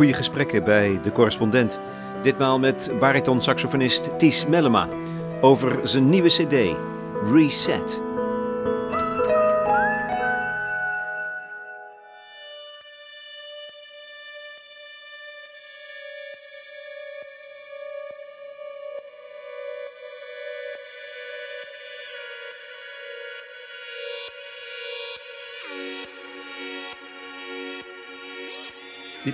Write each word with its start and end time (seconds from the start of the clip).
Goede 0.00 0.14
gesprekken 0.14 0.64
bij 0.64 1.00
de 1.02 1.12
correspondent. 1.12 1.80
Ditmaal 2.22 2.58
met 2.58 2.92
bariton-saxofonist 2.98 4.18
Ties 4.18 4.46
Mellema 4.46 4.88
over 5.40 5.88
zijn 5.88 6.08
nieuwe 6.08 6.28
CD, 6.28 6.76
Reset. 7.32 8.00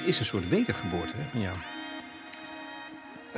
Is 0.06 0.18
een 0.18 0.24
soort 0.24 0.48
wedergeboorte 0.48 1.12
hè, 1.16 1.22
van 1.30 1.40
jou. 1.40 1.56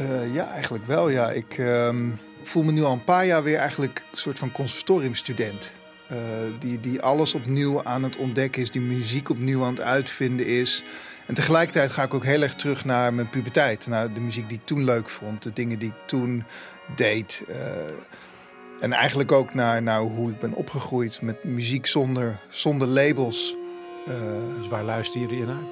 Uh, 0.01 0.35
ja, 0.35 0.51
eigenlijk 0.51 0.87
wel. 0.87 1.09
Ja. 1.09 1.31
Ik 1.31 1.59
ehm, 1.59 2.11
voel 2.43 2.63
me 2.63 2.73
nu 2.73 2.83
al 2.83 2.93
een 2.93 3.05
paar 3.05 3.27
jaar 3.27 3.43
weer 3.43 3.59
eigenlijk 3.59 4.05
een 4.11 4.19
soort 4.19 4.39
van 4.39 4.53
conservatoriumstudent. 4.53 5.71
Uh, 6.13 6.19
die, 6.59 6.81
die 6.81 7.03
alles 7.03 7.35
opnieuw 7.35 7.85
aan 7.85 8.03
het 8.03 8.17
ontdekken 8.17 8.63
is, 8.63 8.71
die 8.71 8.81
muziek 8.81 9.29
opnieuw 9.29 9.65
aan 9.65 9.71
het 9.71 9.81
uitvinden 9.81 10.47
is. 10.47 10.85
En 11.27 11.35
tegelijkertijd 11.35 11.91
ga 11.91 12.03
ik 12.03 12.15
ook 12.15 12.25
heel 12.25 12.43
erg 12.43 12.55
terug 12.55 12.85
naar 12.85 13.15
mijn 13.15 13.31
puberteit. 13.31 13.87
Naar 13.87 14.13
de 14.13 14.21
muziek 14.21 14.49
die 14.49 14.59
ik 14.59 14.67
toen 14.67 14.85
leuk 14.85 15.09
vond, 15.09 15.43
de 15.43 15.53
dingen 15.53 15.79
die 15.79 15.89
ik 15.89 16.07
toen 16.07 16.45
deed. 16.97 17.45
Uh, 17.49 17.57
en 18.81 18.93
eigenlijk 18.93 19.33
ook 19.33 19.55
naar, 19.55 19.83
naar 19.83 20.01
hoe 20.01 20.31
ik 20.31 20.39
ben 20.39 20.53
opgegroeid 20.53 21.23
met 21.23 21.45
muziek 21.45 21.87
zonder, 21.87 22.41
zonder 22.49 22.89
labels. 22.89 23.57
dus 24.59 24.69
waar 24.69 24.85
luister 24.85 25.21
je 25.35 25.45
naar? 25.45 25.63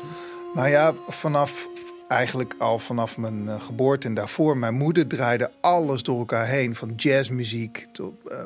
Nou 0.55 0.69
ja, 0.69 0.92
vanaf 1.06 1.69
eigenlijk 2.08 2.55
al 2.58 2.78
vanaf 2.78 3.16
mijn 3.16 3.44
uh, 3.44 3.61
geboorte 3.61 4.06
en 4.06 4.14
daarvoor. 4.14 4.56
Mijn 4.56 4.75
moeder 4.75 5.06
draaide 5.06 5.50
alles 5.61 6.02
door 6.02 6.19
elkaar 6.19 6.47
heen. 6.47 6.77
Van 6.77 6.92
jazzmuziek 6.97 7.86
tot 7.92 8.14
uh, 8.27 8.39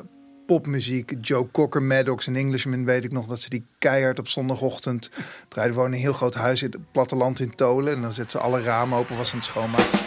popmuziek. 0.45 1.13
Joe 1.21 1.47
Cocker, 1.51 1.81
Maddox 1.81 2.27
en 2.27 2.35
Englishman 2.35 2.85
weet 2.85 3.03
ik 3.03 3.11
nog 3.11 3.27
dat 3.27 3.39
ze 3.39 3.49
die 3.49 3.65
keihard 3.79 4.19
op 4.19 4.27
zondagochtend 4.27 5.09
draaiden. 5.47 5.77
Wonen 5.77 5.93
een 5.93 5.99
heel 5.99 6.13
groot 6.13 6.35
huis 6.35 6.63
in 6.63 6.71
het 6.71 6.91
platteland 6.91 7.39
in 7.39 7.55
Tolen. 7.55 7.95
En 7.95 8.01
dan 8.01 8.13
zette 8.13 8.31
ze 8.31 8.39
alle 8.39 8.61
ramen 8.61 8.97
open, 8.97 9.17
was 9.17 9.31
aan 9.31 9.37
het 9.37 9.47
schoonmaken. 9.47 9.99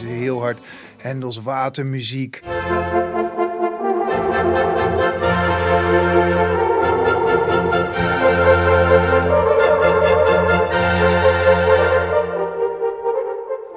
heel 0.00 0.40
hard 0.40 0.58
Hendels 0.96 1.42
watermuziek. 1.42 2.40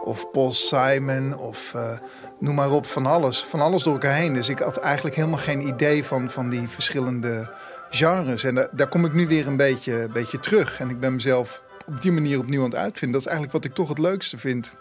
Of 0.03 0.31
Paul 0.31 0.51
Simon, 0.51 1.37
of 1.37 1.73
uh, 1.75 1.97
noem 2.39 2.55
maar 2.55 2.71
op, 2.71 2.85
van 2.85 3.05
alles. 3.05 3.43
Van 3.43 3.61
alles 3.61 3.83
door 3.83 3.93
elkaar 3.93 4.15
heen. 4.15 4.33
Dus 4.33 4.49
ik 4.49 4.59
had 4.59 4.77
eigenlijk 4.77 5.15
helemaal 5.15 5.39
geen 5.39 5.67
idee 5.67 6.03
van, 6.03 6.30
van 6.30 6.49
die 6.49 6.69
verschillende 6.69 7.49
genres. 7.89 8.43
En 8.43 8.55
daar, 8.55 8.67
daar 8.71 8.87
kom 8.87 9.05
ik 9.05 9.13
nu 9.13 9.27
weer 9.27 9.47
een 9.47 9.58
beetje, 9.58 10.09
beetje 10.13 10.39
terug. 10.39 10.80
En 10.80 10.89
ik 10.89 10.99
ben 10.99 11.13
mezelf 11.13 11.63
op 11.87 12.02
die 12.02 12.11
manier 12.11 12.39
opnieuw 12.39 12.63
aan 12.63 12.69
het 12.69 12.80
uitvinden. 12.80 13.11
Dat 13.11 13.21
is 13.21 13.27
eigenlijk 13.27 13.58
wat 13.58 13.65
ik 13.65 13.75
toch 13.75 13.89
het 13.89 13.97
leukste 13.97 14.37
vind. 14.37 14.71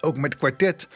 Ook 0.00 0.16
met 0.16 0.36
kwartet 0.36 0.88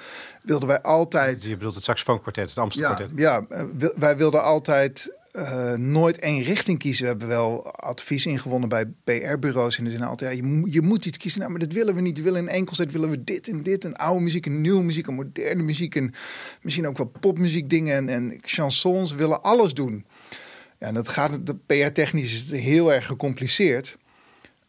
wilden 0.42 0.69
wij 0.69 0.82
altijd. 0.82 1.42
Je 1.42 1.56
bedoelt 1.56 1.75
het 1.75 1.84
saxofoonkwartet, 1.84 2.48
het 2.48 2.59
Amsterdam 2.59 3.09
ja, 3.16 3.44
Ja, 3.48 3.56
eh, 3.78 3.88
wij 3.97 4.16
wilden 4.16 4.42
altijd 4.42 5.10
uh, 5.37 5.72
nooit 5.75 6.19
één 6.19 6.42
richting 6.42 6.78
kiezen. 6.78 7.03
We 7.03 7.10
hebben 7.10 7.28
wel 7.28 7.72
advies 7.72 8.26
ingewonnen 8.26 8.69
bij 8.69 8.87
PR-bureaus. 9.04 9.78
In 9.78 9.84
de 9.84 9.91
zin 9.91 10.03
altijd, 10.03 10.37
ja, 10.37 10.44
je, 10.44 10.72
je, 10.72 10.82
moet 10.82 11.04
iets 11.04 11.19
kiezen. 11.19 11.41
Nou, 11.41 11.53
maar 11.53 11.60
dat 11.60 11.72
willen 11.72 11.94
we 11.94 12.00
niet. 12.00 12.16
We 12.16 12.22
willen 12.22 12.41
in 12.41 12.48
enkelzet 12.48 12.93
willen 12.93 13.10
we 13.10 13.25
dit 13.25 13.48
en 13.48 13.62
dit. 13.62 13.84
Een 13.84 13.97
oude 13.97 14.20
muziek, 14.20 14.47
een 14.47 14.60
nieuwe 14.60 14.82
muziek, 14.82 15.06
een 15.06 15.14
moderne 15.14 15.62
muziek. 15.62 15.94
En 15.94 16.14
misschien 16.60 16.87
ook 16.87 16.97
wel 16.97 17.12
popmuziek 17.20 17.70
dingen 17.70 17.97
en, 17.97 18.09
en 18.09 18.38
chansons. 18.43 19.10
We 19.10 19.16
willen 19.16 19.43
alles 19.43 19.75
doen. 19.75 20.06
Ja, 20.78 20.87
en 20.87 20.94
dat 20.94 21.09
gaat, 21.09 21.66
PR-technisch 21.66 22.32
is 22.32 22.60
heel 22.60 22.93
erg 22.93 23.06
gecompliceerd. 23.06 23.97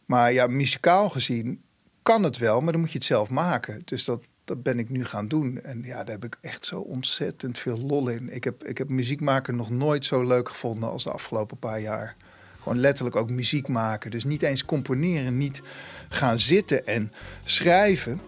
Maar 0.06 0.32
ja, 0.32 0.46
muzikaal 0.46 1.08
gezien 1.08 1.60
kan 2.06 2.22
het 2.22 2.38
wel, 2.38 2.60
maar 2.60 2.72
dan 2.72 2.80
moet 2.80 2.92
je 2.92 2.98
het 2.98 3.06
zelf 3.06 3.30
maken. 3.30 3.82
Dus 3.84 4.04
dat, 4.04 4.22
dat 4.44 4.62
ben 4.62 4.78
ik 4.78 4.90
nu 4.90 5.04
gaan 5.04 5.28
doen. 5.28 5.60
En 5.62 5.82
ja, 5.84 6.04
daar 6.04 6.14
heb 6.14 6.24
ik 6.24 6.38
echt 6.40 6.66
zo 6.66 6.80
ontzettend 6.80 7.58
veel 7.58 7.78
lol 7.78 8.08
in. 8.08 8.34
Ik 8.34 8.44
heb, 8.44 8.64
ik 8.64 8.78
heb 8.78 8.88
muziek 8.88 9.20
maken 9.20 9.56
nog 9.56 9.70
nooit 9.70 10.04
zo 10.04 10.22
leuk 10.24 10.48
gevonden 10.48 10.90
als 10.90 11.04
de 11.04 11.10
afgelopen 11.10 11.58
paar 11.58 11.80
jaar. 11.80 12.16
Gewoon 12.62 12.78
letterlijk 12.78 13.16
ook 13.16 13.30
muziek 13.30 13.68
maken. 13.68 14.10
Dus 14.10 14.24
niet 14.24 14.42
eens 14.42 14.64
componeren, 14.64 15.38
niet 15.38 15.62
gaan 16.08 16.38
zitten 16.38 16.86
en 16.86 17.12
schrijven. 17.44 18.20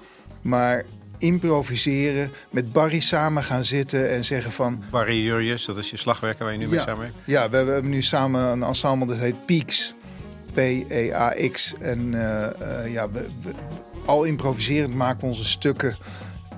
Maar 0.42 0.84
improviseren, 1.18 2.30
met 2.50 2.72
Barry 2.72 3.00
samen 3.00 3.42
gaan 3.42 3.64
zitten 3.64 4.10
en 4.10 4.24
zeggen 4.24 4.52
van... 4.52 4.82
Barry 4.90 5.24
Jurjes, 5.24 5.64
dat 5.64 5.78
is 5.78 5.90
je 5.90 5.96
slagwerker 5.96 6.44
waar 6.44 6.52
je 6.52 6.58
nu 6.58 6.64
ja, 6.64 6.70
mee 6.70 6.80
samenwerkt? 6.80 7.14
Ja, 7.24 7.50
we, 7.50 7.64
we 7.64 7.70
hebben 7.70 7.90
nu 7.90 8.02
samen 8.02 8.40
een 8.40 8.62
ensemble 8.62 9.06
dat 9.06 9.18
heet 9.18 9.46
Peaks. 9.46 9.94
P-E-A-X. 10.58 11.74
En 11.80 12.12
uh, 12.12 12.46
uh, 12.62 12.92
ja, 12.92 13.10
we, 13.10 13.26
al 14.04 14.24
improviserend 14.24 14.94
maken 14.94 15.20
we 15.20 15.26
onze 15.26 15.44
stukken. 15.44 15.96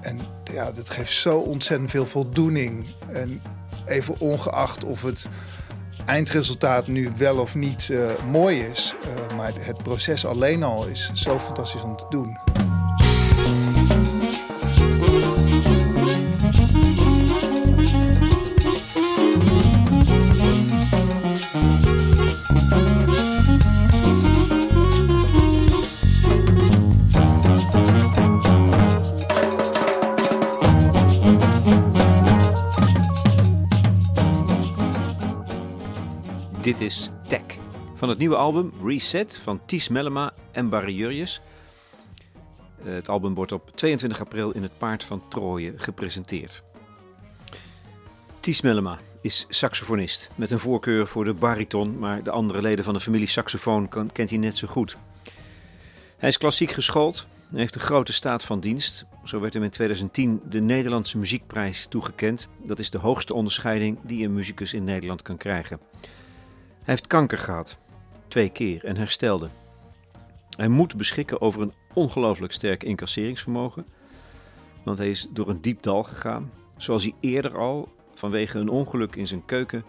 En 0.01 0.21
ja, 0.53 0.73
dat 0.73 0.91
geeft 0.91 1.13
zo 1.13 1.39
ontzettend 1.39 1.91
veel 1.91 2.07
voldoening. 2.07 2.87
En 3.09 3.43
even 3.87 4.21
ongeacht 4.21 4.85
of 4.85 5.03
het 5.03 5.27
eindresultaat 6.07 6.87
nu 6.87 7.11
wel 7.17 7.39
of 7.39 7.55
niet 7.55 7.89
uh, 7.89 8.11
mooi 8.31 8.61
is. 8.61 8.95
maar 9.37 9.53
het 9.59 9.83
proces 9.83 10.27
alleen 10.27 10.63
al 10.63 10.87
is 10.87 11.11
zo 11.15 11.39
fantastisch 11.39 11.83
om 11.83 11.97
te 11.97 12.07
doen. 12.11 12.39
Nieuwe 38.21 38.37
album 38.37 38.73
Reset 38.85 39.37
van 39.43 39.61
Ties 39.67 39.89
Mellema 39.89 40.33
en 40.53 40.69
Barry 40.69 40.95
Jurjes. 40.95 41.41
Het 42.83 43.09
album 43.09 43.35
wordt 43.35 43.53
op 43.53 43.71
22 43.75 44.21
april 44.21 44.51
in 44.51 44.63
het 44.63 44.79
Paard 44.79 45.05
van 45.05 45.23
Troje 45.29 45.73
gepresenteerd. 45.77 46.63
Ties 48.41 48.61
Mellema 48.61 48.99
is 49.23 49.47
saxofonist 49.49 50.31
met 50.35 50.51
een 50.51 50.59
voorkeur 50.59 51.07
voor 51.07 51.25
de 51.25 51.35
bariton, 51.35 51.99
maar 51.99 52.23
de 52.23 52.31
andere 52.31 52.63
leden 52.63 52.85
van 52.85 52.95
de 52.95 53.01
familie 53.01 53.27
saxofoon 53.27 53.89
kent 54.13 54.31
hij 54.31 54.39
net 54.39 54.57
zo 54.57 54.69
goed. 54.69 54.97
Hij 56.17 56.29
is 56.29 56.39
klassiek 56.39 56.71
geschoold 56.71 57.27
en 57.51 57.57
heeft 57.57 57.75
een 57.75 57.81
grote 57.81 58.13
staat 58.13 58.45
van 58.45 58.61
dienst. 58.61 59.05
Zo 59.25 59.41
werd 59.41 59.55
hem 59.55 59.63
in 59.63 59.71
2010 59.71 60.41
de 60.49 60.61
Nederlandse 60.61 61.19
Muziekprijs 61.19 61.87
toegekend. 61.87 62.49
Dat 62.65 62.79
is 62.79 62.91
de 62.91 62.99
hoogste 62.99 63.35
onderscheiding 63.35 63.99
die 64.03 64.25
een 64.25 64.35
muzikus 64.35 64.75
in 64.75 64.85
Nederland 64.85 65.23
kan 65.23 65.37
krijgen. 65.37 65.81
Hij 66.83 66.95
heeft 66.95 67.07
kanker 67.07 67.39
gehad, 67.39 67.77
twee 68.31 68.49
keer, 68.49 68.85
en 68.85 68.97
herstelde. 68.97 69.49
Hij 70.57 70.69
moet 70.69 70.97
beschikken 70.97 71.41
over 71.41 71.63
een 71.63 71.73
ongelooflijk 71.93 72.53
sterk 72.53 72.83
incasseringsvermogen, 72.83 73.87
want 74.85 74.99
hij 74.99 75.11
is 75.11 75.29
door 75.31 75.49
een 75.49 75.61
diep 75.61 75.83
dal 75.83 76.03
gegaan, 76.03 76.51
zoals 76.77 77.03
hij 77.03 77.15
eerder 77.21 77.59
al, 77.59 77.89
vanwege 78.15 78.59
een 78.59 78.69
ongeluk 78.69 79.17
in 79.17 79.27
zijn 79.27 79.45
keuken, 79.45 79.85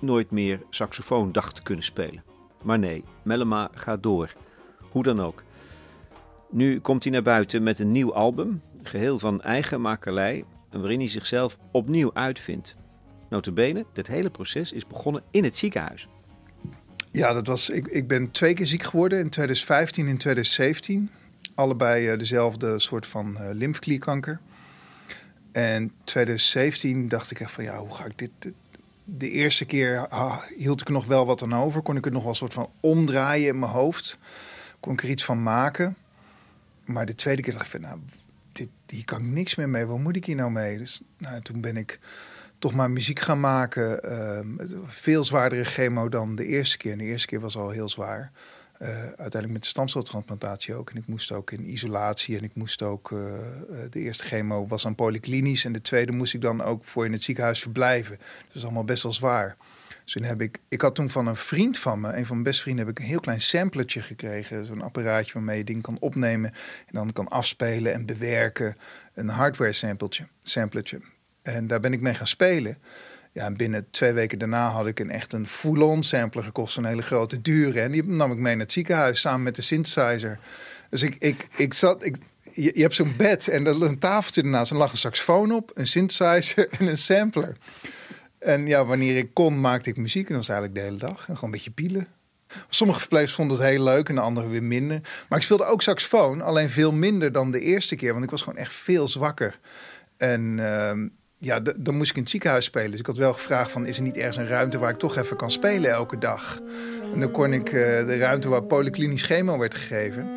nooit 0.00 0.30
meer 0.30 0.60
saxofoon 0.70 1.32
dacht 1.32 1.54
te 1.54 1.62
kunnen 1.62 1.84
spelen. 1.84 2.24
Maar 2.62 2.78
nee, 2.78 3.04
Mellema 3.22 3.70
gaat 3.72 4.02
door, 4.02 4.32
hoe 4.90 5.02
dan 5.02 5.20
ook. 5.20 5.42
Nu 6.50 6.80
komt 6.80 7.02
hij 7.02 7.12
naar 7.12 7.22
buiten 7.22 7.62
met 7.62 7.78
een 7.78 7.92
nieuw 7.92 8.14
album, 8.14 8.60
geheel 8.82 9.18
van 9.18 9.42
eigen 9.42 9.80
makelij, 9.80 10.44
waarin 10.70 10.98
hij 10.98 11.08
zichzelf 11.08 11.58
opnieuw 11.70 12.10
uitvindt. 12.14 12.76
Notabene, 13.28 13.86
dit 13.92 14.06
hele 14.06 14.30
proces 14.30 14.72
is 14.72 14.86
begonnen 14.86 15.22
in 15.30 15.44
het 15.44 15.56
ziekenhuis. 15.56 16.08
Ja, 17.16 17.32
dat 17.32 17.46
was, 17.46 17.70
ik, 17.70 17.86
ik 17.86 18.06
ben 18.08 18.30
twee 18.30 18.54
keer 18.54 18.66
ziek 18.66 18.82
geworden 18.82 19.18
in 19.18 19.28
2015 19.28 20.08
en 20.08 20.16
2017. 20.16 21.10
Allebei 21.54 22.12
uh, 22.12 22.18
dezelfde 22.18 22.78
soort 22.78 23.06
van 23.06 23.36
uh, 23.40 23.48
lymfeklierkanker. 23.52 24.40
En 25.52 25.92
2017 26.04 27.08
dacht 27.08 27.30
ik 27.30 27.40
echt 27.40 27.50
van 27.50 27.64
ja, 27.64 27.78
hoe 27.78 27.94
ga 27.94 28.04
ik 28.04 28.18
dit... 28.18 28.54
de 29.04 29.30
eerste 29.30 29.64
keer 29.64 30.08
ah, 30.08 30.42
hield 30.56 30.80
ik 30.80 30.88
nog 30.88 31.06
wel 31.06 31.26
wat 31.26 31.42
aan 31.42 31.54
over. 31.54 31.82
Kon 31.82 31.96
ik 31.96 32.04
het 32.04 32.12
nog 32.12 32.22
wel 32.22 32.30
een 32.30 32.36
soort 32.36 32.52
van 32.52 32.70
omdraaien 32.80 33.48
in 33.48 33.58
mijn 33.58 33.72
hoofd. 33.72 34.18
kon 34.80 34.92
ik 34.92 35.02
er 35.02 35.08
iets 35.08 35.24
van 35.24 35.42
maken. 35.42 35.96
Maar 36.84 37.06
de 37.06 37.14
tweede 37.14 37.42
keer 37.42 37.52
dacht 37.52 37.64
ik 37.64 37.70
van, 37.70 37.80
nou, 37.80 37.98
dit, 38.52 38.68
hier 38.86 39.04
kan 39.04 39.20
ik 39.20 39.26
niks 39.26 39.54
meer 39.54 39.68
mee. 39.68 39.86
Wat 39.86 39.98
moet 39.98 40.16
ik 40.16 40.24
hier 40.24 40.36
nou 40.36 40.50
mee? 40.50 40.78
Dus 40.78 41.00
nou, 41.18 41.42
toen 41.42 41.60
ben 41.60 41.76
ik 41.76 41.98
toch 42.58 42.74
maar 42.74 42.90
muziek 42.90 43.20
gaan 43.20 43.40
maken. 43.40 44.00
Uh, 44.04 44.68
veel 44.86 45.24
zwaardere 45.24 45.64
chemo 45.64 46.08
dan 46.08 46.34
de 46.34 46.46
eerste 46.46 46.76
keer. 46.76 46.92
En 46.92 46.98
de 46.98 47.04
eerste 47.04 47.26
keer 47.26 47.40
was 47.40 47.56
al 47.56 47.70
heel 47.70 47.88
zwaar. 47.88 48.30
Uh, 48.82 48.88
uiteindelijk 48.88 49.52
met 49.52 49.62
de 49.62 49.68
stamceltransplantatie 49.68 50.74
ook. 50.74 50.90
En 50.90 50.96
ik 50.96 51.06
moest 51.06 51.32
ook 51.32 51.50
in 51.50 51.70
isolatie. 51.70 52.36
En 52.36 52.44
ik 52.44 52.54
moest 52.54 52.82
ook. 52.82 53.10
Uh, 53.10 53.18
de 53.90 54.00
eerste 54.00 54.24
chemo 54.24 54.66
was 54.66 54.86
aan 54.86 54.94
polyklinisch. 54.94 55.64
En 55.64 55.72
de 55.72 55.82
tweede 55.82 56.12
moest 56.12 56.34
ik 56.34 56.40
dan 56.40 56.62
ook 56.62 56.84
voor 56.84 57.04
in 57.04 57.12
het 57.12 57.24
ziekenhuis 57.24 57.60
verblijven. 57.60 58.16
Dus 58.16 58.46
dat 58.46 58.56
is 58.56 58.64
allemaal 58.64 58.84
best 58.84 59.02
wel 59.02 59.12
zwaar. 59.12 59.56
Dus 60.04 60.12
toen 60.12 60.22
heb 60.22 60.40
ik. 60.40 60.58
Ik 60.68 60.80
had 60.80 60.94
toen 60.94 61.10
van 61.10 61.26
een 61.26 61.36
vriend 61.36 61.78
van 61.78 62.00
me, 62.00 62.08
een 62.08 62.26
van 62.26 62.34
mijn 62.36 62.42
beste 62.42 62.62
vrienden, 62.62 62.86
heb 62.86 62.96
ik 62.96 63.02
een 63.02 63.10
heel 63.10 63.20
klein 63.20 63.40
samplertje 63.40 64.02
gekregen. 64.02 64.66
Zo'n 64.66 64.82
apparaatje 64.82 65.32
waarmee 65.32 65.58
je 65.58 65.64
dingen 65.64 65.82
kan 65.82 65.98
opnemen. 66.00 66.50
En 66.86 66.92
dan 66.92 67.12
kan 67.12 67.28
afspelen 67.28 67.92
en 67.92 68.06
bewerken. 68.06 68.76
Een 69.14 69.28
hardware 69.28 69.72
sampletje. 69.72 70.26
samplertje. 70.42 71.00
En 71.46 71.66
daar 71.66 71.80
ben 71.80 71.92
ik 71.92 72.00
mee 72.00 72.14
gaan 72.14 72.26
spelen. 72.26 72.78
Ja, 73.32 73.44
en 73.44 73.56
binnen 73.56 73.86
twee 73.90 74.12
weken 74.12 74.38
daarna 74.38 74.68
had 74.68 74.86
ik 74.86 75.00
een 75.00 75.10
echt 75.10 75.32
een 75.32 75.46
full-on 75.46 76.02
sampler 76.02 76.44
gekost. 76.44 76.76
Een 76.76 76.84
hele 76.84 77.02
grote, 77.02 77.40
dure. 77.42 77.80
En 77.80 77.92
die 77.92 78.04
nam 78.04 78.32
ik 78.32 78.38
mee 78.38 78.54
naar 78.54 78.64
het 78.64 78.72
ziekenhuis 78.72 79.20
samen 79.20 79.42
met 79.42 79.56
de 79.56 79.62
synthesizer. 79.62 80.38
Dus 80.90 81.02
ik, 81.02 81.16
ik, 81.18 81.46
ik 81.56 81.74
zat... 81.74 82.04
Ik, 82.04 82.16
je, 82.52 82.70
hebt 82.74 82.94
zo'n 82.94 83.14
bed 83.16 83.48
en 83.48 83.66
er 83.66 83.82
een 83.82 83.98
tafeltje 83.98 84.42
ernaast. 84.42 84.70
En 84.70 84.76
lag 84.76 84.92
een 84.92 84.98
saxofoon 84.98 85.52
op, 85.52 85.70
een 85.74 85.86
synthesizer 85.86 86.68
en 86.78 86.86
een 86.86 86.98
sampler. 86.98 87.56
En 88.38 88.66
ja, 88.66 88.86
wanneer 88.86 89.16
ik 89.16 89.34
kon, 89.34 89.60
maakte 89.60 89.90
ik 89.90 89.96
muziek. 89.96 90.28
En 90.28 90.34
dat 90.34 90.46
was 90.46 90.56
eigenlijk 90.56 90.78
de 90.78 90.84
hele 90.84 91.12
dag. 91.12 91.18
En 91.28 91.34
gewoon 91.34 91.40
een 91.42 91.50
beetje 91.50 91.70
pielen. 91.70 92.06
Sommige 92.68 93.00
verpleegsters 93.00 93.36
vonden 93.36 93.56
het 93.56 93.66
heel 93.66 93.82
leuk 93.82 94.08
en 94.08 94.14
de 94.14 94.20
anderen 94.20 94.50
weer 94.50 94.62
minder. 94.62 95.00
Maar 95.28 95.38
ik 95.38 95.44
speelde 95.44 95.64
ook 95.64 95.82
saxofoon, 95.82 96.40
alleen 96.40 96.70
veel 96.70 96.92
minder 96.92 97.32
dan 97.32 97.50
de 97.50 97.60
eerste 97.60 97.96
keer. 97.96 98.12
Want 98.12 98.24
ik 98.24 98.30
was 98.30 98.42
gewoon 98.42 98.58
echt 98.58 98.72
veel 98.72 99.08
zwakker. 99.08 99.58
En... 100.16 100.58
Uh, 100.58 100.92
ja, 101.38 101.60
dan 101.78 101.96
moest 101.96 102.10
ik 102.10 102.16
in 102.16 102.22
het 102.22 102.30
ziekenhuis 102.30 102.64
spelen. 102.64 102.90
Dus 102.90 103.00
ik 103.00 103.06
had 103.06 103.16
wel 103.16 103.32
gevraagd 103.32 103.70
van, 103.70 103.86
is 103.86 103.96
er 103.96 104.02
niet 104.02 104.16
ergens 104.16 104.36
een 104.36 104.48
ruimte 104.48 104.78
waar 104.78 104.90
ik 104.90 104.98
toch 104.98 105.16
even 105.16 105.36
kan 105.36 105.50
spelen 105.50 105.90
elke 105.90 106.18
dag? 106.18 106.60
En 107.12 107.20
dan 107.20 107.30
kon 107.30 107.52
ik 107.52 107.72
uh, 107.72 108.06
de 108.06 108.18
ruimte 108.18 108.48
waar 108.48 108.62
polyklinisch 108.62 109.22
chemo 109.22 109.58
werd 109.58 109.74
gegeven, 109.74 110.28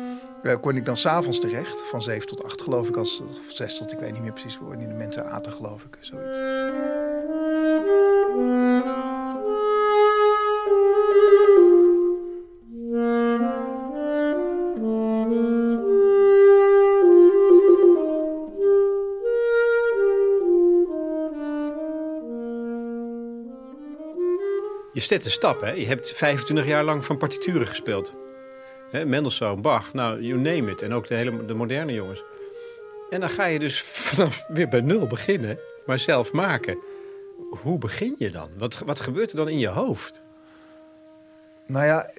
uh, 0.42 0.54
kon 0.60 0.76
ik 0.76 0.84
dan 0.84 0.96
s'avonds 0.96 1.40
terecht. 1.40 1.82
Van 1.90 2.02
7 2.02 2.26
tot 2.26 2.44
8 2.44 2.62
geloof 2.62 2.88
ik, 2.88 2.96
als, 2.96 3.20
of 3.20 3.52
6 3.52 3.78
tot, 3.78 3.92
ik 3.92 3.98
weet 3.98 4.12
niet 4.12 4.22
meer 4.22 4.32
precies 4.32 4.58
wanneer 4.60 4.88
de 4.88 4.94
mensen 4.94 5.30
aten 5.30 5.52
geloof 5.52 5.82
ik, 5.82 5.96
zoiets. 6.00 7.09
Je 24.92 25.00
zet 25.00 25.24
een 25.24 25.30
stap, 25.30 25.60
hè? 25.60 25.70
Je 25.70 25.86
hebt 25.86 26.12
25 26.12 26.66
jaar 26.66 26.84
lang 26.84 27.04
van 27.04 27.16
partituren 27.16 27.66
gespeeld. 27.66 28.16
Hè? 28.90 29.04
Mendelssohn, 29.04 29.60
Bach, 29.60 29.92
nou, 29.92 30.22
you 30.22 30.40
name 30.40 30.70
it. 30.70 30.82
En 30.82 30.92
ook 30.92 31.06
de, 31.06 31.14
hele, 31.14 31.44
de 31.44 31.54
moderne 31.54 31.92
jongens. 31.92 32.22
En 33.10 33.20
dan 33.20 33.28
ga 33.28 33.44
je 33.44 33.58
dus 33.58 33.80
vanaf 34.10 34.46
weer 34.48 34.68
bij 34.68 34.80
nul 34.80 35.06
beginnen, 35.06 35.58
maar 35.86 35.98
zelf 35.98 36.32
maken. 36.32 36.78
Hoe 37.62 37.78
begin 37.78 38.14
je 38.18 38.30
dan? 38.30 38.50
Wat, 38.58 38.78
wat 38.78 39.00
gebeurt 39.00 39.30
er 39.30 39.36
dan 39.36 39.48
in 39.48 39.58
je 39.58 39.68
hoofd? 39.68 40.22
Nou 41.66 41.84
ja, 41.84 42.10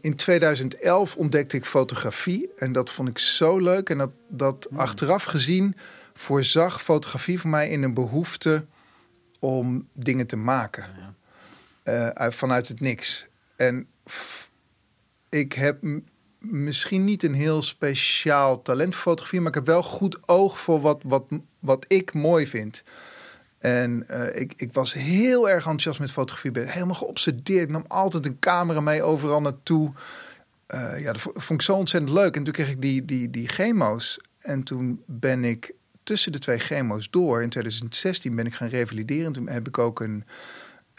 in 0.00 0.16
2011 0.16 1.16
ontdekte 1.16 1.56
ik 1.56 1.64
fotografie 1.64 2.50
en 2.56 2.72
dat 2.72 2.90
vond 2.90 3.08
ik 3.08 3.18
zo 3.18 3.58
leuk. 3.58 3.90
En 3.90 3.98
dat, 3.98 4.10
dat 4.28 4.66
hmm. 4.68 4.78
achteraf 4.78 5.24
gezien 5.24 5.76
voorzag 6.14 6.82
fotografie 6.82 7.40
voor 7.40 7.50
mij 7.50 7.68
in 7.68 7.82
een 7.82 7.94
behoefte 7.94 8.64
om 9.38 9.88
dingen 9.92 10.26
te 10.26 10.36
maken. 10.36 10.84
Ja. 10.98 11.14
Uh, 11.84 12.10
vanuit 12.28 12.68
het 12.68 12.80
niks. 12.80 13.28
En 13.56 13.86
ik 15.28 15.52
heb 15.52 15.78
misschien 16.38 17.04
niet 17.04 17.22
een 17.22 17.34
heel 17.34 17.62
speciaal 17.62 18.62
talent 18.62 18.94
voor 18.94 19.02
fotografie, 19.02 19.40
maar 19.40 19.48
ik 19.48 19.54
heb 19.54 19.66
wel 19.66 19.82
goed 19.82 20.28
oog 20.28 20.60
voor 20.60 20.80
wat, 20.80 21.00
wat, 21.04 21.24
wat 21.58 21.84
ik 21.88 22.12
mooi 22.12 22.46
vind. 22.46 22.82
En 23.58 24.06
uh, 24.10 24.40
ik, 24.40 24.52
ik 24.56 24.72
was 24.72 24.92
heel 24.92 25.48
erg 25.48 25.64
enthousiast 25.64 26.00
met 26.00 26.12
fotografie. 26.12 26.50
Ben 26.50 26.68
helemaal 26.68 26.94
geobsedeerd. 26.94 27.64
Ik 27.64 27.70
nam 27.70 27.84
altijd 27.88 28.26
een 28.26 28.38
camera 28.38 28.80
mee 28.80 29.02
overal 29.02 29.40
naartoe. 29.40 29.92
Uh, 30.74 31.00
ja, 31.00 31.12
dat 31.12 31.20
vond 31.20 31.50
ik 31.50 31.62
zo 31.62 31.74
ontzettend 31.74 32.12
leuk. 32.12 32.36
En 32.36 32.44
toen 32.44 32.52
kreeg 32.52 32.70
ik 32.70 32.82
die, 32.82 33.04
die, 33.04 33.30
die 33.30 33.48
chemo's. 33.48 34.18
En 34.38 34.62
toen 34.62 35.02
ben 35.06 35.44
ik 35.44 35.74
tussen 36.02 36.32
de 36.32 36.38
twee 36.38 36.58
chemo's 36.58 37.10
door. 37.10 37.42
In 37.42 37.48
2016 37.48 38.36
ben 38.36 38.46
ik 38.46 38.54
gaan 38.54 38.68
revalideren. 38.68 39.32
Toen 39.32 39.48
heb 39.48 39.68
ik 39.68 39.78
ook 39.78 40.00
een 40.00 40.24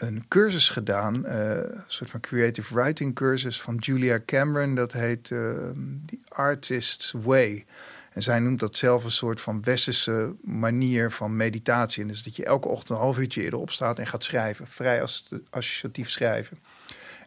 een 0.02 0.28
cursus 0.28 0.68
gedaan, 0.68 1.24
uh, 1.26 1.50
een 1.50 1.82
soort 1.86 2.10
van 2.10 2.20
creative 2.20 2.74
writing 2.74 3.14
cursus 3.14 3.60
van 3.60 3.76
Julia 3.76 4.20
Cameron. 4.26 4.74
Dat 4.74 4.92
heet 4.92 5.30
uh, 5.30 5.38
The 6.06 6.18
Artist's 6.28 7.14
Way. 7.22 7.64
En 8.12 8.22
zij 8.22 8.38
noemt 8.38 8.60
dat 8.60 8.76
zelf 8.76 9.04
een 9.04 9.10
soort 9.10 9.40
van 9.40 9.62
westerse 9.62 10.34
manier 10.42 11.10
van 11.10 11.36
meditatie. 11.36 12.02
En 12.02 12.08
dus 12.08 12.22
dat 12.22 12.36
je 12.36 12.44
elke 12.44 12.68
ochtend 12.68 12.90
een 12.90 13.04
half 13.04 13.18
uurtje 13.18 13.42
eerder 13.42 13.58
opstaat 13.58 13.98
en 13.98 14.06
gaat 14.06 14.24
schrijven. 14.24 14.66
Vrij 14.66 15.02
associatief 15.50 16.10
schrijven. 16.10 16.58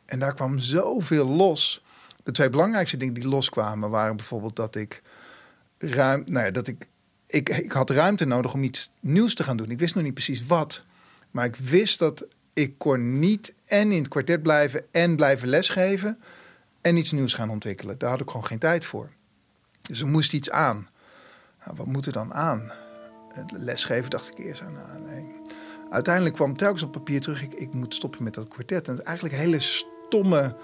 En 0.06 0.19
daar 0.19 0.33
kwam 0.33 0.60
zoveel 0.60 1.27
los. 1.27 1.83
De 2.24 2.31
twee 2.31 2.50
belangrijkste 2.50 2.98
dingen 2.98 3.13
die 3.13 3.27
loskwamen 3.27 3.89
waren 3.89 4.16
bijvoorbeeld 4.16 4.56
dat 4.56 4.75
ik 4.75 5.01
ruim, 5.77 6.24
nou 6.27 6.45
ja, 6.45 6.51
dat 6.51 6.68
ik, 6.68 6.88
ik, 7.27 7.50
ik 7.50 7.72
had 7.72 7.89
ruimte 7.89 8.25
nodig 8.25 8.54
om 8.54 8.63
iets 8.63 8.92
nieuws 9.00 9.36
te 9.36 9.44
gaan 9.44 9.57
doen. 9.57 9.69
Ik 9.69 9.80
wist 9.80 9.95
nog 9.95 10.04
niet 10.04 10.13
precies 10.13 10.45
wat. 10.45 10.83
Maar 11.31 11.45
ik 11.45 11.56
wist 11.56 12.00
dat 12.00 12.25
ik 12.55 12.77
kon 12.77 13.19
niet 13.19 13.53
en 13.65 13.91
in 13.91 13.97
het 13.97 14.07
kwartet 14.07 14.43
blijven 14.43 14.85
en 14.91 15.15
blijven 15.15 15.47
lesgeven 15.47 16.17
en 16.81 16.97
iets 16.97 17.11
nieuws 17.11 17.33
gaan 17.33 17.49
ontwikkelen. 17.49 17.97
Daar 17.97 18.09
had 18.09 18.21
ik 18.21 18.29
gewoon 18.29 18.45
geen 18.45 18.59
tijd 18.59 18.85
voor. 18.85 19.09
Dus 19.81 19.99
er 19.99 20.07
moest 20.07 20.33
iets 20.33 20.49
aan. 20.49 20.87
Nou, 21.65 21.77
wat 21.77 21.85
moet 21.85 22.05
er 22.05 22.12
dan 22.12 22.33
aan? 22.33 22.71
lesgeven 23.53 24.09
dacht 24.09 24.27
ik 24.27 24.45
eerst 24.45 24.62
aan. 24.62 24.74
Nou, 24.74 25.00
nee. 25.00 25.25
Uiteindelijk 25.89 26.35
kwam 26.35 26.57
telkens 26.57 26.83
op 26.83 26.91
papier 26.91 27.21
terug, 27.21 27.43
ik, 27.43 27.53
ik 27.53 27.74
moet 27.74 27.95
stoppen 27.95 28.24
met 28.24 28.33
dat 28.33 28.47
kwartet. 28.47 28.88
En 28.88 28.95
het 28.95 29.03
eigenlijk 29.05 29.35
hele 29.35 29.59
stomme 29.59 30.55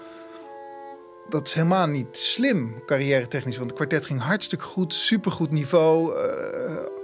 dat 1.28 1.46
is 1.46 1.54
helemaal 1.54 1.86
niet 1.86 2.16
slim, 2.16 2.82
carrière 2.86 3.28
technisch. 3.28 3.56
Want 3.56 3.68
het 3.68 3.78
kwartet 3.78 4.06
ging 4.06 4.20
hartstikke 4.20 4.64
goed, 4.64 4.94
supergoed 4.94 5.50
niveau. 5.50 6.14
Uh, 6.14 6.20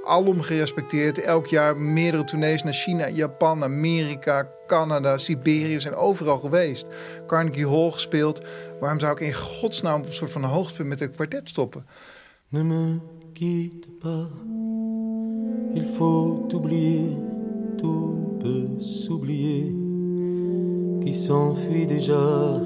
alom 0.09 0.41
gerespecteerd. 0.41 1.19
Elk 1.21 1.47
jaar 1.47 1.77
meerdere 1.77 2.25
tournees 2.25 2.63
naar 2.63 2.73
China, 2.73 3.09
Japan, 3.09 3.63
Amerika, 3.63 4.51
Canada, 4.67 5.19
Siberië. 5.19 5.81
zijn 5.81 5.95
overal 5.95 6.39
geweest. 6.39 6.87
Carnegie 7.27 7.69
Hall 7.69 7.91
gespeeld. 7.91 8.47
Waarom 8.81 9.01
zou 9.01 9.13
ik 9.13 9.21
in 9.21 9.35
godsnaam 9.35 10.01
op 10.01 10.07
een 10.07 10.15
soort 10.15 10.31
van 10.31 10.45
hoogtepunt 10.45 10.89
met 10.89 11.01
het 11.01 11.11
kwartet 11.11 11.49
stoppen? 11.49 11.87
Ne 12.49 12.65
me 12.65 12.99
pas. 13.99 14.27
Il 15.75 15.85
faut. 15.85 16.49
Tout 17.79 18.39
peut 18.41 18.81
s'oublier. 18.81 19.73
Qui 21.01 21.15
s'enfuit 21.15 21.87
déjà. 21.87 22.61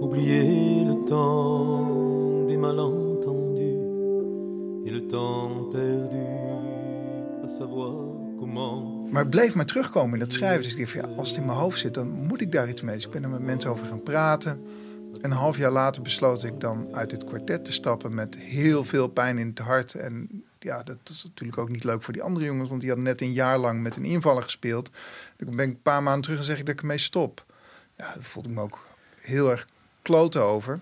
Oublier 0.00 0.84
le 0.84 1.04
temps 1.06 2.44
des 2.46 2.56
malentendus 2.56 3.07
et 4.88 4.92
le 4.92 5.02
perdu 5.70 6.26
à 7.44 7.48
savoir 7.48 7.92
comment. 8.38 9.10
Maar 9.10 9.22
het 9.22 9.30
bleef 9.30 9.54
maar 9.54 9.66
terugkomen 9.66 10.12
in 10.12 10.18
dat 10.18 10.32
schrijven. 10.32 10.62
Dus 10.62 10.74
ik 10.74 10.94
dacht, 10.94 11.16
als 11.16 11.28
het 11.28 11.38
in 11.38 11.46
mijn 11.46 11.58
hoofd 11.58 11.78
zit, 11.78 11.94
dan 11.94 12.08
moet 12.08 12.40
ik 12.40 12.52
daar 12.52 12.68
iets 12.68 12.82
mee. 12.82 12.94
Dus 12.94 13.04
ik 13.04 13.10
ben 13.10 13.22
er 13.22 13.28
met 13.28 13.42
mensen 13.42 13.70
over 13.70 13.86
gaan 13.86 14.02
praten. 14.02 14.64
En 15.22 15.30
een 15.30 15.36
half 15.36 15.56
jaar 15.56 15.70
later 15.70 16.02
besloot 16.02 16.44
ik 16.44 16.60
dan 16.60 16.88
uit 16.92 17.10
het 17.10 17.24
kwartet 17.24 17.64
te 17.64 17.72
stappen 17.72 18.14
met 18.14 18.36
heel 18.36 18.84
veel 18.84 19.08
pijn 19.08 19.38
in 19.38 19.46
het 19.46 19.58
hart. 19.58 19.94
En 19.94 20.44
ja, 20.58 20.82
dat 20.82 20.96
is 21.04 21.24
natuurlijk 21.24 21.58
ook 21.58 21.68
niet 21.68 21.84
leuk 21.84 22.02
voor 22.02 22.12
die 22.12 22.22
andere 22.22 22.46
jongens, 22.46 22.68
want 22.68 22.80
die 22.80 22.88
hadden 22.88 23.08
net 23.08 23.20
een 23.20 23.32
jaar 23.32 23.58
lang 23.58 23.82
met 23.82 23.96
een 23.96 24.04
invaller 24.04 24.42
gespeeld. 24.42 24.90
Dan 25.36 25.56
ben 25.56 25.68
ik 25.68 25.74
een 25.74 25.82
paar 25.82 26.02
maanden 26.02 26.22
terug 26.22 26.38
en 26.38 26.44
zeg 26.44 26.58
ik 26.58 26.66
dat 26.66 26.74
ik 26.74 26.80
ermee 26.80 26.98
stop. 26.98 27.44
Ja, 27.96 28.14
dat 28.14 28.24
voelde 28.24 28.48
ik 28.48 28.54
me 28.54 28.60
ook 28.60 28.78
heel 29.20 29.50
erg 29.50 29.68
kloten 30.02 30.42
over. 30.42 30.80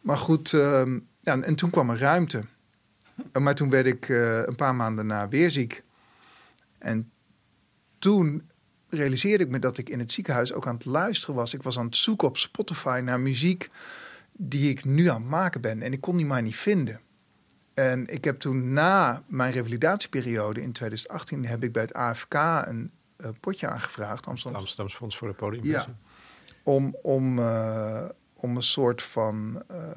Maar 0.00 0.16
goed, 0.16 0.52
uh, 0.52 0.82
ja, 1.20 1.40
en 1.40 1.54
toen 1.54 1.70
kwam 1.70 1.90
er 1.90 1.98
ruimte. 1.98 2.42
Maar 3.40 3.54
toen 3.54 3.70
werd 3.70 3.86
ik 3.86 4.08
uh, 4.08 4.42
een 4.46 4.54
paar 4.54 4.74
maanden 4.74 5.06
na 5.06 5.28
weer 5.28 5.50
ziek. 5.50 5.82
En 6.78 7.10
toen 7.98 8.50
realiseerde 8.88 9.44
ik 9.44 9.50
me 9.50 9.58
dat 9.58 9.78
ik 9.78 9.88
in 9.88 9.98
het 9.98 10.12
ziekenhuis 10.12 10.52
ook 10.52 10.66
aan 10.66 10.74
het 10.74 10.84
luisteren 10.84 11.34
was. 11.34 11.54
Ik 11.54 11.62
was 11.62 11.78
aan 11.78 11.84
het 11.84 11.96
zoeken 11.96 12.28
op 12.28 12.36
Spotify 12.36 13.00
naar 13.04 13.20
muziek 13.20 13.70
die 14.32 14.70
ik 14.70 14.84
nu 14.84 15.08
aan 15.08 15.20
het 15.20 15.30
maken 15.30 15.60
ben. 15.60 15.82
En 15.82 15.92
ik 15.92 16.00
kon 16.00 16.16
die 16.16 16.26
maar 16.26 16.42
niet 16.42 16.56
vinden. 16.56 17.00
En 17.74 18.06
ik 18.06 18.24
heb 18.24 18.38
toen 18.38 18.72
na 18.72 19.22
mijn 19.26 19.52
revalidatieperiode 19.52 20.62
in 20.62 20.72
2018... 20.72 21.46
heb 21.46 21.64
ik 21.64 21.72
bij 21.72 21.82
het 21.82 21.94
AFK 21.94 22.34
een 22.34 22.90
uh, 23.18 23.28
potje 23.40 23.68
aangevraagd. 23.68 24.26
Amsterdam. 24.26 24.60
Amsterdamse 24.60 24.96
Fonds 24.96 25.16
voor 25.16 25.28
de 25.28 25.34
Podium. 25.34 25.64
Ja, 25.64 25.86
om, 26.62 26.96
om, 27.02 27.38
uh, 27.38 28.08
om 28.34 28.56
een 28.56 28.62
soort 28.62 29.02
van 29.02 29.62
uh, 29.70 29.90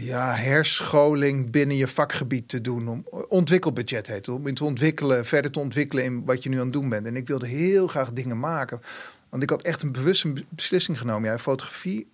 ja, 0.00 0.34
herscholing 0.34 1.50
binnen 1.50 1.76
je 1.76 1.88
vakgebied 1.88 2.48
te 2.48 2.60
doen. 2.60 2.88
Om, 2.88 3.06
ontwikkelbudget 3.28 4.06
heet 4.06 4.26
het. 4.26 4.28
Om 4.28 4.54
te 4.54 4.64
ontwikkelen, 4.64 5.26
verder 5.26 5.50
te 5.50 5.58
ontwikkelen 5.58 6.04
in 6.04 6.24
wat 6.24 6.42
je 6.42 6.48
nu 6.48 6.56
aan 6.56 6.62
het 6.62 6.72
doen 6.72 6.88
bent. 6.88 7.06
En 7.06 7.16
ik 7.16 7.26
wilde 7.26 7.46
heel 7.46 7.86
graag 7.86 8.12
dingen 8.12 8.38
maken. 8.38 8.80
Want 9.28 9.42
ik 9.42 9.50
had 9.50 9.62
echt 9.62 9.82
een 9.82 9.92
bewuste 9.92 10.32
beslissing 10.48 10.98
genomen. 10.98 11.30
Ja, 11.30 11.38
fotografie, 11.38 12.06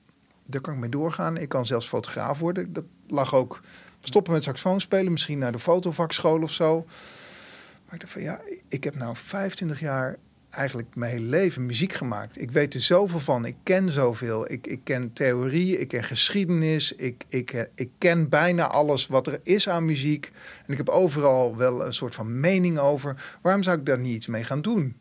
daar 0.47 0.61
kan 0.61 0.75
ik 0.75 0.81
mee 0.81 0.91
doorgaan. 0.91 1.37
Ik 1.37 1.49
kan 1.49 1.67
zelfs 1.67 1.89
fotograaf 1.89 2.39
worden. 2.39 2.73
Dat 2.73 2.85
lag 3.07 3.35
ook 3.35 3.61
stoppen 4.01 4.33
met 4.33 4.45
saxofoon 4.45 4.81
spelen. 4.81 5.13
Misschien 5.13 5.39
naar 5.39 5.53
de 5.53 5.59
fotovakschool 5.59 6.43
of 6.43 6.51
zo. 6.51 6.85
Maar 7.85 7.95
ik 7.95 8.01
dacht 8.01 8.13
van 8.13 8.23
ja, 8.23 8.41
ik 8.69 8.85
heb 8.85 8.95
nou 8.95 9.17
25 9.17 9.81
jaar 9.81 10.17
eigenlijk 10.55 10.95
mijn 10.95 11.13
hele 11.13 11.27
leven 11.27 11.67
muziek 11.67 11.93
gemaakt. 11.93 12.41
Ik 12.41 12.51
weet 12.51 12.75
er 12.75 12.81
zoveel 12.81 13.21
van. 13.21 13.45
Ik 13.45 13.57
ken 13.63 13.91
zoveel. 13.91 14.53
Ik, 14.53 14.67
ik 14.67 14.81
ken 14.85 15.13
theorie, 15.13 15.79
ik 15.79 15.89
ken 15.89 16.05
geschiedenis. 16.05 16.93
Ik, 16.93 17.25
ik, 17.29 17.53
eh, 17.53 17.63
ik 17.75 17.91
ken 17.99 18.29
bijna 18.29 18.67
alles 18.67 19.07
wat 19.07 19.27
er 19.27 19.41
is 19.43 19.69
aan 19.69 19.85
muziek. 19.85 20.33
En 20.67 20.73
ik 20.73 20.79
heb 20.79 20.89
overal 20.89 21.57
wel 21.57 21.87
een 21.87 21.95
soort 21.95 22.15
van 22.15 22.41
mening 22.41 22.79
over. 22.79 23.39
Waarom 23.43 23.63
zou 23.63 23.79
ik 23.79 23.87
daar 23.87 23.99
niet 23.99 24.15
iets 24.15 24.27
mee 24.27 24.45
gaan 24.45 24.63
doen? 24.63 24.97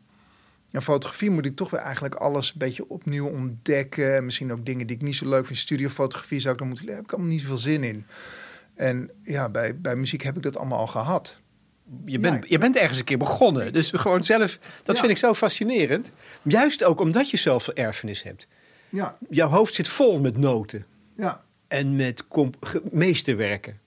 En 0.70 0.82
fotografie 0.82 1.30
moet 1.30 1.46
ik 1.46 1.56
toch 1.56 1.70
weer 1.70 1.80
eigenlijk 1.80 2.14
alles 2.14 2.50
een 2.52 2.58
beetje 2.58 2.88
opnieuw 2.88 3.26
ontdekken. 3.26 4.24
Misschien 4.24 4.52
ook 4.52 4.66
dingen 4.66 4.86
die 4.86 4.96
ik 4.96 5.02
niet 5.02 5.16
zo 5.16 5.28
leuk 5.28 5.46
vind. 5.46 5.58
Studiofotografie 5.58 6.40
zou 6.40 6.52
ik 6.52 6.58
dan 6.58 6.68
moeten... 6.68 6.86
Daar 6.86 6.94
heb 6.94 7.04
ik 7.04 7.12
allemaal 7.12 7.30
niet 7.30 7.40
zoveel 7.40 7.56
zin 7.56 7.82
in. 7.82 8.06
En 8.74 9.10
ja, 9.22 9.48
bij, 9.48 9.80
bij 9.80 9.96
muziek 9.96 10.22
heb 10.22 10.36
ik 10.36 10.42
dat 10.42 10.56
allemaal 10.56 10.78
al 10.78 10.86
gehad 10.86 11.42
je 12.04 12.18
bent, 12.18 12.48
je 12.48 12.58
bent 12.58 12.76
ergens 12.76 12.98
een 12.98 13.04
keer 13.04 13.18
begonnen. 13.18 13.72
Dus 13.72 13.90
gewoon 13.90 14.24
zelf, 14.24 14.58
dat 14.82 14.98
vind 14.98 15.10
ik 15.10 15.16
zo 15.16 15.34
fascinerend. 15.34 16.10
Juist 16.42 16.84
ook 16.84 17.00
omdat 17.00 17.30
je 17.30 17.36
zoveel 17.36 17.74
erfenis 17.74 18.22
hebt. 18.22 18.46
Ja. 18.88 19.16
Jouw 19.30 19.48
hoofd 19.48 19.74
zit 19.74 19.88
vol 19.88 20.20
met 20.20 20.36
noten. 20.36 20.86
Ja. 21.16 21.42
En 21.68 21.96
met 21.96 22.24
meesterwerken. 22.90 23.80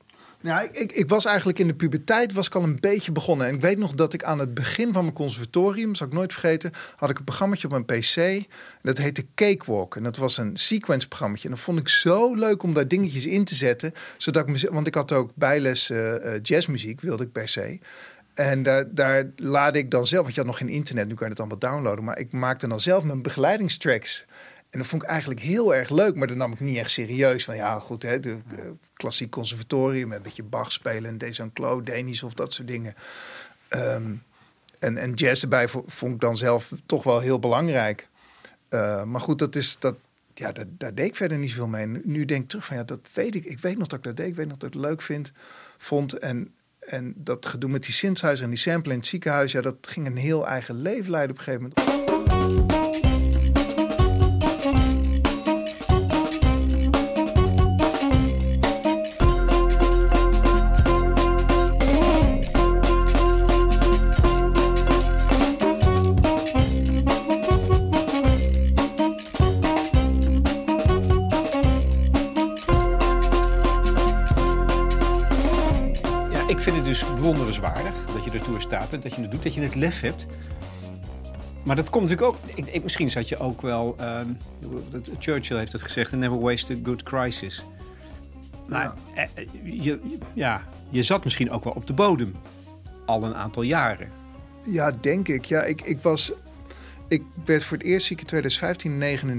Nou, 0.48 0.68
ik, 0.72 0.92
ik, 0.92 1.10
was 1.10 1.26
eigenlijk 1.26 1.60
in 1.60 1.68
de 1.68 1.74
puberteit 1.74 2.34
was 2.34 2.48
ik 2.48 2.56
al 2.56 2.64
een 2.64 2.80
beetje 2.80 3.12
begonnen. 3.12 3.48
En 3.48 3.56
ik 3.56 3.62
weet 3.62 3.78
nog 3.78 3.94
dat 3.94 4.14
ik 4.14 4.24
aan 4.24 4.40
het 4.40 4.54
begin 4.54 4.94
van 4.94 5.02
mijn 5.02 5.16
conservatorium, 5.16 5.96
zal 5.96 6.08
ik 6.08 6.14
nooit 6.14 6.32
vergeten, 6.32 6.72
had 6.96 7.10
ik 7.10 7.18
een 7.18 7.24
programma 7.24 7.56
op 7.64 7.72
mijn 7.72 7.86
PC. 7.86 8.46
Dat 8.82 8.98
heette 8.98 9.26
Cakewalk. 9.36 9.96
En 9.96 10.04
dat 10.04 10.18
was 10.18 10.38
een 10.38 10.58
sequence 10.58 11.08
programma. 11.08 11.38
En 11.44 11.50
dat 11.50 11.60
vond 11.60 11.80
ik 11.80 11.90
zo 11.90 12.36
leuk 12.36 12.64
om 12.64 12.74
daar 12.74 12.88
dingetjes 12.88 13.26
in 13.26 13.44
te 13.44 13.56
zetten. 13.56 13.94
Zodat 14.18 14.50
ik, 14.50 14.70
want 14.70 14.88
ik 14.88 14.96
had 14.96 15.12
ook 15.12 15.32
bijles 15.36 15.90
uh, 15.90 16.14
jazzmuziek, 16.42 17.02
wilde 17.02 17.24
ik 17.24 17.32
per 17.32 17.50
se. 17.50 17.80
En 18.34 18.64
daar, 18.64 18.86
daar 18.94 19.30
laadde 19.36 19.80
ik 19.80 19.92
dan 19.92 20.08
zelf, 20.08 20.24
want 20.24 20.36
je 20.36 20.42
had 20.42 20.50
nog 20.50 20.58
geen 20.58 20.70
internet, 20.70 21.08
nu 21.08 21.14
kan 21.14 21.24
je 21.24 21.30
het 21.30 21.40
allemaal 21.40 21.60
downloaden. 21.60 22.04
Maar 22.04 22.20
ik 22.20 22.32
maakte 22.32 22.68
dan 22.68 22.80
zelf 22.80 23.04
mijn 23.04 23.22
begeleidingstracks. 23.22 24.26
En 24.70 24.80
dat 24.80 24.88
vond 24.88 25.04
ik 25.04 25.10
eigenlijk 25.10 25.40
heel 25.40 25.76
erg 25.76 25.90
leuk, 25.90 26.16
maar 26.16 26.28
dat 26.28 26.38
nam 26.38 26.52
ik 26.52 26.60
niet 26.60 26.78
echt 26.78 26.92
serieus. 26.92 27.44
Van 27.44 27.56
ja, 27.56 27.80
goed, 27.80 28.04
hè, 28.04 28.20
de 28.20 28.30
uh, 28.52 28.60
klassiek 28.94 29.32
conservatorium, 29.32 30.12
een 30.12 30.22
beetje 30.22 30.44
Bach 30.44 30.72
spelen 30.72 31.10
en 31.10 31.18
deze 31.18 31.50
Claude, 31.54 31.92
Denis 31.92 32.24
of 32.24 32.34
dat 32.34 32.54
soort 32.54 32.68
dingen. 32.68 32.96
Ehm, 33.68 34.14
en, 34.80 34.98
en 34.98 35.14
jazz 35.14 35.44
erbij 35.44 35.68
vond 35.68 36.14
ik 36.14 36.20
dan 36.20 36.38
zelf 36.38 36.72
toch 36.86 37.04
wel 37.04 37.20
heel 37.20 37.40
belangrijk. 37.40 38.08
Uh, 38.70 39.04
maar 39.04 39.22
goed, 39.22 39.40
dat 39.40 39.56
is, 39.56 39.76
dat, 39.80 39.96
ja, 40.34 40.52
dat, 40.52 40.66
daar 40.70 40.96
deed 40.96 41.08
ik 41.08 41.16
verder 41.16 41.38
niet 41.38 41.50
zoveel 41.50 41.68
mee. 41.68 41.86
Nu 42.04 42.26
denk 42.26 42.44
ik 42.44 42.50
terug 42.50 42.66
van 42.66 42.78
ja, 42.78 42.84
dat 42.84 43.00
weet 43.14 43.36
ik. 43.36 43.46
Ik 43.46 43.60
weet 43.60 43.78
nog 43.78 43.88
dat 43.88 43.98
ik 43.98 44.06
dat 44.06 44.18
deed. 44.18 44.28
Ik 44.28 44.36
weet 44.36 44.48
nog 44.48 44.58
dat 44.58 44.68
ik 44.68 44.74
het 44.74 44.84
leuk 44.84 45.02
vind, 45.02 45.32
vond. 45.78 46.14
En, 46.14 46.54
en 46.80 47.14
dat 47.16 47.46
gedoe 47.46 47.70
met 47.70 47.84
die 47.84 47.94
synthesizer 47.94 48.44
en 48.44 48.50
die 48.50 48.60
sample 48.60 48.92
in 48.92 48.98
het 48.98 49.08
ziekenhuis, 49.08 49.52
ja, 49.52 49.62
dat 49.62 49.76
ging 49.82 50.06
een 50.06 50.18
heel 50.18 50.48
eigen 50.48 50.76
leven 50.82 51.12
leiden 51.12 51.32
op 51.32 51.38
een 51.38 51.44
gegeven 51.44 51.74
moment. 51.76 52.87
Bewonderenswaardig 77.16 77.94
dat 78.14 78.24
je 78.24 78.32
ertoe 78.32 78.62
staat 78.62 78.90
bent, 78.90 79.04
dat 79.04 79.16
je 79.16 79.22
het 79.22 79.32
doet, 79.32 79.44
dat 79.44 79.54
je 79.54 79.62
het 79.62 79.76
lef 79.76 80.02
hebt. 80.02 80.26
Maar 81.64 81.76
dat 81.76 81.90
komt 81.90 82.10
natuurlijk 82.10 82.36
ook. 82.36 82.50
Ik, 82.56 82.68
ik, 82.68 82.84
misschien 82.84 83.12
zat 83.12 83.30
je 83.30 83.38
ook 83.38 83.62
wel. 83.62 83.96
Ehm, 83.98 84.28
Churchill 85.20 85.58
heeft 85.58 85.72
het 85.72 85.82
gezegd: 85.84 86.12
never 86.12 86.40
waste 86.40 86.74
a 86.74 86.78
good 86.84 87.04
crisis. 87.04 87.64
Maar 88.68 88.84
ja. 88.84 88.94
Eh, 89.14 89.24
eh, 89.44 89.84
je, 89.84 90.00
ja, 90.34 90.62
je 90.90 91.04
zat 91.04 91.24
misschien 91.24 91.52
ook 91.52 91.64
wel 91.64 91.74
op 91.74 91.88
de 91.88 91.94
bodem. 91.94 92.36
Al 93.06 93.24
een 93.24 93.36
aantal 93.36 93.62
jaren. 93.62 94.10
Ja, 94.72 94.92
denk 94.92 95.28
ik. 95.28 95.46
Ja, 95.46 95.64
ik, 95.64 95.82
ik 95.82 96.02
was. 96.02 96.32
Ik 97.08 97.24
werd 97.46 97.64
voor 97.64 97.78
het 97.78 97.86
eerst 97.86 98.06
ziek 98.06 98.20
in 98.20 98.26
2015, 98.26 98.98
9, 98.98 99.30
eh, 99.30 99.36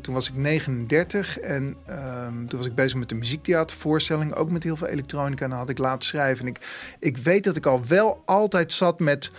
toen 0.00 0.14
was 0.14 0.28
ik 0.28 0.36
39 0.36 1.38
en 1.38 1.76
ehm, 1.86 2.46
toen 2.46 2.58
was 2.58 2.68
ik 2.68 2.74
bezig 2.74 2.98
met 2.98 3.08
de 3.08 3.14
muziektheatervoorstelling, 3.14 4.34
ook 4.34 4.50
met 4.50 4.62
heel 4.62 4.76
veel 4.76 4.86
elektronica. 4.86 5.44
En 5.44 5.50
dan 5.50 5.58
had 5.58 5.68
ik 5.68 5.78
laten 5.78 6.08
schrijven. 6.08 6.44
En 6.44 6.50
ik, 6.50 6.58
ik 6.98 7.16
weet 7.16 7.44
dat 7.44 7.56
ik 7.56 7.66
al 7.66 7.86
wel 7.86 8.22
altijd 8.24 8.72
zat 8.72 9.00
met. 9.00 9.30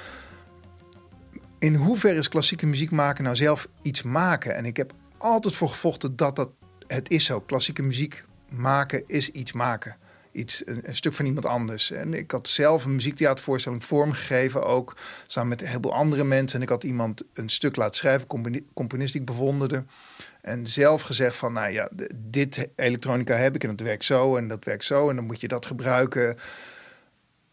In 1.60 1.76
hoeverre 1.76 2.20
is 2.20 2.30
klassieke 2.30 2.66
muziek 2.66 2.92
maken 2.92 3.24
nou 3.24 3.36
zelf 3.36 3.68
iets 3.82 4.02
maken? 4.02 4.56
En 4.56 4.66
ik 4.66 4.78
heb 4.78 4.94
altijd 5.18 5.56
voor 5.56 5.70
gevochten 5.70 6.16
dat 6.16 6.36
dat 6.36 6.50
het 6.88 7.10
is 7.10 7.26
zo. 7.26 7.40
Klassieke 7.40 7.82
muziek 7.82 8.24
maken 8.50 9.04
is 9.08 9.32
iets 9.32 9.52
maken. 9.52 9.98
Iets, 10.32 10.62
een, 10.66 10.82
een, 10.84 10.96
stuk 10.96 11.14
van 11.14 11.26
iemand 11.26 11.46
anders. 11.46 11.92
En 11.92 12.14
ik 12.14 12.32
had 12.32 12.48
zelf 12.48 12.86
een 12.86 12.96
muziektheatervoorstelling 12.96 13.86
vormgegeven, 13.86 14.66
ook 14.66 14.96
samen 15.28 15.50
met 15.50 15.62
een 15.62 15.68
heleboel 15.68 15.94
andere 15.94 16.24
mensen. 16.24 16.58
En 16.58 16.64
ik 16.64 16.70
had 16.70 16.84
iemand 16.84 17.24
een 17.34 17.50
stuk 17.50 17.76
laten 17.76 17.96
schrijven, 17.96 18.28
componist 18.74 19.12
die 19.12 19.22
ik 19.22 19.28
bewonderde. 19.28 19.84
En 20.42 20.68
zelf 20.68 21.02
gezegd 21.02 21.38
van, 21.38 21.54
nou 21.54 21.72
ja, 21.72 21.90
dit 22.16 22.70
elektronica 22.76 23.36
heb 23.36 23.56
ik 23.56 23.64
en 23.64 23.76
dat 23.76 23.86
werkt 23.86 24.06
zo 24.06 24.36
en 24.36 24.48
dat 24.48 24.64
werkt 24.64 24.84
zo 24.84 25.10
en 25.10 25.16
dan 25.16 25.26
moet 25.26 25.42
je 25.42 25.48
dat 25.48 25.66
gebruiken. 25.66 26.38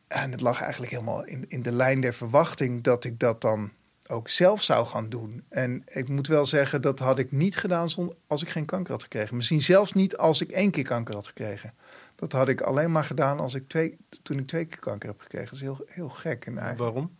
En 0.08 0.30
het 0.30 0.40
lag 0.40 0.60
eigenlijk 0.60 0.92
helemaal 0.92 1.24
in, 1.24 1.44
in 1.48 1.62
de 1.62 1.72
lijn 1.72 2.00
der 2.00 2.14
verwachting 2.14 2.82
dat 2.82 3.04
ik 3.04 3.18
dat 3.18 3.40
dan 3.40 3.70
ook 4.08 4.28
zelf 4.28 4.62
zou 4.62 4.86
gaan 4.86 5.08
doen. 5.08 5.44
En 5.48 5.82
ik 5.86 6.08
moet 6.08 6.26
wel 6.26 6.46
zeggen, 6.46 6.82
dat 6.82 6.98
had 6.98 7.18
ik 7.18 7.32
niet 7.32 7.56
gedaan 7.56 7.88
als 8.26 8.42
ik 8.42 8.48
geen 8.48 8.64
kanker 8.64 8.92
had 8.92 9.02
gekregen. 9.02 9.36
Misschien 9.36 9.62
zelfs 9.62 9.92
niet 9.92 10.16
als 10.16 10.40
ik 10.40 10.50
één 10.50 10.70
keer 10.70 10.84
kanker 10.84 11.14
had 11.14 11.26
gekregen. 11.26 11.74
Dat 12.14 12.32
had 12.32 12.48
ik 12.48 12.60
alleen 12.60 12.92
maar 12.92 13.04
gedaan 13.04 13.38
als 13.38 13.54
ik 13.54 13.68
twee, 13.68 13.96
toen 14.22 14.38
ik 14.38 14.46
twee 14.46 14.64
keer 14.64 14.78
kanker 14.78 15.08
heb 15.08 15.20
gekregen. 15.20 15.46
Dat 15.46 15.54
is 15.54 15.60
heel, 15.60 15.84
heel 15.86 16.08
gek. 16.08 16.46
En 16.46 16.76
Waarom? 16.76 17.15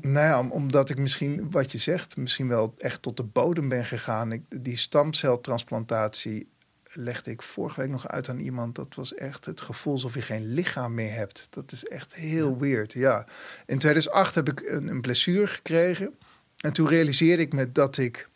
Nou 0.00 0.26
ja, 0.26 0.48
omdat 0.48 0.90
ik 0.90 0.98
misschien, 0.98 1.50
wat 1.50 1.72
je 1.72 1.78
zegt, 1.78 2.16
misschien 2.16 2.48
wel 2.48 2.74
echt 2.78 3.02
tot 3.02 3.16
de 3.16 3.22
bodem 3.22 3.68
ben 3.68 3.84
gegaan. 3.84 4.32
Ik, 4.32 4.42
die 4.48 4.76
stamceltransplantatie 4.76 6.48
legde 6.92 7.30
ik 7.30 7.42
vorige 7.42 7.80
week 7.80 7.90
nog 7.90 8.08
uit 8.08 8.28
aan 8.28 8.38
iemand. 8.38 8.74
Dat 8.74 8.94
was 8.94 9.14
echt 9.14 9.44
het 9.44 9.60
gevoel 9.60 9.92
alsof 9.92 10.14
je 10.14 10.22
geen 10.22 10.52
lichaam 10.52 10.94
meer 10.94 11.12
hebt. 11.12 11.46
Dat 11.50 11.72
is 11.72 11.84
echt 11.84 12.14
heel 12.14 12.58
weird, 12.58 12.92
ja. 12.92 13.26
In 13.66 13.78
2008 13.78 14.34
heb 14.34 14.48
ik 14.48 14.60
een, 14.60 14.88
een 14.88 15.00
blessure 15.00 15.46
gekregen. 15.46 16.14
En 16.60 16.72
toen 16.72 16.88
realiseerde 16.88 17.42
ik 17.42 17.52
me 17.52 17.72
dat 17.72 17.96
ik 17.96 18.28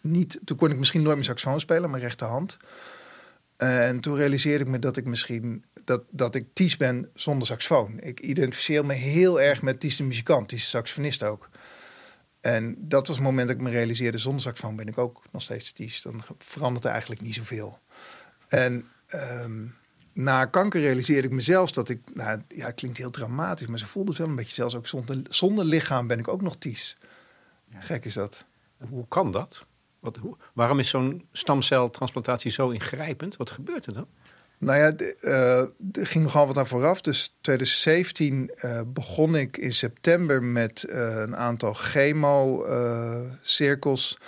niet... 0.00 0.40
Toen 0.44 0.56
kon 0.56 0.70
ik 0.70 0.78
misschien 0.78 1.02
nooit 1.02 1.16
meer 1.16 1.24
saxofoon 1.24 1.60
spelen, 1.60 1.90
mijn 1.90 2.02
rechterhand. 2.02 2.56
En 3.56 4.00
toen 4.00 4.16
realiseerde 4.16 4.64
ik 4.64 4.70
me 4.70 4.78
dat 4.78 4.96
ik 4.96 5.04
misschien 5.04 5.64
dat, 5.84 6.02
dat 6.10 6.34
ik 6.34 6.46
Ties 6.52 6.76
ben 6.76 7.10
zonder 7.14 7.46
saxofoon. 7.46 8.00
Ik 8.00 8.20
identificeer 8.20 8.86
me 8.86 8.92
heel 8.92 9.40
erg 9.40 9.62
met 9.62 9.80
Ties 9.80 9.96
de 9.96 10.04
muzikant, 10.04 10.48
Ties 10.48 10.62
de 10.62 10.68
saxofonist 10.68 11.22
ook. 11.22 11.48
En 12.40 12.76
dat 12.78 13.06
was 13.06 13.16
het 13.16 13.26
moment 13.26 13.48
dat 13.48 13.56
ik 13.56 13.62
me 13.62 13.70
realiseerde, 13.70 14.18
zonder 14.18 14.42
saxofoon 14.42 14.76
ben 14.76 14.88
ik 14.88 14.98
ook 14.98 15.22
nog 15.32 15.42
steeds 15.42 15.72
Ties. 15.72 16.02
Dan 16.02 16.22
verandert 16.38 16.84
er 16.84 16.90
eigenlijk 16.90 17.20
niet 17.20 17.34
zoveel. 17.34 17.78
En 18.48 18.88
um, 19.14 19.74
na 20.12 20.44
kanker 20.44 20.80
realiseerde 20.80 21.28
ik 21.28 21.34
mezelf 21.34 21.70
dat 21.70 21.88
ik, 21.88 22.00
nou 22.14 22.42
ja, 22.48 22.70
klinkt 22.70 22.98
heel 22.98 23.10
dramatisch, 23.10 23.66
maar 23.66 23.78
ze 23.78 23.86
voelde 23.86 24.08
het 24.08 24.18
wel 24.18 24.28
een 24.28 24.36
beetje 24.36 24.54
zelfs 24.54 24.74
ook 24.74 24.86
zonder, 24.86 25.22
zonder 25.28 25.64
lichaam 25.64 26.06
ben 26.06 26.18
ik 26.18 26.28
ook 26.28 26.42
nog 26.42 26.56
Ties. 26.56 26.96
Gek 27.78 28.04
is 28.04 28.14
dat. 28.14 28.44
Hoe 28.88 29.08
kan 29.08 29.30
dat? 29.30 29.66
Wat, 30.00 30.16
hoe, 30.16 30.36
waarom 30.52 30.78
is 30.78 30.88
zo'n 30.88 31.26
stamceltransplantatie 31.32 32.50
zo 32.50 32.70
ingrijpend? 32.70 33.36
Wat 33.36 33.50
gebeurt 33.50 33.86
er 33.86 33.94
dan? 33.94 34.06
Nou 34.60 34.78
ja, 34.78 34.92
uh, 35.22 35.60
er 35.92 36.06
ging 36.06 36.24
nogal 36.24 36.46
wat 36.46 36.56
aan 36.56 36.66
vooraf. 36.66 37.00
Dus 37.00 37.36
2017 37.40 38.50
uh, 38.54 38.78
eh, 38.78 38.86
begon 38.86 39.36
ik 39.36 39.56
in 39.56 39.72
september 39.72 40.42
met 40.42 40.86
uh, 40.88 41.16
een 41.16 41.36
aantal 41.36 41.74
chemo-cirkels. 41.74 44.18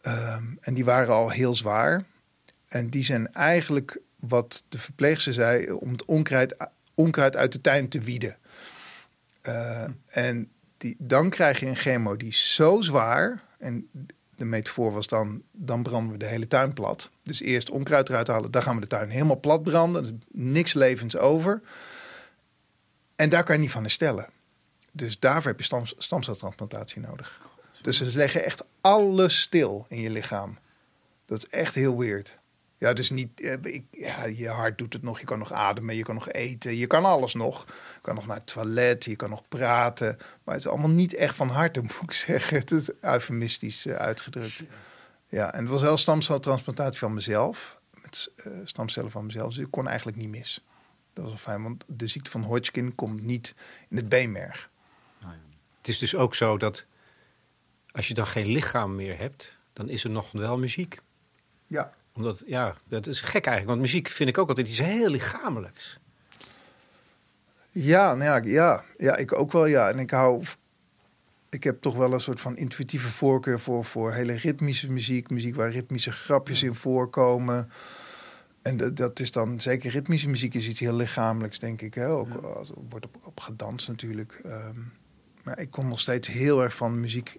Ehm, 0.00 0.44
en 0.60 0.74
die 0.74 0.84
waren 0.84 1.14
al 1.14 1.30
heel 1.30 1.54
zwaar. 1.54 2.04
En 2.68 2.88
die 2.88 3.04
zijn 3.04 3.32
eigenlijk, 3.32 3.98
wat 4.20 4.62
de 4.68 4.78
verpleegster 4.78 5.32
zei, 5.32 5.70
om 5.70 5.90
het 5.90 6.04
onkruid, 6.04 6.56
onkruid 6.94 7.36
uit 7.36 7.52
de 7.52 7.60
tuin 7.60 7.88
te 7.88 8.00
wieden. 8.00 8.36
En 10.06 10.50
die, 10.76 10.96
dan 10.98 11.30
krijg 11.30 11.60
je 11.60 11.66
een 11.66 11.76
chemo 11.76 12.16
die 12.16 12.28
is 12.28 12.54
zo 12.54 12.80
zwaar. 12.80 13.42
En 13.58 13.88
de 14.42 14.48
metafoor 14.48 14.92
was 14.92 15.06
dan, 15.06 15.42
dan 15.52 15.82
branden 15.82 16.12
we 16.12 16.18
de 16.18 16.26
hele 16.26 16.48
tuin 16.48 16.72
plat. 16.72 17.10
Dus 17.22 17.40
eerst 17.40 17.70
onkruid 17.70 18.08
eruit 18.08 18.26
halen, 18.26 18.50
dan 18.50 18.62
gaan 18.62 18.74
we 18.74 18.80
de 18.80 18.86
tuin 18.86 19.08
helemaal 19.08 19.40
plat 19.40 19.62
branden. 19.62 20.04
Er 20.04 20.10
is 20.10 20.16
niks 20.30 20.72
levens 20.72 21.16
over. 21.16 21.62
En 23.16 23.28
daar 23.28 23.44
kan 23.44 23.54
je 23.54 23.60
niet 23.60 23.70
van 23.70 23.82
herstellen. 23.82 24.26
Dus 24.92 25.18
daarvoor 25.18 25.50
heb 25.50 25.60
je 25.60 25.84
stam, 25.98 26.22
nodig. 27.00 27.40
Dus 27.82 28.02
ze 28.02 28.16
leggen 28.16 28.44
echt 28.44 28.64
alles 28.80 29.40
stil 29.40 29.86
in 29.88 30.00
je 30.00 30.10
lichaam. 30.10 30.58
Dat 31.24 31.38
is 31.38 31.48
echt 31.48 31.74
heel 31.74 31.98
weird. 31.98 32.38
Ja, 32.82 32.92
dus 32.92 33.10
niet, 33.10 33.40
eh, 33.40 33.52
ik, 33.62 33.84
ja, 33.90 34.24
je 34.24 34.48
hart 34.48 34.78
doet 34.78 34.92
het 34.92 35.02
nog, 35.02 35.18
je 35.18 35.24
kan 35.24 35.38
nog 35.38 35.52
ademen, 35.52 35.96
je 35.96 36.02
kan 36.02 36.14
nog 36.14 36.28
eten, 36.28 36.76
je 36.76 36.86
kan 36.86 37.04
alles 37.04 37.34
nog. 37.34 37.64
Je 37.66 38.00
kan 38.00 38.14
nog 38.14 38.26
naar 38.26 38.36
het 38.36 38.46
toilet, 38.46 39.04
je 39.04 39.16
kan 39.16 39.30
nog 39.30 39.48
praten. 39.48 40.16
Maar 40.44 40.54
het 40.54 40.64
is 40.64 40.70
allemaal 40.70 40.90
niet 40.90 41.14
echt 41.14 41.34
van 41.34 41.48
harte, 41.48 41.80
moet 41.82 42.02
ik 42.02 42.12
zeggen. 42.12 42.58
Het 42.58 42.70
is 42.70 42.90
eufemistisch 43.00 43.86
uh, 43.86 43.94
uitgedrukt. 43.94 44.62
Ja, 45.28 45.52
en 45.54 45.60
het 45.60 45.68
was 45.68 45.82
wel 45.82 45.96
stamceltransplantatie 45.96 46.98
van 46.98 47.14
mezelf, 47.14 47.80
met 48.02 48.32
uh, 48.46 48.52
stamcellen 48.64 49.10
van 49.10 49.26
mezelf. 49.26 49.54
Dus 49.54 49.64
ik 49.64 49.70
kon 49.70 49.88
eigenlijk 49.88 50.16
niet 50.16 50.28
mis. 50.28 50.64
Dat 51.12 51.24
was 51.24 51.32
wel 51.32 51.42
fijn, 51.42 51.62
want 51.62 51.84
de 51.86 52.08
ziekte 52.08 52.30
van 52.30 52.42
Hodgkin 52.42 52.94
komt 52.94 53.22
niet 53.22 53.54
in 53.88 53.96
het 53.96 54.08
beenmerg. 54.08 54.70
Het 55.76 55.88
is 55.88 55.98
dus 55.98 56.14
ook 56.14 56.34
zo 56.34 56.58
dat 56.58 56.86
als 57.90 58.08
je 58.08 58.14
dan 58.14 58.26
geen 58.26 58.46
lichaam 58.46 58.94
meer 58.94 59.18
hebt, 59.18 59.58
dan 59.72 59.88
is 59.88 60.04
er 60.04 60.10
nog 60.10 60.32
wel 60.32 60.58
muziek. 60.58 61.00
Ja. 61.66 61.92
Omdat, 62.12 62.42
ja, 62.46 62.76
dat 62.88 63.06
is 63.06 63.20
gek 63.20 63.46
eigenlijk. 63.46 63.66
Want 63.66 63.80
muziek 63.80 64.08
vind 64.08 64.28
ik 64.28 64.38
ook 64.38 64.48
altijd 64.48 64.68
iets 64.68 64.78
heel 64.78 65.10
lichamelijks. 65.10 65.98
Ja, 67.70 68.14
nou 68.14 68.24
ja, 68.24 68.52
ja, 68.52 68.84
ja, 68.96 69.16
ik 69.16 69.38
ook 69.38 69.52
wel, 69.52 69.66
ja. 69.66 69.90
En 69.90 69.98
ik 69.98 70.10
hou... 70.10 70.44
Ik 71.48 71.64
heb 71.64 71.80
toch 71.80 71.96
wel 71.96 72.12
een 72.12 72.20
soort 72.20 72.40
van 72.40 72.56
intuïtieve 72.56 73.08
voorkeur 73.08 73.60
voor, 73.60 73.84
voor 73.84 74.12
hele 74.12 74.32
ritmische 74.32 74.92
muziek. 74.92 75.30
Muziek 75.30 75.54
waar 75.54 75.70
ritmische 75.70 76.12
grapjes 76.12 76.62
in 76.62 76.74
voorkomen. 76.74 77.70
En 78.62 78.76
dat, 78.76 78.96
dat 78.96 79.20
is 79.20 79.30
dan, 79.30 79.60
zeker 79.60 79.90
ritmische 79.90 80.28
muziek 80.28 80.54
is 80.54 80.68
iets 80.68 80.80
heel 80.80 80.94
lichamelijks, 80.94 81.58
denk 81.58 81.80
ik. 81.80 81.94
Hè? 81.94 82.08
Ook, 82.08 82.28
ja. 82.28 82.74
wordt 82.88 83.06
op, 83.06 83.18
op 83.22 83.40
gedanst 83.40 83.88
natuurlijk. 83.88 84.40
Um, 84.46 84.92
maar 85.44 85.58
ik 85.58 85.70
kon 85.70 85.88
nog 85.88 86.00
steeds 86.00 86.28
heel 86.28 86.62
erg 86.62 86.74
van 86.76 87.00
muziek 87.00 87.38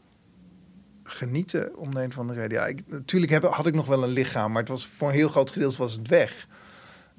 genieten 1.04 1.76
om 1.76 1.94
de 1.94 2.02
een 2.02 2.10
of 2.10 2.18
andere 2.18 2.40
reden. 2.42 2.58
Ja, 2.58 2.68
ik, 2.68 2.80
natuurlijk 2.88 3.32
heb, 3.32 3.44
had 3.44 3.66
ik 3.66 3.74
nog 3.74 3.86
wel 3.86 4.04
een 4.04 4.10
lichaam, 4.10 4.52
maar 4.52 4.62
het 4.62 4.72
was 4.72 4.88
voor 4.88 5.08
een 5.08 5.14
heel 5.14 5.30
groot 5.30 5.52
gedeelte 5.52 5.78
was 5.78 5.94
het 5.94 6.08
weg. 6.08 6.48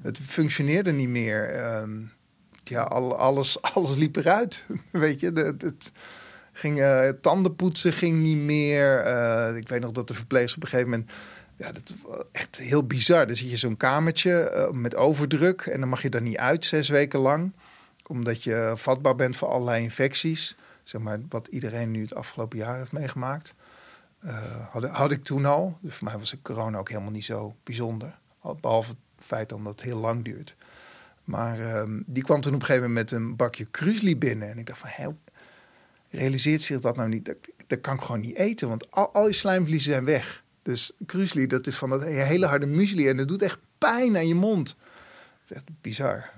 Het 0.02 0.18
functioneerde 0.18 0.92
niet 0.92 1.08
meer. 1.08 1.64
Um, 1.80 2.12
ja, 2.64 2.82
al, 2.82 3.16
alles, 3.16 3.62
alles 3.74 3.96
liep 3.96 4.16
eruit. 4.16 4.64
Weet 4.90 5.20
je, 5.20 5.30
het, 5.30 5.62
het 5.62 5.92
ging 6.52 6.78
uh, 6.78 7.08
tandenpoetsen 7.08 7.92
ging 7.92 8.22
niet 8.22 8.38
meer. 8.38 9.06
Uh, 9.06 9.56
ik 9.56 9.68
weet 9.68 9.80
nog 9.80 9.92
dat 9.92 10.08
de 10.08 10.14
verpleegster 10.14 10.56
op 10.56 10.62
een 10.62 10.68
gegeven 10.68 10.90
moment. 10.90 11.10
Ja, 11.56 11.72
dat 11.72 11.92
echt 12.32 12.56
heel 12.56 12.86
bizar. 12.86 13.26
Dan 13.26 13.36
zit 13.36 13.50
je 13.50 13.56
zo'n 13.56 13.76
kamertje 13.76 14.52
uh, 14.54 14.80
met 14.80 14.96
overdruk 14.96 15.60
en 15.60 15.80
dan 15.80 15.88
mag 15.88 16.02
je 16.02 16.10
daar 16.10 16.22
niet 16.22 16.36
uit 16.36 16.64
zes 16.64 16.88
weken 16.88 17.18
lang, 17.18 17.52
omdat 18.06 18.42
je 18.42 18.72
vatbaar 18.76 19.14
bent 19.14 19.36
voor 19.36 19.48
allerlei 19.48 19.82
infecties. 19.82 20.56
Zeg 20.82 21.00
maar 21.00 21.18
wat 21.28 21.46
iedereen 21.46 21.90
nu 21.90 22.02
het 22.02 22.14
afgelopen 22.14 22.58
jaar 22.58 22.78
heeft 22.78 22.92
meegemaakt. 22.92 23.54
Uh, 24.24 24.68
had, 24.70 24.84
had, 24.84 25.10
ik 25.10 25.24
toen 25.24 25.44
al. 25.44 25.78
Dus 25.80 25.94
voor 25.94 26.08
mij 26.08 26.18
was 26.18 26.36
corona 26.42 26.78
ook 26.78 26.88
helemaal 26.88 27.10
niet 27.10 27.24
zo 27.24 27.56
bijzonder. 27.62 28.18
Behalve 28.60 28.90
het 28.90 29.26
feit 29.26 29.48
dat 29.48 29.60
het 29.64 29.82
heel 29.82 29.98
lang 29.98 30.24
duurt. 30.24 30.56
Maar 31.24 31.58
uh, 31.58 31.82
die 32.06 32.22
kwam 32.22 32.40
toen 32.40 32.54
op 32.54 32.60
een 32.60 32.66
gegeven 32.66 32.88
moment 32.88 33.10
met 33.10 33.20
een 33.20 33.36
bakje 33.36 33.64
krusli 33.64 34.18
binnen. 34.18 34.50
En 34.50 34.58
ik 34.58 34.66
dacht 34.66 34.78
van, 34.78 34.88
hé, 34.92 35.08
realiseert 36.10 36.62
zich 36.62 36.80
dat 36.80 36.96
nou 36.96 37.08
niet? 37.08 37.24
Dat, 37.24 37.36
dat 37.66 37.80
kan 37.80 37.94
ik 37.94 38.00
gewoon 38.00 38.20
niet 38.20 38.36
eten, 38.36 38.68
want 38.68 38.90
al, 38.90 39.26
je 39.26 39.32
slijmvliezen 39.32 39.92
zijn 39.92 40.04
weg. 40.04 40.42
Dus 40.62 40.92
krusli, 41.06 41.46
dat 41.46 41.66
is 41.66 41.76
van 41.76 41.90
dat 41.90 42.02
hele 42.02 42.46
harde 42.46 42.66
muesli. 42.66 43.08
En 43.08 43.16
dat 43.16 43.28
doet 43.28 43.42
echt 43.42 43.58
pijn 43.78 44.16
aan 44.16 44.28
je 44.28 44.34
mond. 44.34 44.66
Dat 44.66 45.50
is 45.50 45.56
echt 45.56 45.64
bizar. 45.80 46.30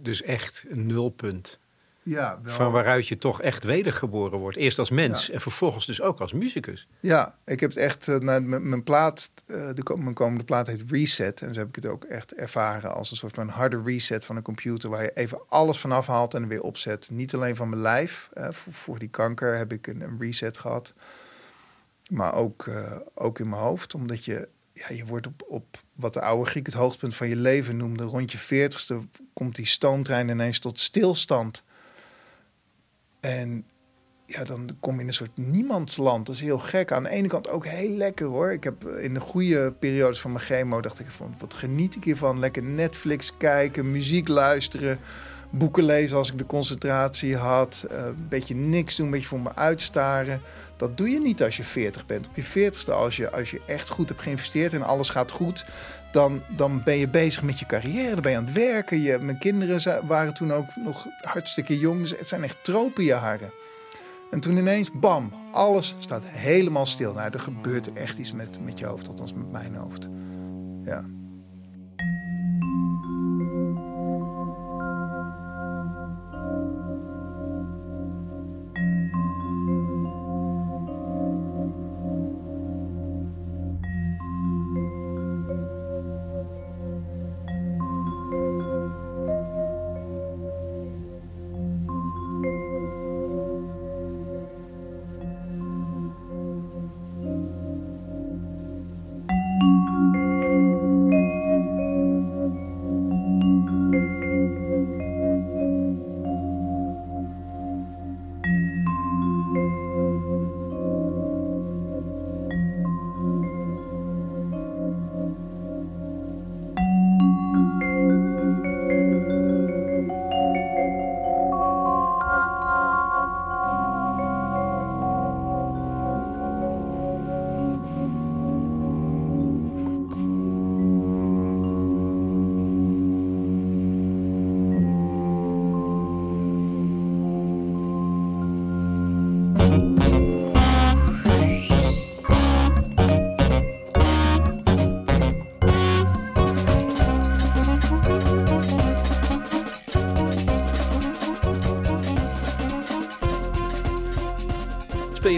Dus 0.00 0.22
echt 0.22 0.64
een 0.68 0.86
nulpunt. 0.86 1.58
Ja, 2.06 2.38
wel. 2.42 2.54
Van 2.54 2.72
waaruit 2.72 3.08
je 3.08 3.18
toch 3.18 3.42
echt 3.42 3.64
wedergeboren 3.64 4.38
wordt. 4.38 4.56
Eerst 4.56 4.78
als 4.78 4.90
mens 4.90 5.26
ja. 5.26 5.32
en 5.32 5.40
vervolgens 5.40 5.86
dus 5.86 6.00
ook 6.00 6.20
als 6.20 6.32
muzikus. 6.32 6.88
Ja, 7.00 7.38
ik 7.44 7.60
heb 7.60 7.70
het 7.70 7.78
echt, 7.78 8.06
uh, 8.06 8.16
naar 8.16 8.42
mijn 8.42 8.82
plaat, 8.82 9.30
uh, 9.46 9.68
de, 9.74 9.96
mijn 9.96 10.14
komende 10.14 10.44
plaat 10.44 10.66
heet 10.66 10.82
Reset. 10.90 11.42
En 11.42 11.54
zo 11.54 11.60
heb 11.60 11.68
ik 11.68 11.74
het 11.74 11.86
ook 11.86 12.04
echt 12.04 12.34
ervaren 12.34 12.94
als 12.94 13.10
een 13.10 13.16
soort 13.16 13.34
van 13.34 13.48
harde 13.48 13.82
reset 13.84 14.24
van 14.24 14.36
een 14.36 14.42
computer. 14.42 14.90
Waar 14.90 15.02
je 15.02 15.12
even 15.14 15.48
alles 15.48 15.78
vanaf 15.78 16.06
haalt 16.06 16.34
en 16.34 16.48
weer 16.48 16.62
opzet. 16.62 17.10
Niet 17.10 17.34
alleen 17.34 17.56
van 17.56 17.68
mijn 17.68 17.82
lijf. 17.82 18.30
Uh, 18.34 18.48
voor, 18.50 18.72
voor, 18.72 18.98
die 18.98 19.08
kanker 19.08 19.56
heb 19.56 19.72
ik 19.72 19.86
een, 19.86 20.00
een 20.00 20.16
reset 20.20 20.56
gehad. 20.56 20.94
Maar 22.10 22.34
ook, 22.34 22.70
ook 23.14 23.38
in 23.38 23.48
mijn 23.48 23.62
hoofd. 23.62 23.94
Omdat 23.94 24.24
je, 24.24 24.48
ja, 24.72 24.86
je 24.94 25.04
wordt 25.06 25.26
op, 25.26 25.44
op 25.48 25.82
wat 25.92 26.12
de 26.12 26.20
oude 26.20 26.50
Griek 26.50 26.66
het 26.66 26.74
hoogtepunt 26.74 27.14
van 27.14 27.28
je 27.28 27.36
leven 27.36 27.76
noemde. 27.76 28.04
Rond 28.04 28.32
je 28.32 28.38
veertigste 28.38 28.98
komt 29.32 29.54
die 29.54 29.66
stoomtrein 29.66 30.28
ineens 30.28 30.58
tot 30.58 30.80
stilstand. 30.80 31.64
En 33.26 33.64
ja, 34.26 34.44
dan 34.44 34.76
kom 34.80 34.94
je 34.94 35.00
in 35.00 35.06
een 35.06 35.14
soort 35.14 35.36
niemandsland. 35.36 36.26
Dat 36.26 36.34
is 36.34 36.40
heel 36.40 36.58
gek. 36.58 36.92
Aan 36.92 37.02
de 37.02 37.08
ene 37.08 37.28
kant 37.28 37.48
ook 37.48 37.66
heel 37.66 37.88
lekker 37.88 38.26
hoor. 38.26 38.52
Ik 38.52 38.64
heb 38.64 38.84
in 38.84 39.14
de 39.14 39.20
goede 39.20 39.72
periodes 39.72 40.20
van 40.20 40.32
mijn 40.32 40.44
chemo 40.44 40.80
dacht 40.80 41.00
ik 41.00 41.06
van 41.10 41.34
wat 41.38 41.54
geniet 41.54 41.96
ik 41.96 42.04
hiervan. 42.04 42.38
Lekker 42.38 42.62
Netflix 42.62 43.36
kijken, 43.36 43.90
muziek 43.90 44.28
luisteren, 44.28 44.98
boeken 45.50 45.84
lezen 45.84 46.16
als 46.16 46.30
ik 46.32 46.38
de 46.38 46.46
concentratie 46.46 47.36
had. 47.36 47.86
Uh, 47.92 48.04
een 48.04 48.28
beetje 48.28 48.54
niks 48.54 48.96
doen, 48.96 49.06
een 49.06 49.12
beetje 49.12 49.28
voor 49.28 49.40
me 49.40 49.54
uitstaren. 49.54 50.40
Dat 50.76 50.96
doe 50.96 51.10
je 51.10 51.20
niet 51.20 51.42
als 51.42 51.56
je 51.56 51.64
40 51.64 52.06
bent. 52.06 52.28
Op 52.28 52.36
je 52.36 52.72
40ste, 52.72 52.92
als 52.92 53.16
je, 53.16 53.30
als 53.30 53.50
je 53.50 53.60
echt 53.66 53.88
goed 53.88 54.08
hebt 54.08 54.22
geïnvesteerd 54.22 54.72
en 54.72 54.82
alles 54.82 55.08
gaat 55.08 55.30
goed, 55.30 55.64
dan, 56.16 56.42
dan 56.48 56.82
ben 56.84 56.96
je 56.96 57.08
bezig 57.08 57.42
met 57.42 57.58
je 57.58 57.66
carrière, 57.66 58.12
dan 58.12 58.22
ben 58.22 58.30
je 58.30 58.36
aan 58.36 58.44
het 58.44 58.54
werken. 58.54 59.00
Je, 59.00 59.18
mijn 59.18 59.38
kinderen 59.38 60.06
waren 60.06 60.34
toen 60.34 60.52
ook 60.52 60.76
nog 60.76 61.06
hartstikke 61.20 61.78
jong, 61.78 62.16
het 62.18 62.28
zijn 62.28 62.42
echt 62.42 62.64
tropenjaren. 62.64 63.50
En 64.30 64.40
toen 64.40 64.56
ineens, 64.56 64.90
bam, 64.92 65.32
alles 65.52 65.94
staat 65.98 66.22
helemaal 66.24 66.86
stil. 66.86 67.12
Nou, 67.12 67.30
er 67.32 67.40
gebeurt 67.40 67.92
echt 67.92 68.18
iets 68.18 68.32
met, 68.32 68.58
met 68.64 68.78
je 68.78 68.86
hoofd, 68.86 69.08
althans 69.08 69.32
met 69.32 69.50
mijn 69.50 69.74
hoofd. 69.74 70.08
Ja. 70.84 71.04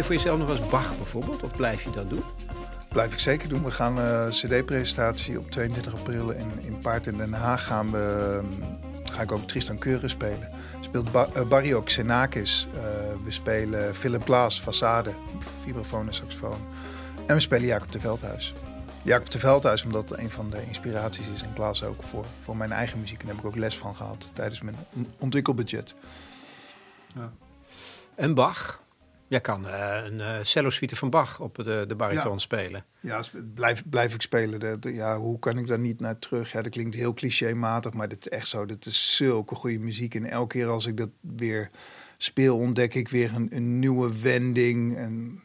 Voor 0.09 0.17
jezelf 0.17 0.39
nog 0.39 0.51
eens 0.51 0.69
Bach 0.69 0.97
bijvoorbeeld? 0.97 1.43
Of 1.43 1.57
blijf 1.57 1.83
je 1.83 1.91
dat 1.91 2.09
doen? 2.09 2.23
Blijf 2.89 3.13
ik 3.13 3.19
zeker 3.19 3.49
doen. 3.49 3.65
We 3.65 3.71
gaan 3.71 3.99
een 3.99 4.27
uh, 4.27 4.31
cd-presentatie 4.31 5.39
op 5.39 5.51
22 5.51 5.95
april 5.95 6.31
in, 6.31 6.51
in 6.61 6.79
Paard 6.79 7.07
in 7.07 7.17
Den 7.17 7.33
Haag. 7.33 7.65
Gaan 7.65 7.91
we, 7.91 8.41
uh, 8.43 8.69
ga 9.13 9.23
ik 9.23 9.33
ook 9.33 9.49
Tristan 9.49 9.79
Keuren 9.79 10.11
spelen. 10.11 10.51
Speelt 10.81 11.13
ba 11.13 11.29
uh, 11.37 11.49
Barry 11.49 11.75
ook 11.75 11.85
Xenakis. 11.85 12.69
we 13.25 13.31
spelen 13.31 13.95
Philip 13.95 14.23
Glass, 14.23 14.61
Façade, 14.61 15.11
vibrafoon 15.63 16.07
en 16.07 16.15
saxofoon. 16.15 16.67
En 17.27 17.35
we 17.35 17.41
spelen 17.41 17.67
Jacob 17.67 17.93
de 17.93 18.01
Veldhuis. 18.01 18.55
Jacob 19.03 19.31
de 19.31 19.39
Veldhuis, 19.39 19.85
omdat 19.85 20.09
het 20.09 20.19
een 20.19 20.31
van 20.31 20.51
de 20.51 20.67
inspiraties 20.67 21.29
is 21.35 21.43
en 21.43 21.53
Klaas 21.53 21.85
ook 21.85 22.03
voor, 22.03 22.25
voor 22.43 22.57
mijn 22.57 22.73
eigen 22.73 23.01
muziek. 23.01 23.21
En 23.21 23.27
daar 23.27 23.35
heb 23.35 23.45
ik 23.45 23.51
ook 23.51 23.57
les 23.57 23.79
van 23.79 23.97
gehad 23.97 24.31
tijdens 24.35 24.61
mijn 24.61 24.77
ontwikkelbudget. 25.19 25.95
Ja. 27.15 27.31
En 28.15 28.35
Bach? 28.35 28.87
Jij 29.29 29.41
kan 29.41 29.65
uh, 29.67 30.01
een 30.05 30.15
uh, 30.19 30.35
cello-suite 30.43 30.97
van 30.97 31.11
Bach 31.11 31.41
op 31.41 31.55
de, 31.55 31.85
de 31.89 31.95
bariton 31.95 32.33
Ja. 32.33 32.39
spelen. 32.39 32.85
Ja, 33.01 33.25
blijf, 33.55 33.83
blijf 33.89 34.15
ik 34.15 34.23
spelen. 34.23 34.61
Dat, 34.61 34.85
ja, 34.93 35.19
hoe 35.19 35.39
kan 35.39 35.59
ik 35.59 35.67
daar 35.67 35.79
niet 35.79 36.01
naar 36.01 36.19
terug? 36.19 36.53
Ja, 36.53 36.63
dat 36.63 36.73
klinkt 36.73 36.95
heel 36.95 37.15
clichématig, 37.15 37.93
maar 37.93 38.09
dit 38.09 38.27
is 38.27 38.33
echt 38.33 38.49
zo. 38.49 38.67
Dat 38.67 38.87
is 38.87 39.17
zulke 39.17 39.55
goede 39.55 39.79
muziek. 39.79 40.15
En 40.15 40.25
elke 40.31 40.59
keer 40.59 40.69
als 40.69 40.87
ik 40.87 40.97
dat 40.97 41.09
weer 41.21 41.71
speel, 42.17 42.57
ontdek 42.59 42.95
ik 42.95 43.09
weer 43.09 43.35
een, 43.35 43.49
een 43.51 43.79
nieuwe 43.79 44.21
wending. 44.21 44.97
En 44.97 45.43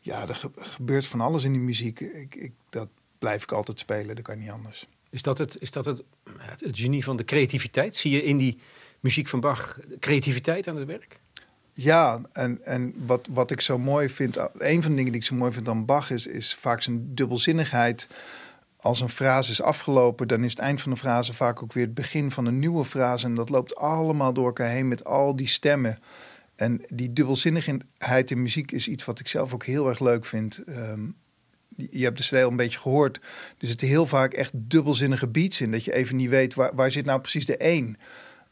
ja, 0.00 0.28
er 0.28 0.34
ge- 0.34 0.50
gebeurt 0.54 1.06
van 1.06 1.20
alles 1.20 1.44
in 1.44 1.52
die 1.52 1.60
muziek. 1.60 2.00
Ik, 2.00 2.34
ik, 2.34 2.52
dat 2.70 2.88
blijf 3.18 3.42
ik 3.42 3.52
altijd 3.52 3.78
spelen, 3.78 4.14
dat 4.14 4.24
kan 4.24 4.38
niet 4.38 4.50
anders. 4.50 4.88
Is 5.10 5.22
dat, 5.22 5.38
het, 5.38 5.60
is 5.60 5.70
dat 5.70 5.84
het, 5.84 6.02
het, 6.38 6.60
het 6.60 6.78
genie 6.78 7.04
van 7.04 7.16
de 7.16 7.24
creativiteit? 7.24 7.96
Zie 7.96 8.10
je 8.10 8.22
in 8.22 8.36
die 8.36 8.58
muziek 9.00 9.28
van 9.28 9.40
Bach 9.40 9.78
creativiteit 10.00 10.68
aan 10.68 10.76
het 10.76 10.86
werk? 10.86 11.20
Ja, 11.76 12.20
en, 12.32 12.64
en 12.64 12.94
wat, 13.06 13.28
wat 13.30 13.50
ik 13.50 13.60
zo 13.60 13.78
mooi 13.78 14.08
vind, 14.08 14.36
een 14.58 14.82
van 14.82 14.90
de 14.90 14.96
dingen 14.96 15.12
die 15.12 15.20
ik 15.20 15.26
zo 15.26 15.34
mooi 15.34 15.52
vind 15.52 15.68
aan 15.68 15.84
Bach 15.84 16.10
is, 16.10 16.26
is 16.26 16.54
vaak 16.54 16.82
zijn 16.82 17.14
dubbelzinnigheid. 17.14 18.08
Als 18.76 19.00
een 19.00 19.08
frase 19.08 19.50
is 19.50 19.62
afgelopen, 19.62 20.28
dan 20.28 20.44
is 20.44 20.50
het 20.50 20.58
eind 20.58 20.82
van 20.82 20.92
de 20.92 20.98
frase 20.98 21.32
vaak 21.32 21.62
ook 21.62 21.72
weer 21.72 21.84
het 21.84 21.94
begin 21.94 22.30
van 22.30 22.46
een 22.46 22.58
nieuwe 22.58 22.84
frase. 22.84 23.26
En 23.26 23.34
dat 23.34 23.48
loopt 23.48 23.76
allemaal 23.76 24.32
door 24.32 24.46
elkaar 24.46 24.68
heen 24.68 24.88
met 24.88 25.04
al 25.04 25.36
die 25.36 25.48
stemmen. 25.48 25.98
En 26.56 26.82
die 26.88 27.12
dubbelzinnigheid 27.12 28.30
in 28.30 28.42
muziek 28.42 28.72
is 28.72 28.88
iets 28.88 29.04
wat 29.04 29.18
ik 29.18 29.28
zelf 29.28 29.52
ook 29.52 29.64
heel 29.64 29.88
erg 29.88 30.00
leuk 30.00 30.24
vind. 30.24 30.62
Ehm, 30.66 31.06
je 31.76 32.04
hebt 32.04 32.16
de 32.18 32.22
stijl 32.22 32.50
een 32.50 32.56
beetje 32.56 32.78
gehoord. 32.78 33.16
Er 33.58 33.66
zitten 33.66 33.88
heel 33.88 34.06
vaak 34.06 34.32
echt 34.32 34.52
dubbelzinnige 34.54 35.28
beats 35.28 35.60
in. 35.60 35.70
Dat 35.70 35.84
je 35.84 35.92
even 35.92 36.16
niet 36.16 36.28
weet 36.28 36.54
waar, 36.54 36.74
waar 36.74 36.90
zit 36.90 37.04
nou 37.04 37.20
precies 37.20 37.46
de 37.46 37.56
één. 37.56 37.96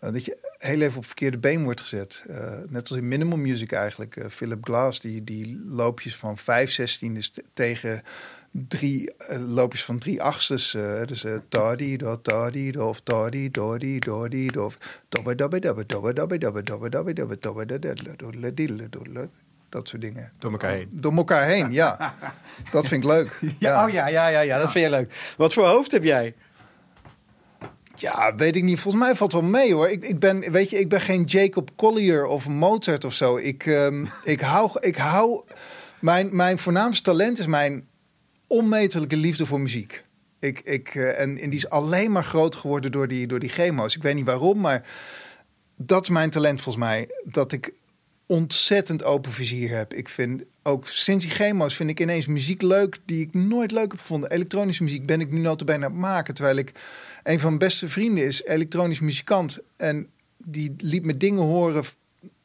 Uh, 0.01 0.13
dat 0.13 0.25
je 0.25 0.52
heel 0.63 0.81
even 0.81 0.97
op 0.99 1.07
verkeerde 1.07 1.39
been 1.39 1.63
wordt 1.65 1.81
gezet. 1.81 2.25
Uh, 2.31 2.55
net 2.69 2.91
als 2.91 2.99
in 2.99 3.09
minimal 3.09 3.39
music 3.39 3.73
eigenlijk. 3.73 4.17
Uh, 4.17 4.27
Philip 4.27 4.65
Glass, 4.65 5.01
die, 5.01 5.25
die 5.25 5.63
loopjes 5.67 6.17
van 6.17 6.39
5 6.39 6.71
zestiendes 6.71 7.29
t- 7.31 7.43
tegen 7.53 8.03
drie 8.51 9.13
loopjes 9.29 9.85
van 9.85 9.99
drie 9.99 10.23
achtstes. 10.23 10.71
dus 11.07 11.25
tadi 11.49 11.97
do 11.97 12.21
tadi 12.23 12.71
do 12.71 12.89
of 12.89 13.01
tadi 13.01 13.51
do 13.51 13.79
di 13.79 13.99
do 13.99 14.29
dobbe 15.09 15.35
dobbe 15.35 15.59
dobbe 15.61 15.61
dobbe 15.61 15.87
dobbe 15.87 16.39
dobbe 16.39 16.39
dobbe 16.39 16.63
dobbe 16.63 17.01
dobbe 17.01 17.37
dobbe 17.39 17.67
dobbe 18.17 18.17
dobbe 18.17 18.89
dobbe 18.91 19.31
dat 19.73 19.89
soort 19.89 20.03
dingen. 20.03 20.33
Door 20.39 20.51
elkaar 20.51 20.71
heen. 20.71 20.89
Door 20.93 21.13
elkaar 21.13 21.45
heen, 21.45 21.73
ja. 21.73 22.15
Dat 22.71 22.89
vind 22.89 23.05
ik 23.05 23.11
leuk. 23.11 23.41
Ja. 23.59 23.85
Oh 23.87 23.93
ja, 23.93 24.09
ja, 24.09 24.29
ja, 24.29 24.41
ja, 24.41 24.59
dat 24.59 24.73
vind 24.73 24.85
je 24.85 24.91
leuk. 24.91 25.35
Wat 25.37 25.53
voor 25.53 25.67
hoofd 25.67 25.93
heb 25.93 26.05
jij? 26.05 26.35
Ja, 27.95 28.35
weet 28.35 28.57
ik 28.57 28.63
niet. 28.63 28.81
Volgens 28.81 29.05
mij 29.05 29.17
valt 29.17 29.33
wel 29.33 29.43
mee 29.43 29.75
hoor. 29.75 29.91
Ik, 29.91 30.05
ik, 30.05 30.19
ben, 30.19 30.53
weet 30.53 30.71
je, 30.71 30.79
ik 30.79 30.89
ben 30.89 31.01
geen 31.01 31.25
Jacob 31.25 31.71
Collier 31.77 32.25
of 32.25 32.49
Mozart 32.49 33.05
of 33.05 33.15
zo. 33.15 33.37
Ik, 33.37 33.67
um, 33.67 34.09
ik 34.25 34.41
hou, 34.41 34.71
ik 34.81 34.97
hou 34.97 35.43
mijn, 36.01 36.37
mijn 36.37 36.59
voornaamste 36.59 37.03
talent 37.03 37.39
is 37.39 37.47
mijn 37.47 37.87
onmetelijke 38.47 39.17
liefde 39.17 39.47
voor 39.47 39.61
muziek. 39.61 40.05
Ik, 40.39 40.61
ik, 40.61 40.95
uh, 40.95 41.21
en, 41.21 41.35
die 41.35 41.53
is 41.53 41.69
alleen 41.69 42.13
maar 42.13 42.25
groot 42.25 42.57
geworden 42.57 42.93
door 42.93 43.09
die, 43.09 43.27
door 43.27 43.39
die 43.39 43.49
chemo's. 43.49 43.97
Ik 43.97 44.03
weet 44.03 44.15
niet 44.15 44.25
waarom, 44.25 44.61
maar 44.61 44.89
dat 45.77 46.03
is 46.03 46.09
mijn 46.09 46.31
talent 46.31 46.63
volgens 46.63 46.85
mij. 46.85 47.09
Dat 47.25 47.53
ik 47.53 47.73
ontzettend 48.27 49.05
open 49.05 49.33
vizier 49.33 49.77
heb. 49.77 49.95
Ik 49.95 50.09
vind 50.09 50.43
ook 50.63 50.87
sinds 50.87 51.25
die 51.25 51.35
chemo's 51.35 51.77
vind 51.77 51.91
ik 51.91 52.01
ineens 52.01 52.27
muziek 52.27 52.63
leuk 52.63 52.99
die 53.05 53.21
ik 53.21 53.35
nooit 53.35 53.71
leuk 53.71 53.91
heb 53.91 54.01
gevonden. 54.01 54.31
Elektronische 54.31 54.83
muziek 54.83 55.07
ben 55.07 55.21
ik 55.21 55.33
nu 55.33 55.41
notabene 55.41 55.85
aan 55.85 55.91
het 55.91 56.01
maken. 56.01 56.35
Terwijl 56.35 56.57
ik 56.57 56.73
een 57.23 57.41
van 57.41 57.49
mijn 57.49 57.59
beste 57.59 57.89
vrienden 57.89 58.25
is 58.25 58.45
elektronisch 58.45 59.01
muzikant. 59.01 59.61
En 59.77 60.09
die 60.37 60.75
liet 60.79 61.05
me 61.05 61.17
dingen 61.17 61.43
horen 61.43 61.85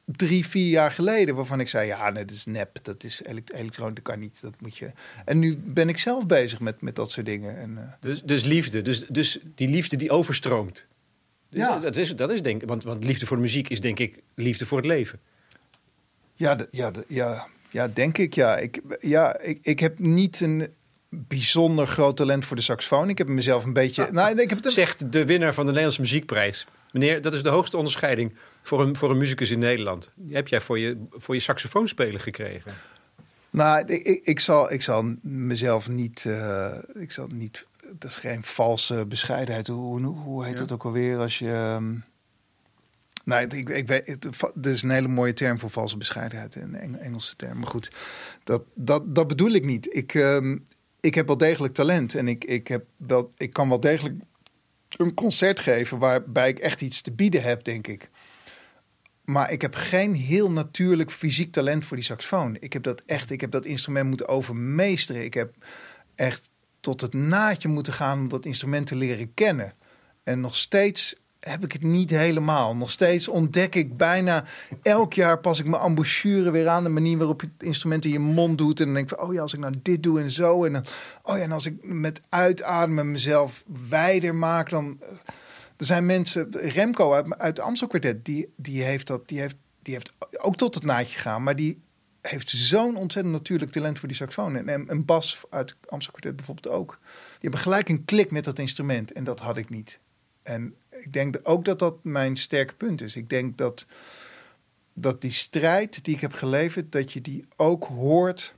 drie, 0.06 0.48
vier 0.48 0.70
jaar 0.70 0.92
geleden. 0.92 1.36
Waarvan 1.36 1.60
ik 1.60 1.68
zei, 1.68 1.88
ja, 1.88 2.10
nee, 2.10 2.26
dat 2.26 2.36
is 2.36 2.46
nep. 2.46 2.80
Dat 2.82 3.04
is 3.04 3.24
elektronisch, 3.24 3.96
dat 3.96 4.02
kan 4.02 4.20
niet. 4.20 4.42
Dat 4.42 4.54
moet 4.62 4.78
je... 4.78 4.92
En 5.26 5.40
nu 5.40 5.58
ben 5.58 5.90
ik 5.90 5.98
zelf 5.98 6.26
bezig 6.26 6.60
met, 6.60 6.82
met 6.82 6.96
dat 6.96 7.12
soort 7.12 7.26
dingen. 7.26 7.58
En, 7.58 7.72
uh... 7.72 7.80
dus, 8.00 8.24
dus 8.24 8.44
liefde. 8.44 8.82
Dus, 8.82 9.06
dus 9.08 9.40
die 9.56 9.68
liefde 9.68 9.96
die 9.96 10.12
overstroomt. 10.12 10.86
Dus 11.50 11.60
ja. 11.60 11.80
dat, 11.80 11.96
is, 11.96 12.16
dat 12.16 12.30
is 12.30 12.42
denk 12.42 12.62
ik... 12.62 12.68
Want, 12.68 12.84
want 12.84 13.04
liefde 13.04 13.26
voor 13.26 13.36
de 13.36 13.42
muziek 13.42 13.70
is 13.70 13.82
denk 13.82 14.00
ik 14.00 14.22
liefde 14.36 14.66
voor 14.66 14.78
het 14.78 14.88
leven. 14.88 15.20
Ja, 16.34 16.58
ja, 16.72 16.92
ja, 17.08 17.48
ja, 17.70 17.88
denk 17.88 18.18
ik. 18.18 18.34
Ja, 18.34 18.58
ik, 18.58 18.82
ja 19.00 19.40
ik, 19.40 19.60
ik 19.62 19.80
heb 19.80 20.00
niet 20.00 20.40
een 20.40 20.68
bijzonder 21.10 21.88
groot 21.88 22.18
talent 22.18 22.46
voor 22.46 22.56
de 22.56 22.62
saxofoon. 22.62 23.10
Ik 23.10 23.18
heb 23.18 23.28
mezelf 23.28 23.64
een 23.64 23.74
beetje. 23.74 24.06
Ah, 24.06 24.12
nou, 24.12 24.42
ik 24.42 24.50
heb 24.50 24.64
het 24.64 24.74
Zegt 24.74 25.12
de 25.12 25.26
winnaar 25.26 25.54
van 25.54 25.64
de 25.64 25.72
Nederlandse 25.72 26.02
Muziekprijs. 26.02 26.68
Meneer, 26.92 27.22
dat 27.22 27.34
is 27.34 27.44
de 27.44 27.50
hoogste 27.50 27.78
onderscheiding 27.78 28.36
voor 28.62 28.82
een, 28.82 28.96
voor 28.96 29.10
een 29.10 29.18
muzikus 29.18 29.52
in 29.52 29.60
Nederland. 29.60 30.12
Die 30.16 30.36
heb 30.36 30.48
jij 30.48 30.62
voor 30.62 30.80
je, 30.80 30.98
voor 31.12 31.36
je 31.36 31.42
saxofoonspelen 31.42 32.20
gekregen? 32.20 32.74
Nou, 33.50 33.86
ik, 33.86 34.26
ik, 34.26 34.40
zal, 34.40 34.72
ik 34.72 34.82
zal 34.82 35.16
mezelf 35.22 35.88
niet. 35.88 36.24
Uh, 36.28 36.74
ik 36.94 37.12
zal 37.12 37.28
niet. 37.28 37.66
Dat 38.00 38.10
is 38.10 38.16
geen 38.16 38.44
valse 38.44 39.06
bescheidenheid. 39.06 39.68
Hoe, 39.68 40.02
hoe, 40.02 40.16
hoe 40.16 40.46
heet 40.46 40.54
ja. 40.54 40.60
dat 40.60 40.72
ook 40.72 40.86
alweer 40.86 41.18
als 41.18 41.40
je. 41.40 41.76
Um, 41.76 42.04
nou, 43.24 43.48
ik, 43.48 43.70
ik 43.70 43.88
weet, 43.88 44.08
het, 44.08 44.24
het 44.54 44.66
is 44.66 44.82
een 44.82 44.90
hele 44.90 45.08
mooie 45.08 45.34
term 45.34 45.60
voor 45.60 45.70
valse 45.70 45.98
bescheidenheid, 45.98 46.56
een 46.56 46.76
Eng, 46.76 46.96
Engelse 46.96 47.36
term. 47.36 47.58
Maar 47.58 47.68
goed, 47.68 47.92
dat, 48.44 48.62
dat, 48.74 49.16
dat 49.16 49.28
bedoel 49.28 49.52
ik 49.52 49.66
niet. 49.66 49.96
Ik, 49.96 50.14
um, 50.14 50.66
ik 51.08 51.16
heb 51.16 51.28
wel 51.28 51.38
degelijk 51.38 51.74
talent 51.74 52.16
en 52.16 52.28
ik, 52.28 52.44
ik, 52.44 52.68
heb 52.68 52.86
wel, 52.98 53.34
ik 53.38 53.54
kan 53.54 53.70
wel 53.70 53.80
degelijk 53.80 54.16
een 54.90 55.14
concert 55.14 55.60
geven 55.60 56.00
waarbij 56.00 56.50
ik 56.50 56.60
echt 56.60 56.82
iets 56.82 57.02
te 57.02 57.12
bieden 57.12 57.44
heb, 57.44 57.64
denk 57.64 57.88
ik. 57.88 58.10
Maar 59.26 59.52
ik 59.52 59.62
heb 59.62 59.76
geen 59.76 60.14
heel 60.14 60.52
natuurlijk 60.52 61.12
fysiek 61.12 61.52
talent 61.52 61.86
voor 61.86 61.98
die 61.98 62.06
saxofoon. 62.06 62.58
Ik 62.60 62.74
heb 62.74 62.84
dat 62.84 63.02
echt, 63.06 63.32
ik 63.32 63.42
heb 63.42 63.52
dat 63.52 63.66
instrument 63.66 64.08
moeten 64.08 64.28
overmeesteren. 64.28 65.24
Ik 65.24 65.34
heb 65.34 65.54
echt 66.16 66.50
tot 66.80 67.02
het 67.02 67.14
naadje 67.14 67.68
moeten 67.68 67.94
gaan 67.94 68.20
om 68.20 68.28
dat 68.28 68.46
instrument 68.46 68.88
te 68.88 68.96
leren 68.96 69.34
kennen. 69.34 69.74
En 70.24 70.40
nog 70.40 70.56
steeds 70.56 71.16
heb 71.48 71.64
ik 71.64 71.72
het 71.72 71.84
niet 71.84 72.10
helemaal. 72.10 72.76
Nog 72.76 72.92
steeds 72.92 73.28
ontdek 73.28 73.76
ik 73.76 73.98
bijna 73.98 74.44
elk 74.82 75.14
jaar 75.14 75.40
pas 75.40 75.60
ik 75.60 75.68
mijn 75.68 75.82
embouchure 75.82 76.52
weer 76.52 76.68
aan. 76.68 76.84
De 76.84 76.90
manier 76.90 77.18
waarop 77.18 77.42
je 77.42 77.50
het 77.58 77.68
instrument 77.68 78.06
in 78.06 78.12
je 78.12 78.20
mond 78.20 78.58
doet. 78.58 78.80
En 78.80 78.86
dan 78.86 78.94
denk 78.94 79.12
ik 79.12 79.18
van, 79.18 79.28
oh 79.28 79.34
ja, 79.34 79.42
als 79.42 79.54
ik 79.54 79.60
nou 79.60 79.74
dit 79.82 80.04
doe 80.04 80.22
en 80.22 80.32
zo. 80.32 80.64
En 80.64 80.76
oh 81.24 81.38
ja, 81.38 81.44
en 81.44 81.52
als 81.52 81.66
ik 81.66 81.76
met 81.82 82.22
uitademen 82.30 83.12
mezelf 83.12 83.64
wijder 83.90 84.36
maak, 84.36 84.70
dan... 84.70 85.00
Er 85.78 85.86
zijn 85.86 86.06
mensen, 86.06 86.48
Remco 86.52 87.14
uit, 87.14 87.38
uit 87.38 87.60
Amstel 87.60 87.88
Quartet, 87.88 88.26
die, 88.26 88.54
die, 88.56 88.84
heeft 88.84 89.08
dat, 89.08 89.28
die, 89.28 89.40
heeft, 89.40 89.56
die 89.82 89.94
heeft 89.94 90.12
ook 90.38 90.56
tot 90.56 90.76
het 90.76 90.84
naadje 90.84 91.14
gegaan. 91.14 91.44
Maar 91.44 91.56
die 91.56 91.82
heeft 92.22 92.50
zo'n 92.50 92.96
ontzettend 92.96 93.36
natuurlijk 93.36 93.72
talent 93.72 94.00
voor 94.00 94.08
die 94.08 94.18
saxofoon. 94.18 94.56
En, 94.56 94.68
en, 94.68 94.90
en 94.90 95.06
Bas 95.06 95.42
uit 95.50 95.76
Amstel 95.86 96.12
Quartet 96.12 96.36
bijvoorbeeld 96.36 96.76
ook. 96.76 97.00
Die 97.02 97.38
hebben 97.40 97.60
gelijk 97.60 97.90
een 97.90 98.06
klik 98.06 98.32
met 98.32 98.44
dat 98.44 98.60
instrument. 98.60 99.12
En 99.12 99.24
dat 99.24 99.40
had 99.40 99.58
ik 99.58 99.70
niet. 99.70 100.00
En 100.48 100.76
ik 100.90 101.14
denk 101.14 101.40
ook 101.44 101.66
dat 101.66 101.80
dat 101.80 102.04
mijn 102.04 102.38
sterke 102.38 102.76
punt 102.76 103.02
is. 103.02 103.16
Ik 103.16 103.30
denk 103.30 103.58
dat, 103.58 103.86
dat 104.94 105.22
die 105.22 105.32
strijd 105.32 106.04
die 106.04 106.16
ik 106.16 106.22
heb 106.22 106.34
geleverd, 106.34 106.92
dat 106.92 107.14
je 107.14 107.22
die 107.22 107.46
ook 107.56 107.84
hoort 107.84 108.56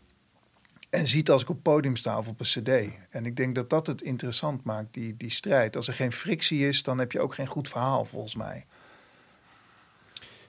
en 0.89 1.08
ziet 1.08 1.30
als 1.30 1.41
ik 1.41 1.49
op 1.49 1.63
podium 1.63 1.95
sta 1.95 2.17
of 2.17 2.28
op 2.28 2.39
een 2.39 2.45
cd. 2.45 2.91
En 3.10 3.25
ik 3.25 3.36
denk 3.36 3.56
dat 3.56 3.69
dat 3.69 3.88
het 3.88 4.02
interessant 4.02 4.63
maakt, 4.63 4.93
die, 4.93 5.17
die 5.17 5.32
strijd. 5.32 5.75
Als 5.75 5.88
er 5.88 5.93
geen 5.93 6.12
frictie 6.12 6.67
is, 6.67 6.84
dan 6.84 6.97
heb 6.97 7.12
je 7.12 7.19
ook 7.19 7.34
geen 7.34 7.47
goed 7.47 7.67
verhaal, 7.67 8.06
volgens 8.06 8.36
mij. 8.36 8.65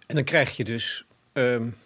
En 0.06 0.14
dan 0.14 0.24
krijg 0.24 0.56
je 0.56 0.64
dus... 0.64 1.06
Um, 1.32 1.76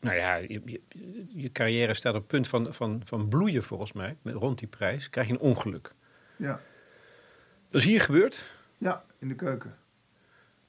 nou 0.00 0.16
ja, 0.16 0.34
je, 0.34 0.62
je, 0.64 0.80
je, 1.28 1.52
carrière 1.52 1.94
staat 1.94 2.14
op 2.14 2.20
het 2.20 2.28
punt 2.28 2.48
van, 2.48 2.74
van, 2.74 3.02
van 3.04 3.28
bloeien, 3.28 3.62
volgens 3.62 3.92
mij. 3.92 4.16
Met, 4.22 4.34
rond 4.34 4.58
die 4.58 4.68
prijs 4.68 5.10
krijg 5.10 5.26
je 5.26 5.32
een 5.32 5.40
ongeluk. 5.40 5.90
Ja. 6.36 6.60
Dat 7.70 7.80
is 7.80 7.86
hier 7.86 8.00
gebeurd? 8.00 8.38
Ja, 8.78 9.04
in 9.18 9.28
de 9.28 9.34
keuken. 9.34 9.76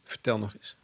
Vertel 0.03 0.37
nog 0.37 0.55
eens. 0.55 0.77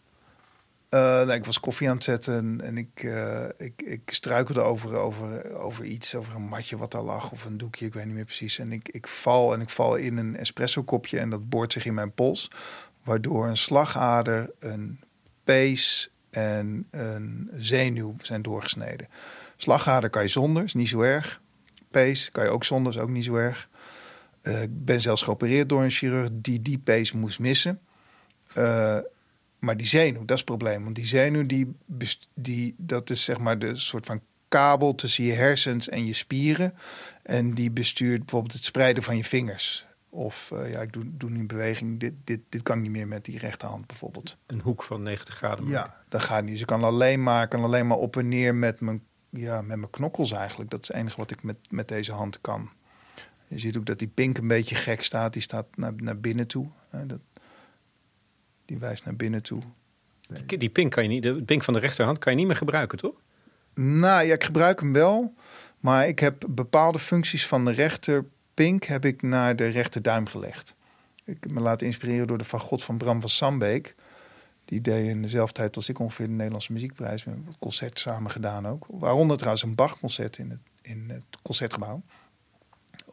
Uh, 0.90 1.02
nou, 1.02 1.32
ik 1.32 1.46
was 1.46 1.60
koffie 1.60 1.90
aan 1.90 1.96
het 1.96 2.04
zetten 2.04 2.62
en 2.62 2.78
ik, 2.78 3.04
uh, 3.04 3.46
ik, 3.58 3.82
ik 3.82 4.02
struikelde 4.06 4.60
over, 4.60 4.96
over, 4.96 5.56
over 5.58 5.86
iets, 5.86 6.16
over 6.16 6.36
een 6.36 6.48
matje 6.48 6.78
wat 6.78 6.92
daar 6.92 7.02
lag 7.02 7.32
of 7.32 7.46
een 7.46 7.58
doekje, 7.58 7.86
ik 7.86 7.94
weet 7.94 8.06
niet 8.06 8.14
meer 8.14 8.26
precies. 8.26 8.60
En 8.60 8.72
ik, 8.72 8.90
ik 8.90 9.08
val 9.08 9.54
en 9.54 9.62
ik 9.62 9.70
val 9.70 9.96
in 9.96 10.18
een 10.18 10.38
espresso 10.38 10.84
kopje 10.84 11.20
en 11.20 11.30
dat 11.30 11.50
boort 11.50 11.74
zich 11.74 11.86
in 11.86 11.94
mijn 11.94 12.14
pols, 12.14 12.52
waardoor 13.04 13.48
een 13.48 13.58
slagader, 13.58 14.52
een 14.60 15.00
pees 15.44 16.10
en 16.30 16.88
een 16.92 17.50
zenuw 17.58 18.16
zijn 18.22 18.42
doorgesneden. 18.42 19.08
Slagader 19.56 20.10
kan 20.10 20.22
je 20.22 20.30
zonder, 20.30 20.64
is 20.64 20.74
niet 20.74 20.90
zo 20.90 21.02
erg. 21.02 21.42
Pees 21.92 22.32
kan 22.32 22.44
je 22.44 22.50
ook 22.50 22.64
zonder, 22.64 22.94
is 22.94 23.00
ook 23.00 23.10
niet 23.10 23.26
zo 23.26 23.36
erg. 23.36 23.70
Uh, 24.48 24.62
ik 24.62 24.86
ben 24.86 25.02
zelfs 25.02 25.22
geopereerd 25.22 25.70
door 25.70 25.84
een 25.84 25.90
chirurg 25.90 26.30
die 26.32 26.62
die 26.62 26.78
pees 26.78 27.12
moest 27.12 27.40
missen. 27.40 27.80
Uh, 28.58 28.98
maar 29.60 29.78
die 29.78 29.88
zenuw, 29.88 30.20
dat 30.20 30.32
is 30.32 30.36
het 30.36 30.46
probleem. 30.46 30.84
Want 30.84 30.96
die 30.96 31.06
zenuw, 31.06 31.46
die, 31.46 31.76
die, 32.34 32.76
dat 32.78 33.10
is 33.10 33.24
zeg 33.24 33.40
maar 33.40 33.60
de 33.60 33.76
soort 33.76 34.06
van 34.06 34.22
kabel 34.48 34.96
tussen 34.96 35.24
je 35.24 35.34
hersens 35.34 35.90
en 35.90 36.06
je 36.06 36.14
spieren. 36.14 36.74
En 37.24 37.54
die 37.54 37.72
bestuurt 37.72 38.20
bijvoorbeeld 38.20 38.54
het 38.54 38.64
spreiden 38.64 39.04
van 39.04 39.18
je 39.18 39.24
vingers. 39.24 39.86
Of 40.10 40.52
uh, 40.54 40.72
ja, 40.72 40.82
ik 40.82 40.94
doe, 40.94 41.04
doe 41.08 41.30
nu 41.30 41.40
een 41.40 41.48
beweging. 41.48 42.00
Dit, 42.00 42.14
dit, 42.24 42.40
dit 42.50 42.62
kan 42.62 42.82
niet 42.82 42.92
meer 42.92 43.08
met 43.08 43.26
die 43.26 43.38
rechterhand 43.38 43.88
bijvoorbeeld. 43.88 44.38
Een 44.46 44.62
hoek 44.62 44.84
van 44.84 45.04
90 45.04 45.36
graden. 45.36 45.64
Maken. 45.64 45.80
Ja, 45.80 45.96
dat 46.10 46.22
gaat 46.22 46.44
niet. 46.44 46.52
Dus 46.52 46.62
ik 46.62 46.68
kan 46.68 46.84
alleen 46.84 47.24
maar, 47.24 47.48
kan 47.48 47.64
alleen 47.64 47.88
maar 47.88 47.98
op 47.98 48.18
en 48.18 48.28
neer 48.28 48.56
met 48.56 48.82
mijn, 48.82 49.04
ja, 49.30 49.62
met 49.62 49.78
mijn 49.78 49.90
knokkels 49.90 50.32
eigenlijk. 50.32 50.70
Dat 50.70 50.82
is 50.82 50.88
het 50.88 50.98
enige 50.98 51.18
wat 51.18 51.32
ik 51.32 51.44
met, 51.44 51.58
met 51.70 51.88
deze 51.88 52.12
hand 52.12 52.42
kan. 52.42 52.70
Je 53.48 53.60
ziet 53.60 53.78
ook 53.78 53.86
dat 53.86 54.00
die 54.00 54.08
pink 54.08 54.38
een 54.38 54.48
beetje 54.48 54.76
gek 54.76 55.04
staat. 55.04 55.34
Die 55.34 55.42
staat 55.42 55.66
naar, 55.76 55.94
naar 55.96 56.20
binnen 56.20 56.48
toe. 56.48 56.68
Dat, 57.06 57.20
die 58.66 58.78
wijst 58.78 59.06
naar 59.06 59.16
binnen 59.16 59.44
toe. 59.44 59.62
Die, 60.46 60.58
die 60.58 60.70
pink 60.70 60.92
kan 60.92 61.04
je 61.04 61.10
niet, 61.10 61.24
de 61.24 61.44
pink 61.44 61.64
van 61.64 61.74
de 61.74 61.80
rechterhand 61.80 62.20
kan 62.20 62.32
je 62.32 62.38
niet 62.38 62.48
meer 62.48 62.56
gebruiken, 62.56 62.98
toch? 62.98 63.22
Nou 63.74 64.26
ja, 64.26 64.34
ik 64.34 64.44
gebruik 64.44 64.80
hem 64.80 64.94
wel. 64.94 65.34
Maar 65.80 66.08
ik 66.08 66.20
heb 66.20 66.46
bepaalde 66.50 67.00
functies 67.00 67.48
van 67.48 67.66
de 67.66 67.72
rechterpink 67.72 68.84
heb 68.84 69.06
ik 69.06 69.22
naar 69.22 69.56
de 69.56 69.68
rechterduim 69.68 70.28
gelegd. 70.28 70.76
Ik 71.24 71.38
heb 71.40 71.52
me 71.52 71.60
laten 71.60 71.88
inspireren 71.88 72.28
door 72.28 72.38
de 72.38 72.44
fagot 72.44 72.84
van 72.84 72.98
Bram 72.98 73.22
van 73.22 73.30
Sambeek. 73.30 73.96
Die 74.66 74.82
deed 74.82 75.08
in 75.08 75.22
dezelfde 75.22 75.54
tijd 75.54 75.76
als 75.76 75.90
ik 75.90 76.00
ongeveer 76.00 76.26
de 76.26 76.32
Nederlandse 76.32 76.74
Muziekprijs. 76.74 77.24
We 77.24 77.30
hebben 77.30 77.48
een 77.48 77.60
concert 77.60 78.00
samen 78.00 78.32
gedaan 78.32 78.68
ook. 78.68 78.86
Waaronder 78.90 79.38
trouwens 79.38 79.64
een 79.64 79.76
Bach-concert 79.76 80.38
in 80.38 80.50
het, 80.50 80.60
in 80.82 81.10
het 81.10 81.26
concertgebouw. 81.42 82.02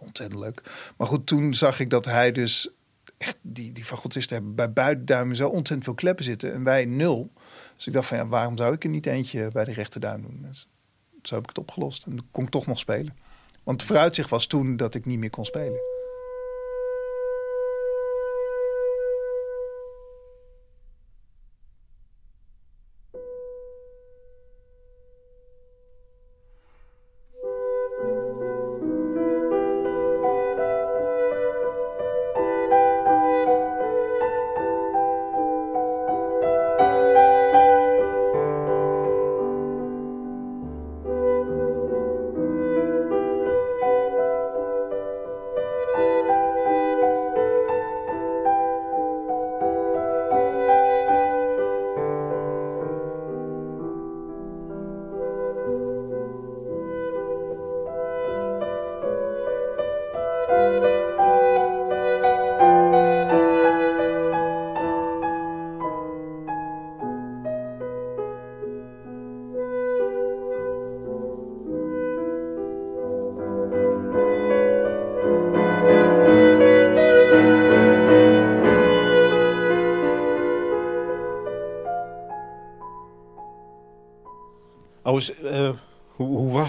Ontzettend 0.05 0.41
leuk. 0.41 0.63
Maar 0.97 1.07
goed, 1.07 1.27
toen 1.27 1.55
zag 1.55 1.81
ik 1.81 1.91
dat 1.91 2.05
hij 2.05 2.33
dus... 2.33 2.71
Echt, 3.19 3.37
die, 3.41 3.73
die 3.73 3.85
hebben 4.27 4.55
bij 4.55 4.73
buitenduimen 4.73 5.37
zo 5.37 5.49
ontzettend 5.49 5.85
veel 5.85 5.95
kleppen 5.95 6.25
zitten. 6.25 6.53
En 6.53 6.65
wij 6.65 6.85
nul. 6.85 7.33
Dus 7.77 7.87
ik 7.87 7.93
dacht 7.93 8.09
van 8.09 8.17
ja, 8.17 8.27
waarom 8.27 8.57
zou 8.57 8.75
ik 8.75 8.85
er 8.85 8.91
niet 8.91 9.07
eentje 9.07 9.51
bij 9.53 9.65
de 9.65 9.73
rechterduim 9.73 10.23
doen? 10.23 10.39
Dus, 10.49 10.69
zo 11.23 11.35
heb 11.35 11.43
ik 11.43 11.49
het 11.49 11.59
opgelost. 11.59 12.07
En 12.07 12.19
kon 12.31 12.45
ik 12.45 12.51
toch 12.51 12.67
nog 12.67 12.79
spelen. 12.79 13.17
Want 13.63 13.81
het 13.81 13.91
vooruitzicht 13.91 14.31
was 14.31 14.47
toen 14.47 14.77
dat 14.77 14.95
ik 14.95 15.05
niet 15.05 15.19
meer 15.19 15.31
kon 15.31 15.45
spelen. 15.45 15.94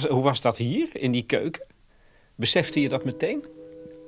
Was, 0.07 0.15
hoe 0.15 0.23
was 0.23 0.41
dat 0.41 0.57
hier 0.57 0.89
in 0.93 1.11
die 1.11 1.25
keuken? 1.25 1.65
Besefte 2.35 2.81
je 2.81 2.89
dat 2.89 3.05
meteen? 3.05 3.45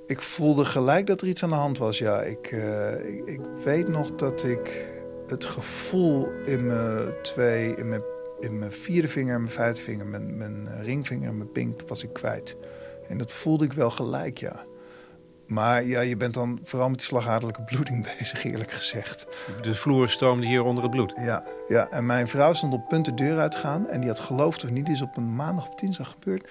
Ik 0.07 0.21
voelde 0.21 0.65
gelijk 0.65 1.07
dat 1.07 1.21
er 1.21 1.27
iets 1.27 1.43
aan 1.43 1.49
de 1.49 1.55
hand 1.55 1.77
was, 1.77 1.97
ja. 1.97 2.21
Ik, 2.21 2.51
uh, 2.51 3.17
ik, 3.17 3.25
ik, 3.25 3.39
weet 3.63 3.87
nog 3.87 4.15
dat 4.15 4.43
ik 4.43 4.95
het 5.27 5.45
gevoel 5.45 6.29
in 6.45 6.65
mijn 6.65 7.13
twee, 7.21 7.75
in 7.75 7.89
mijn, 7.89 8.03
in 8.39 8.59
mijn 8.59 8.71
vierde 8.71 9.07
vinger 9.07 9.33
en 9.33 9.41
mijn 9.41 9.53
vijfde 9.53 9.81
vinger, 9.81 10.05
mijn, 10.05 10.37
mijn 10.37 10.83
ringvinger 10.83 11.29
en 11.29 11.37
mijn 11.37 11.51
pink, 11.51 11.81
was 11.87 12.03
ik 12.03 12.13
kwijt. 12.13 12.55
En 13.07 13.17
dat 13.17 13.31
voelde 13.31 13.65
ik 13.65 13.73
wel 13.73 13.89
gelijk, 13.89 14.37
ja. 14.37 14.61
Maar 15.47 15.83
ja, 15.83 16.01
je 16.01 16.17
bent 16.17 16.33
dan 16.33 16.59
vooral 16.63 16.89
met 16.89 16.97
die 16.97 17.07
slagadelijke 17.07 17.63
bloeding 17.63 18.03
bezig, 18.17 18.43
eerlijk 18.43 18.71
gezegd. 18.71 19.27
De 19.61 19.75
vloer 19.75 20.09
stroomde 20.09 20.47
hier 20.47 20.63
onder 20.63 20.83
het 20.83 20.91
bloed? 20.91 21.13
Ja, 21.17 21.45
ja. 21.67 21.89
en 21.89 22.05
mijn 22.05 22.27
vrouw 22.27 22.53
stond 22.53 22.73
op 22.73 22.87
punt 22.87 23.05
de 23.05 23.13
deur 23.13 23.39
uit 23.39 23.51
te 23.51 23.57
gaan. 23.57 23.87
En 23.87 23.99
die 23.99 24.09
had 24.09 24.19
geloofd 24.19 24.63
of 24.63 24.69
niet, 24.69 24.89
is 24.89 25.01
op 25.01 25.17
een 25.17 25.35
maandag 25.35 25.67
of 25.67 25.75
dinsdag 25.75 26.09
gebeurd. 26.09 26.49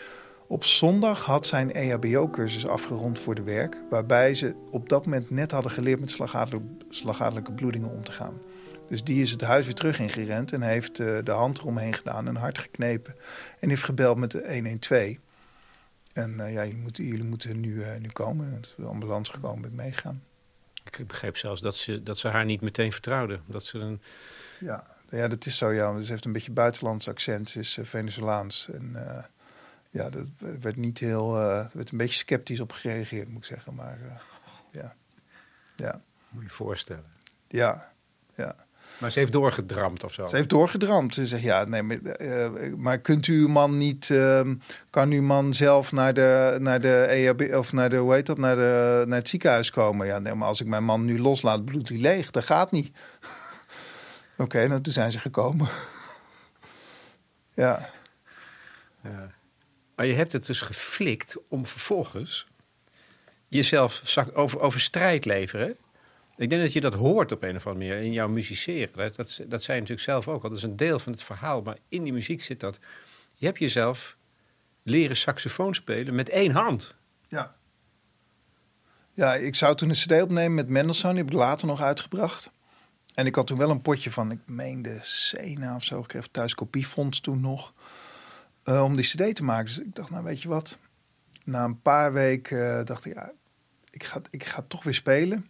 Op 0.48 0.64
zondag 0.64 1.24
had 1.24 1.46
zijn 1.46 1.72
EHBO-cursus 1.72 2.66
afgerond 2.66 3.18
voor 3.18 3.34
de 3.34 3.42
werk. 3.42 3.78
Waarbij 3.90 4.34
ze 4.34 4.54
op 4.70 4.88
dat 4.88 5.04
moment 5.04 5.30
net 5.30 5.50
hadden 5.50 5.72
geleerd 5.72 6.00
met 6.00 6.10
slagadelijke, 6.10 6.66
slagadelijke 6.88 7.52
bloedingen 7.52 7.90
om 7.90 8.04
te 8.04 8.12
gaan. 8.12 8.34
Dus 8.88 9.04
die 9.04 9.22
is 9.22 9.30
het 9.30 9.40
huis 9.40 9.64
weer 9.64 9.74
terug 9.74 9.98
ingerend 9.98 10.52
en 10.52 10.62
heeft 10.62 10.98
uh, 10.98 11.18
de 11.24 11.30
hand 11.30 11.58
eromheen 11.58 11.94
gedaan 11.94 12.28
en 12.28 12.36
hard 12.36 12.58
geknepen. 12.58 13.14
En 13.60 13.68
heeft 13.68 13.82
gebeld 13.82 14.16
met 14.16 14.30
de 14.30 14.52
112. 14.52 15.16
En 16.12 16.32
uh, 16.32 16.52
ja, 16.52 16.64
jullie 16.64 16.82
moeten, 16.82 17.04
jullie 17.04 17.24
moeten 17.24 17.60
nu, 17.60 17.74
uh, 17.74 17.86
nu 18.00 18.08
komen. 18.08 18.52
Het 18.52 18.66
is 18.66 18.74
de 18.76 18.84
ambulance 18.84 19.32
gekomen 19.32 19.60
met 19.60 19.72
meegaan. 19.72 20.22
Ik 20.84 21.06
begreep 21.06 21.36
zelfs 21.36 21.60
dat 21.60 21.74
ze, 21.74 22.02
dat 22.02 22.18
ze 22.18 22.28
haar 22.28 22.44
niet 22.44 22.60
meteen 22.60 22.92
vertrouwde. 22.92 23.40
Dat 23.46 23.64
ze 23.64 23.78
een... 23.78 24.00
ja. 24.60 24.95
Ja, 25.10 25.28
dat 25.28 25.46
is 25.46 25.56
zo. 25.56 25.72
Ja. 25.72 26.00
Ze 26.00 26.10
heeft 26.10 26.24
een 26.24 26.32
beetje 26.32 26.52
buitenlands 26.52 27.08
accent. 27.08 27.48
Ze 27.48 27.58
is 27.58 27.76
uh, 27.76 27.84
Venezolaans. 27.84 28.68
En 28.72 28.96
ja, 29.90 30.10
dat 30.10 30.26
werd 30.60 30.76
niet 30.76 30.98
heel... 30.98 31.38
er 31.38 31.70
werd 31.72 31.90
een 31.90 31.98
beetje 31.98 32.24
sceptisch 32.24 32.60
op 32.60 32.72
gereageerd, 32.72 33.28
moet 33.28 33.38
ik 33.38 33.44
zeggen. 33.44 33.74
Maar 33.74 33.98
ja. 34.70 34.94
ja. 35.76 36.00
Moet 36.28 36.42
je 36.42 36.48
je 36.48 36.54
voorstellen. 36.54 37.04
Ja, 37.48 37.92
ja. 38.34 38.66
Maar 38.98 39.10
ze 39.10 39.18
heeft 39.18 39.32
doorgedramd 39.32 40.04
of 40.04 40.12
zo? 40.12 40.26
Ze 40.26 40.36
heeft 40.36 40.48
doorgedramd. 40.48 41.14
Ze 41.14 41.26
zegt, 41.26 41.42
ja, 41.42 41.64
nee, 41.64 41.82
maar, 41.82 41.98
uh, 42.20 42.74
maar 42.76 42.98
kunt 42.98 43.26
u 43.26 43.40
uw 43.40 43.48
man 43.48 43.76
niet... 43.76 44.08
Uh, 44.08 44.40
kan 44.90 45.10
uw 45.10 45.22
man 45.22 45.54
zelf 45.54 45.92
naar 45.92 46.14
de, 46.14 46.56
naar 46.60 46.80
de 46.80 47.02
EHB... 47.02 47.54
of 47.54 47.72
naar 47.72 47.90
de, 47.90 47.96
hoe 47.96 48.12
heet 48.12 48.26
dat, 48.26 48.38
naar, 48.38 48.56
de, 48.56 49.04
naar 49.06 49.18
het 49.18 49.28
ziekenhuis 49.28 49.70
komen? 49.70 50.06
Ja, 50.06 50.18
nee, 50.18 50.34
maar 50.34 50.48
als 50.48 50.60
ik 50.60 50.66
mijn 50.66 50.84
man 50.84 51.04
nu 51.04 51.20
loslaat, 51.20 51.64
bloedt 51.64 51.88
hij 51.88 51.98
leeg. 51.98 52.30
Dat 52.30 52.44
gaat 52.44 52.70
niet. 52.70 52.96
Oké, 54.36 54.42
okay, 54.42 54.66
nou, 54.66 54.80
toen 54.80 54.92
zijn 54.92 55.12
ze 55.12 55.18
gekomen. 55.18 55.68
ja. 57.54 57.90
ja. 59.02 59.30
Maar 59.94 60.06
je 60.06 60.14
hebt 60.14 60.32
het 60.32 60.46
dus 60.46 60.60
geflikt 60.60 61.36
om 61.48 61.66
vervolgens... 61.66 62.46
jezelf 63.48 64.16
over, 64.34 64.60
over 64.60 64.80
strijd 64.80 65.24
leveren... 65.24 65.76
Ik 66.36 66.50
denk 66.50 66.62
dat 66.62 66.72
je 66.72 66.80
dat 66.80 66.94
hoort 66.94 67.32
op 67.32 67.42
een 67.42 67.56
of 67.56 67.66
andere 67.66 67.88
manier 67.88 68.04
in 68.04 68.12
jouw 68.12 68.28
musiceren. 68.28 68.96
Dat, 68.96 69.16
dat, 69.16 69.40
dat 69.46 69.62
zei 69.62 69.76
je 69.76 69.82
natuurlijk 69.82 70.00
zelf 70.00 70.28
ook 70.28 70.42
al. 70.42 70.48
Dat 70.48 70.58
is 70.58 70.64
een 70.64 70.76
deel 70.76 70.98
van 70.98 71.12
het 71.12 71.22
verhaal. 71.22 71.62
Maar 71.62 71.78
in 71.88 72.02
die 72.02 72.12
muziek 72.12 72.42
zit 72.42 72.60
dat. 72.60 72.78
Je 73.34 73.46
hebt 73.46 73.58
jezelf 73.58 74.16
leren 74.82 75.16
saxofoon 75.16 75.74
spelen 75.74 76.14
met 76.14 76.28
één 76.28 76.50
hand. 76.50 76.94
Ja. 77.28 77.54
Ja, 79.14 79.34
ik 79.34 79.54
zou 79.54 79.76
toen 79.76 79.88
een 79.88 79.94
cd 79.94 80.22
opnemen 80.22 80.54
met 80.54 80.68
Mendelssohn. 80.68 81.14
Die 81.14 81.22
heb 81.22 81.32
ik 81.32 81.38
later 81.38 81.66
nog 81.66 81.80
uitgebracht. 81.80 82.50
En 83.16 83.26
ik 83.26 83.34
had 83.34 83.46
toen 83.46 83.58
wel 83.58 83.70
een 83.70 83.82
potje 83.82 84.10
van, 84.10 84.30
ik 84.30 84.38
meende 84.46 84.98
Sena 85.02 85.74
of 85.74 85.84
zo. 85.84 85.98
Ik 85.98 86.08
kreeg 86.08 86.28
thuis 86.30 86.54
kopiefonds 86.54 87.20
toen 87.20 87.40
nog. 87.40 87.72
Uh, 88.64 88.82
om 88.82 88.96
die 88.96 89.04
cd 89.04 89.34
te 89.34 89.44
maken. 89.44 89.64
Dus 89.66 89.78
ik 89.78 89.94
dacht, 89.94 90.10
nou 90.10 90.24
weet 90.24 90.42
je 90.42 90.48
wat. 90.48 90.78
Na 91.44 91.64
een 91.64 91.80
paar 91.82 92.12
weken 92.12 92.78
uh, 92.78 92.84
dacht 92.84 93.04
ik, 93.04 93.14
ja, 93.14 93.32
ik 93.90 94.04
ga, 94.04 94.20
ik 94.30 94.44
ga 94.44 94.64
toch 94.68 94.82
weer 94.82 94.94
spelen. 94.94 95.46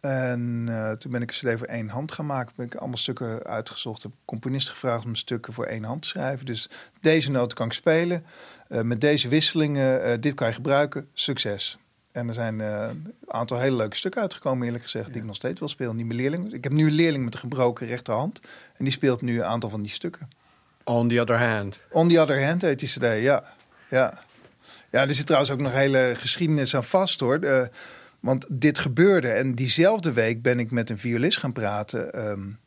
En 0.00 0.66
uh, 0.68 0.92
toen 0.92 1.10
ben 1.10 1.22
ik 1.22 1.30
een 1.30 1.52
cd 1.52 1.58
voor 1.58 1.66
één 1.66 1.88
hand 1.88 2.12
gaan 2.12 2.26
maken. 2.26 2.52
Ben 2.56 2.66
ik 2.66 2.74
allemaal 2.74 2.96
stukken 2.96 3.42
uitgezocht. 3.44 4.02
Heb 4.02 4.12
componisten 4.24 4.72
gevraagd 4.72 5.04
om 5.04 5.14
stukken 5.14 5.52
voor 5.52 5.66
één 5.66 5.84
hand 5.84 6.02
te 6.02 6.08
schrijven. 6.08 6.46
Dus 6.46 6.70
deze 7.00 7.30
noten 7.30 7.56
kan 7.56 7.66
ik 7.66 7.72
spelen. 7.72 8.24
Met 8.68 9.00
deze 9.00 9.28
wisselingen, 9.28 10.20
dit 10.20 10.34
kan 10.34 10.48
je 10.48 10.54
gebruiken. 10.54 11.08
Succes. 11.12 11.78
En 12.12 12.28
er 12.28 12.34
zijn 12.34 12.58
een 12.58 13.14
aantal 13.26 13.58
hele 13.58 13.76
leuke 13.76 13.96
stukken 13.96 14.20
uitgekomen, 14.20 14.66
eerlijk 14.66 14.84
gezegd, 14.84 15.06
ja. 15.06 15.12
die 15.12 15.20
ik 15.20 15.26
nog 15.26 15.36
steeds 15.36 15.58
wil 15.58 15.68
spelen. 15.68 15.96
Die 15.96 16.04
mijn 16.04 16.18
leerling. 16.18 16.52
Ik 16.52 16.64
heb 16.64 16.72
nu 16.72 16.86
een 16.86 16.92
leerling 16.92 17.24
met 17.24 17.34
een 17.34 17.40
gebroken 17.40 17.86
rechterhand. 17.86 18.40
En 18.76 18.84
die 18.84 18.92
speelt 18.92 19.22
nu 19.22 19.38
een 19.38 19.44
aantal 19.44 19.70
van 19.70 19.82
die 19.82 19.90
stukken. 19.90 20.28
On 20.84 21.08
the 21.08 21.20
other 21.20 21.38
hand. 21.38 21.80
On 21.90 22.08
the 22.08 22.20
other 22.20 22.46
hand 22.46 22.62
heet 22.62 22.78
die 22.78 22.88
cd, 22.88 23.22
ja. 23.22 23.44
Ja, 23.90 24.22
ja 24.90 25.06
er 25.06 25.14
zit 25.14 25.26
trouwens 25.26 25.52
ook 25.52 25.60
nog 25.60 25.72
hele 25.72 26.12
geschiedenis 26.16 26.76
aan 26.76 26.84
vast, 26.84 27.20
hoor. 27.20 27.68
Want 28.20 28.46
dit 28.48 28.78
gebeurde 28.78 29.28
en 29.28 29.54
diezelfde 29.54 30.12
week 30.12 30.42
ben 30.42 30.58
ik 30.58 30.70
met 30.70 30.90
een 30.90 30.98
violist 30.98 31.38
gaan 31.38 31.52
praten. 31.52 32.28
Um, 32.28 32.58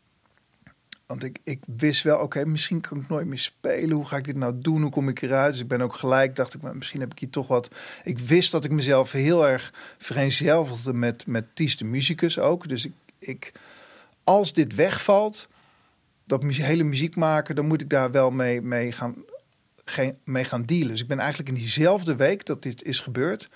Want 1.05 1.23
ik, 1.23 1.39
ik 1.43 1.59
wist 1.77 2.03
wel, 2.03 2.19
oké, 2.19 2.45
misschien 2.45 2.81
kan 2.81 2.97
ik 2.97 3.09
nooit 3.09 3.27
meer 3.27 3.39
spelen. 3.39 3.91
Hoe 3.95 4.05
ga 4.05 4.17
ik 4.17 4.25
dit 4.25 4.35
nou 4.35 4.53
doen? 4.55 4.81
Hoe 4.81 4.91
kom 4.91 5.09
ik 5.09 5.21
eruit? 5.21 5.51
Dus 5.51 5.61
ik 5.61 5.67
ben 5.67 5.81
ook 5.81 5.95
gelijk, 5.95 6.35
dacht 6.35 6.53
ik, 6.53 6.61
maar 6.61 6.75
misschien 6.75 6.99
heb 6.99 7.11
ik 7.11 7.19
hier 7.19 7.29
toch 7.29 7.47
wat... 7.47 7.69
Ik 8.03 8.19
wist 8.19 8.51
dat 8.51 8.65
ik 8.65 8.71
mezelf 8.71 9.11
heel 9.11 9.47
erg 9.47 9.73
vereenzelvigde 9.97 10.93
met, 10.93 11.27
met 11.27 11.45
Ties 11.53 11.77
de 11.77 11.85
muzikus 11.85 12.39
ook. 12.39 12.67
Dus 12.67 12.85
ik, 12.85 12.93
ik, 13.19 13.51
als 14.23 14.53
dit 14.53 14.75
wegvalt, 14.75 15.47
dat 16.25 16.43
hele 16.43 16.83
muziek 16.83 17.15
maken, 17.15 17.55
dan 17.55 17.67
moet 17.67 17.81
ik 17.81 17.89
daar 17.89 18.11
wel 18.11 18.31
mee, 18.31 18.61
mee, 18.61 18.91
gaan, 18.91 19.15
mee 20.23 20.43
gaan 20.43 20.65
dealen. 20.65 20.87
Dus 20.87 21.01
ik 21.01 21.07
ben 21.07 21.19
eigenlijk 21.19 21.49
in 21.49 21.55
diezelfde 21.55 22.15
week 22.15 22.45
dat 22.45 22.61
dit 22.61 22.83
is 22.83 22.99
gebeurd, 22.99 23.49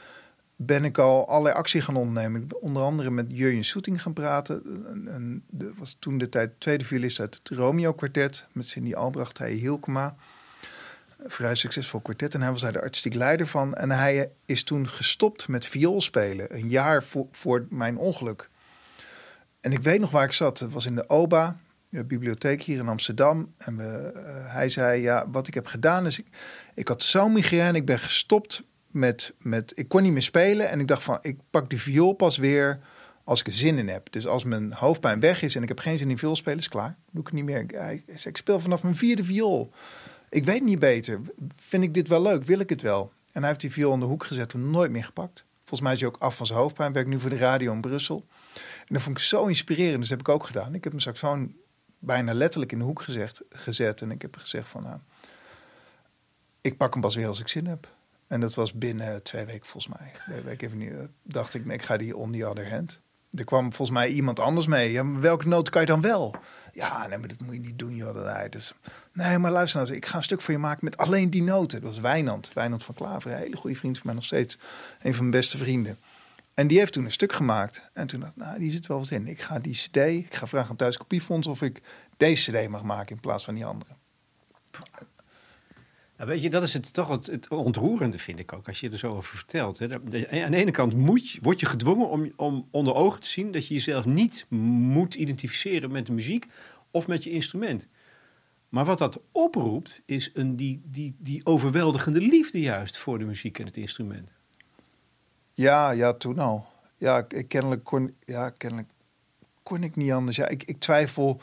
ben 0.59 0.85
ik 0.85 0.97
al 0.97 1.27
allerlei 1.27 1.55
actie 1.55 1.81
gaan 1.81 1.95
ondernemen. 1.95 2.47
Onder 2.59 2.83
andere 2.83 3.11
met 3.11 3.25
Jurjen 3.29 3.65
Soeting 3.65 4.01
gaan 4.01 4.13
praten. 4.13 4.63
En, 5.07 5.43
dat 5.49 5.71
was 5.77 5.95
toen 5.99 6.17
de 6.17 6.29
tijd 6.29 6.51
tweede 6.57 6.85
violist 6.85 7.19
uit 7.19 7.39
het 7.43 7.57
Romeo 7.57 7.93
kwartet 7.93 8.47
met 8.51 8.67
Cindy 8.67 8.93
Albracht, 8.93 9.37
hij 9.37 9.51
Hielkema. 9.51 10.15
Een 11.17 11.31
Vrij 11.31 11.55
succesvol 11.55 11.99
kwartet 11.99 12.33
en 12.33 12.41
hij 12.41 12.51
was 12.51 12.61
daar 12.61 12.71
de 12.71 12.81
artistiek 12.81 13.13
leider 13.13 13.47
van. 13.47 13.75
En 13.75 13.91
hij 13.91 14.31
is 14.45 14.63
toen 14.63 14.87
gestopt 14.87 15.47
met 15.47 15.65
viool 15.65 16.01
spelen, 16.01 16.55
een 16.55 16.69
jaar 16.69 17.03
voor, 17.03 17.27
voor 17.31 17.65
mijn 17.69 17.97
ongeluk. 17.97 18.49
En 19.61 19.71
ik 19.71 19.79
weet 19.79 19.99
nog 19.99 20.11
waar 20.11 20.23
ik 20.23 20.31
zat. 20.31 20.59
Het 20.59 20.71
was 20.71 20.85
in 20.85 20.95
de 20.95 21.09
OBA, 21.09 21.59
de 21.89 22.05
bibliotheek 22.05 22.63
hier 22.63 22.79
in 22.79 22.87
Amsterdam. 22.87 23.53
En 23.57 23.77
we, 23.77 24.11
eh, 24.15 24.53
hij 24.53 24.69
zei, 24.69 25.01
ja, 25.01 25.29
wat 25.29 25.47
ik 25.47 25.53
heb 25.53 25.65
gedaan 25.65 26.05
is... 26.05 26.19
Ik, 26.19 26.27
ik 26.75 26.87
had 26.87 27.03
zo'n 27.03 27.33
migraine, 27.33 27.77
ik 27.77 27.85
ben 27.85 27.99
gestopt 27.99 28.63
met, 28.91 29.33
met... 29.39 29.71
Ik 29.75 29.87
kon 29.87 30.03
niet 30.03 30.11
meer 30.11 30.21
spelen 30.21 30.69
en 30.69 30.79
ik 30.79 30.87
dacht 30.87 31.03
van, 31.03 31.17
ik 31.21 31.39
pak 31.49 31.69
die 31.69 31.81
viool 31.81 32.13
pas 32.13 32.37
weer 32.37 32.79
als 33.23 33.39
ik 33.39 33.47
er 33.47 33.53
zin 33.53 33.77
in 33.77 33.87
heb. 33.87 34.11
Dus 34.11 34.27
als 34.27 34.43
mijn 34.43 34.73
hoofdpijn 34.73 35.19
weg 35.19 35.41
is 35.41 35.55
en 35.55 35.61
ik 35.61 35.67
heb 35.67 35.79
geen 35.79 35.97
zin 35.97 36.09
in 36.09 36.17
viool 36.17 36.35
spelen, 36.35 36.59
is 36.59 36.69
klaar. 36.69 36.97
Doe 37.11 37.21
ik 37.21 37.27
het 37.27 37.35
niet 37.35 37.45
meer. 37.45 37.65
Ik, 38.25 38.37
speel 38.37 38.59
vanaf 38.59 38.83
mijn 38.83 38.95
vierde 38.95 39.23
viool. 39.23 39.71
Ik 40.29 40.45
weet 40.45 40.63
niet 40.63 40.79
beter. 40.79 41.21
Vind 41.55 41.83
ik 41.83 41.93
dit 41.93 42.07
wel 42.07 42.21
leuk? 42.21 42.43
Wil 42.43 42.59
ik 42.59 42.69
het 42.69 42.81
wel? 42.81 43.11
En 43.31 43.39
hij 43.41 43.47
heeft 43.47 43.61
die 43.61 43.71
viool 43.71 43.93
in 43.93 43.99
de 43.99 44.05
hoek 44.05 44.23
gezet 44.23 44.53
en 44.53 44.71
nooit 44.71 44.91
meer 44.91 45.03
gepakt. 45.03 45.45
Volgens 45.57 45.81
mij 45.81 45.93
is 45.93 45.99
hij 45.99 46.09
ook 46.09 46.17
af 46.17 46.35
van 46.35 46.45
zijn 46.45 46.59
hoofdpijn. 46.59 46.93
Werkt 46.93 47.09
nu 47.09 47.19
voor 47.19 47.29
de 47.29 47.37
radio 47.37 47.73
in 47.73 47.81
Brussel. 47.81 48.25
En 48.87 48.93
dat 48.93 49.01
vond 49.01 49.17
ik 49.17 49.23
zo 49.23 49.45
inspirerend. 49.45 49.99
Dus 49.99 50.09
dat 50.09 50.17
heb 50.17 50.27
ik 50.27 50.33
ook 50.33 50.45
gedaan. 50.45 50.75
Ik 50.75 50.83
heb 50.83 50.93
mijn 50.93 51.03
saxofoon 51.03 51.55
bijna 51.99 52.33
letterlijk 52.33 52.71
in 52.71 52.77
de 52.77 52.83
hoek 52.83 53.01
gezegd, 53.01 53.41
gezet. 53.49 54.01
En 54.01 54.11
ik 54.11 54.21
heb 54.21 54.35
gezegd 54.35 54.69
van, 54.69 54.83
nou, 54.83 54.97
ik 56.61 56.77
pak 56.77 56.93
hem 56.93 57.01
pas 57.01 57.15
weer 57.15 57.27
als 57.27 57.39
ik 57.39 57.47
zin 57.47 57.65
heb. 57.65 57.95
En 58.27 58.39
dat 58.39 58.53
was 58.53 58.73
binnen 58.73 59.23
twee 59.23 59.45
weken 59.45 59.65
volgens 59.65 59.97
mij. 59.99 60.11
Weet 60.43 60.53
ik 60.53 60.61
even 60.61 60.77
niet. 60.77 60.97
Dat 60.97 61.09
dacht 61.23 61.53
ik, 61.53 61.65
ik 61.65 61.81
ga 61.81 61.97
die 61.97 62.17
on 62.17 62.31
the 62.31 62.47
other 62.47 62.69
hand. 62.69 62.99
Er 63.31 63.43
kwam 63.43 63.73
volgens 63.73 63.97
mij 63.97 64.07
iemand 64.09 64.39
anders 64.39 64.67
mee. 64.67 64.91
Ja, 64.91 65.19
welke 65.19 65.47
noten 65.47 65.71
kan 65.71 65.81
je 65.81 65.87
dan 65.87 66.01
wel? 66.01 66.35
Ja, 66.73 67.07
nee, 67.07 67.17
maar 67.17 67.27
dat 67.27 67.41
moet 67.41 67.53
je 67.53 67.59
niet 67.59 67.79
doen, 67.79 67.95
joh. 67.95 68.13
Dat, 68.13 68.37
nee, 68.37 68.49
dus, 68.49 68.73
nee, 69.13 69.37
maar 69.37 69.51
luister 69.51 69.81
nou, 69.81 69.93
ik 69.93 70.05
ga 70.05 70.17
een 70.17 70.23
stuk 70.23 70.41
voor 70.41 70.53
je 70.53 70.59
maken 70.59 70.85
met 70.85 70.97
alleen 70.97 71.29
die 71.29 71.43
noten. 71.43 71.81
Dat 71.81 71.89
was 71.89 71.99
Wijnand, 71.99 72.51
Wijnand 72.53 72.83
van 72.83 72.95
Klaver. 72.95 73.31
Een 73.31 73.37
hele 73.37 73.55
goede 73.55 73.75
vriend 73.75 73.95
van 73.97 74.05
mij 74.05 74.15
nog 74.15 74.25
steeds. 74.25 74.57
Een 75.01 75.13
van 75.13 75.29
mijn 75.29 75.41
beste 75.41 75.57
vrienden. 75.57 75.97
En 76.53 76.67
die 76.67 76.79
heeft 76.79 76.93
toen 76.93 77.05
een 77.05 77.11
stuk 77.11 77.33
gemaakt. 77.33 77.81
En 77.93 78.07
toen 78.07 78.19
dacht 78.19 78.31
ik, 78.31 78.37
nou, 78.37 78.59
die 78.59 78.71
zit 78.71 78.87
wel 78.87 78.99
wat 78.99 79.11
in. 79.11 79.27
Ik 79.27 79.41
ga 79.41 79.59
die 79.59 79.73
cd, 79.73 79.97
ik 79.97 80.35
ga 80.35 80.47
vragen 80.47 80.69
aan 80.69 80.75
Thuiskopiefonds 80.75 81.47
of 81.47 81.61
ik 81.61 81.81
deze 82.17 82.51
cd 82.51 82.67
mag 82.67 82.83
maken 82.83 83.15
in 83.15 83.21
plaats 83.21 83.43
van 83.43 83.53
die 83.53 83.65
andere. 83.65 83.91
Weet 86.17 86.41
je, 86.41 86.49
dat 86.49 86.63
is 86.63 86.73
het, 86.73 86.93
toch 86.93 87.07
het, 87.07 87.25
het 87.25 87.47
ontroerende, 87.47 88.19
vind 88.19 88.39
ik 88.39 88.53
ook, 88.53 88.67
als 88.67 88.79
je 88.79 88.89
er 88.89 88.97
zo 88.97 89.11
over 89.11 89.37
vertelt. 89.37 89.79
Hè. 89.79 89.93
Aan 89.93 90.09
de 90.51 90.57
ene 90.57 90.71
kant 90.71 90.95
moet, 90.95 91.29
je- 91.29 91.39
word 91.41 91.59
je 91.59 91.65
gedwongen 91.65 92.09
om, 92.09 92.31
om 92.35 92.67
onder 92.71 92.93
ogen 92.95 93.21
te 93.21 93.27
zien 93.27 93.51
dat 93.51 93.67
je 93.67 93.73
jezelf 93.73 94.05
niet 94.05 94.45
moet 94.49 95.15
identificeren 95.15 95.91
met 95.91 96.05
de 96.05 96.11
muziek 96.11 96.47
of 96.91 97.07
met 97.07 97.23
je 97.23 97.29
instrument. 97.29 97.87
Maar 98.69 98.85
wat 98.85 98.97
dat 98.97 99.19
oproept, 99.31 100.01
is 100.05 100.31
een, 100.33 100.55
die, 100.55 100.81
die, 100.85 101.15
die 101.19 101.45
overweldigende 101.45 102.21
liefde 102.21 102.59
juist 102.59 102.97
voor 102.97 103.19
de 103.19 103.25
muziek 103.25 103.59
en 103.59 103.65
het 103.65 103.77
instrument. 103.77 104.29
Ja, 105.53 105.91
ja, 105.91 106.13
toen 106.13 106.39
al. 106.39 106.65
Ja, 106.97 107.25
ik, 107.27 107.47
kennelijk, 107.47 107.83
kon, 107.83 108.15
ja, 108.25 108.49
kennelijk 108.49 108.89
kon 109.63 109.83
ik 109.83 109.95
niet 109.95 110.11
anders. 110.11 110.37
Ja, 110.37 110.47
ik, 110.47 110.63
ik 110.63 110.79
twijfel. 110.79 111.41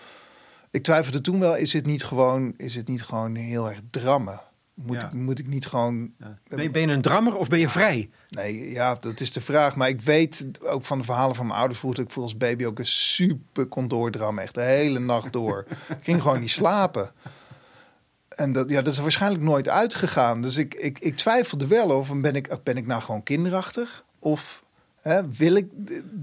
Ik 0.70 0.82
twijfelde 0.82 1.20
toen 1.20 1.38
wel, 1.40 1.56
is 1.56 1.72
het 1.72 1.86
niet 1.86 2.04
gewoon, 2.04 2.54
is 2.56 2.74
het 2.76 2.88
niet 2.88 3.02
gewoon 3.02 3.34
heel 3.34 3.68
erg 3.68 3.80
drammen? 3.90 4.40
Moet, 4.74 5.00
Ja. 5.00 5.06
ik, 5.06 5.12
moet 5.12 5.38
ik 5.38 5.48
niet 5.48 5.66
gewoon 5.66 6.12
Ja. 6.18 6.38
Ben, 6.48 6.62
je, 6.62 6.70
ben 6.70 6.82
je 6.82 6.88
een 6.88 7.00
drammer 7.00 7.36
of 7.36 7.48
ben 7.48 7.58
je 7.58 7.68
vrij? 7.68 8.10
Nee, 8.28 8.70
ja, 8.70 8.94
dat 9.00 9.20
is 9.20 9.32
de 9.32 9.40
vraag. 9.40 9.76
Maar 9.76 9.88
ik 9.88 10.00
weet 10.00 10.46
ook 10.62 10.84
van 10.84 10.98
de 10.98 11.04
verhalen 11.04 11.36
van 11.36 11.46
mijn 11.46 11.58
ouders 11.58 11.78
vroeger... 11.80 11.98
dat 12.00 12.08
ik 12.08 12.14
voor 12.14 12.22
als 12.22 12.36
baby 12.36 12.64
ook 12.64 12.78
een 12.78 12.86
super 12.86 13.66
kon 13.66 13.88
doordrammen. 13.88 14.42
Echt 14.42 14.54
de 14.54 14.60
hele 14.62 14.98
nacht 14.98 15.32
door. 15.32 15.64
ik 15.88 15.96
ging 16.02 16.22
gewoon 16.22 16.40
niet 16.40 16.50
slapen. 16.50 17.12
En 18.28 18.52
dat, 18.52 18.70
ja, 18.70 18.82
dat 18.82 18.92
is 18.92 18.98
waarschijnlijk 18.98 19.42
nooit 19.42 19.68
uitgegaan. 19.68 20.42
Dus 20.42 20.56
ik, 20.56 20.74
ik, 20.74 20.98
ik 20.98 21.16
twijfelde 21.16 21.66
wel 21.66 21.92
over... 21.92 22.20
Ben 22.20 22.34
ik, 22.34 22.58
ben 22.62 22.76
ik 22.76 22.86
nou 22.86 23.02
gewoon 23.02 23.22
kinderachtig? 23.22 24.04
Of 24.18 24.64
hè, 25.00 25.30
wil 25.30 25.54
ik, 25.54 25.66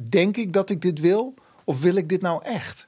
denk 0.10 0.38
ik 0.38 0.54
dat 0.54 0.70
ik 0.70 0.82
dit 0.82 1.00
wil? 1.00 1.34
Of 1.64 1.82
wil 1.82 1.96
ik 1.96 2.10
dit 2.10 2.22
nou 2.22 2.44
echt? 2.44 2.88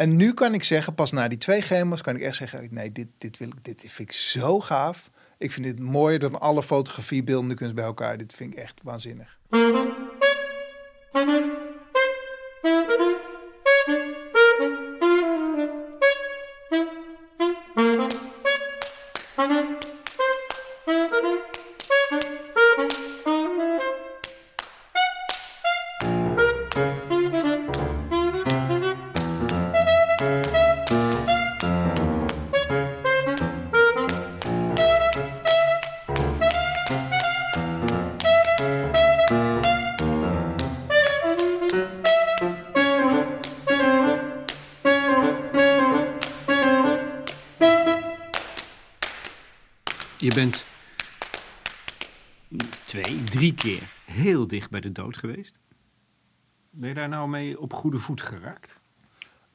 En 0.00 0.16
nu 0.16 0.34
kan 0.34 0.54
ik 0.54 0.64
zeggen, 0.64 0.94
pas 0.94 1.10
na 1.10 1.28
die 1.28 1.38
twee 1.38 1.60
chemo's... 1.60 2.02
kan 2.02 2.16
ik 2.16 2.22
echt 2.22 2.36
zeggen, 2.36 2.68
nee, 2.70 2.92
dit, 2.92 3.06
dit, 3.18 3.38
wil 3.38 3.48
ik, 3.48 3.64
dit 3.64 3.80
vind 3.80 4.08
ik 4.08 4.12
zo 4.12 4.60
gaaf... 4.60 5.10
Ik 5.38 5.52
vind 5.52 5.66
dit 5.66 5.78
mooier 5.78 6.18
dan 6.18 6.40
alle 6.40 6.62
fotografie, 6.62 7.24
beeldende 7.24 7.54
kunst 7.54 7.74
bij 7.74 7.84
elkaar. 7.84 8.18
Dit 8.18 8.32
vind 8.32 8.52
ik 8.52 8.58
echt 8.58 8.80
waanzinnig. 8.82 9.38
Bij 54.80 54.90
de 54.90 55.00
dood 55.02 55.16
geweest. 55.16 55.58
Ben 56.70 56.88
je 56.88 56.94
daar 56.94 57.08
nou 57.08 57.28
mee 57.28 57.60
op 57.60 57.72
goede 57.72 57.98
voet 57.98 58.22
geraakt? 58.22 58.78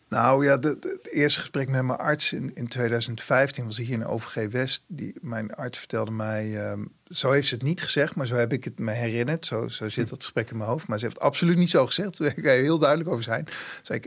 Nou 0.09 0.45
ja, 0.45 0.57
de, 0.57 0.79
de- 0.79 0.99
het 1.03 1.11
eerste 1.11 1.39
gesprek 1.39 1.69
met 1.69 1.83
mijn 1.83 1.99
arts 1.99 2.33
in, 2.33 2.55
in 2.55 2.67
2015 2.67 3.65
was 3.65 3.77
hier 3.77 3.89
in 3.89 4.05
OVG 4.05 4.51
West. 4.51 4.83
Die, 4.87 5.13
mijn 5.21 5.53
arts 5.55 5.77
vertelde 5.79 6.11
mij, 6.11 6.63
ehm, 6.65 6.85
zo 7.07 7.31
heeft 7.31 7.47
ze 7.47 7.53
het 7.53 7.63
niet 7.63 7.81
gezegd, 7.81 8.15
maar 8.15 8.27
zo 8.27 8.35
heb 8.35 8.53
ik 8.53 8.63
het 8.63 8.79
me 8.79 8.91
herinnerd. 8.91 9.45
Zo, 9.45 9.67
zo 9.67 9.89
zit 9.89 10.09
dat 10.09 10.23
gesprek 10.23 10.49
in 10.49 10.57
mijn 10.57 10.69
hoofd. 10.69 10.87
Maar 10.87 10.99
ze 10.99 11.05
heeft 11.05 11.17
het 11.17 11.27
absoluut 11.27 11.57
niet 11.57 11.69
zo 11.69 11.85
gezegd. 11.85 12.17
Daar 12.19 12.33
kan 12.33 12.53
je 12.53 12.61
heel 12.61 12.77
duidelijk 12.79 13.09
over 13.09 13.23
zijn. 13.23 13.47
Zei 13.81 13.99
ik, 13.99 14.05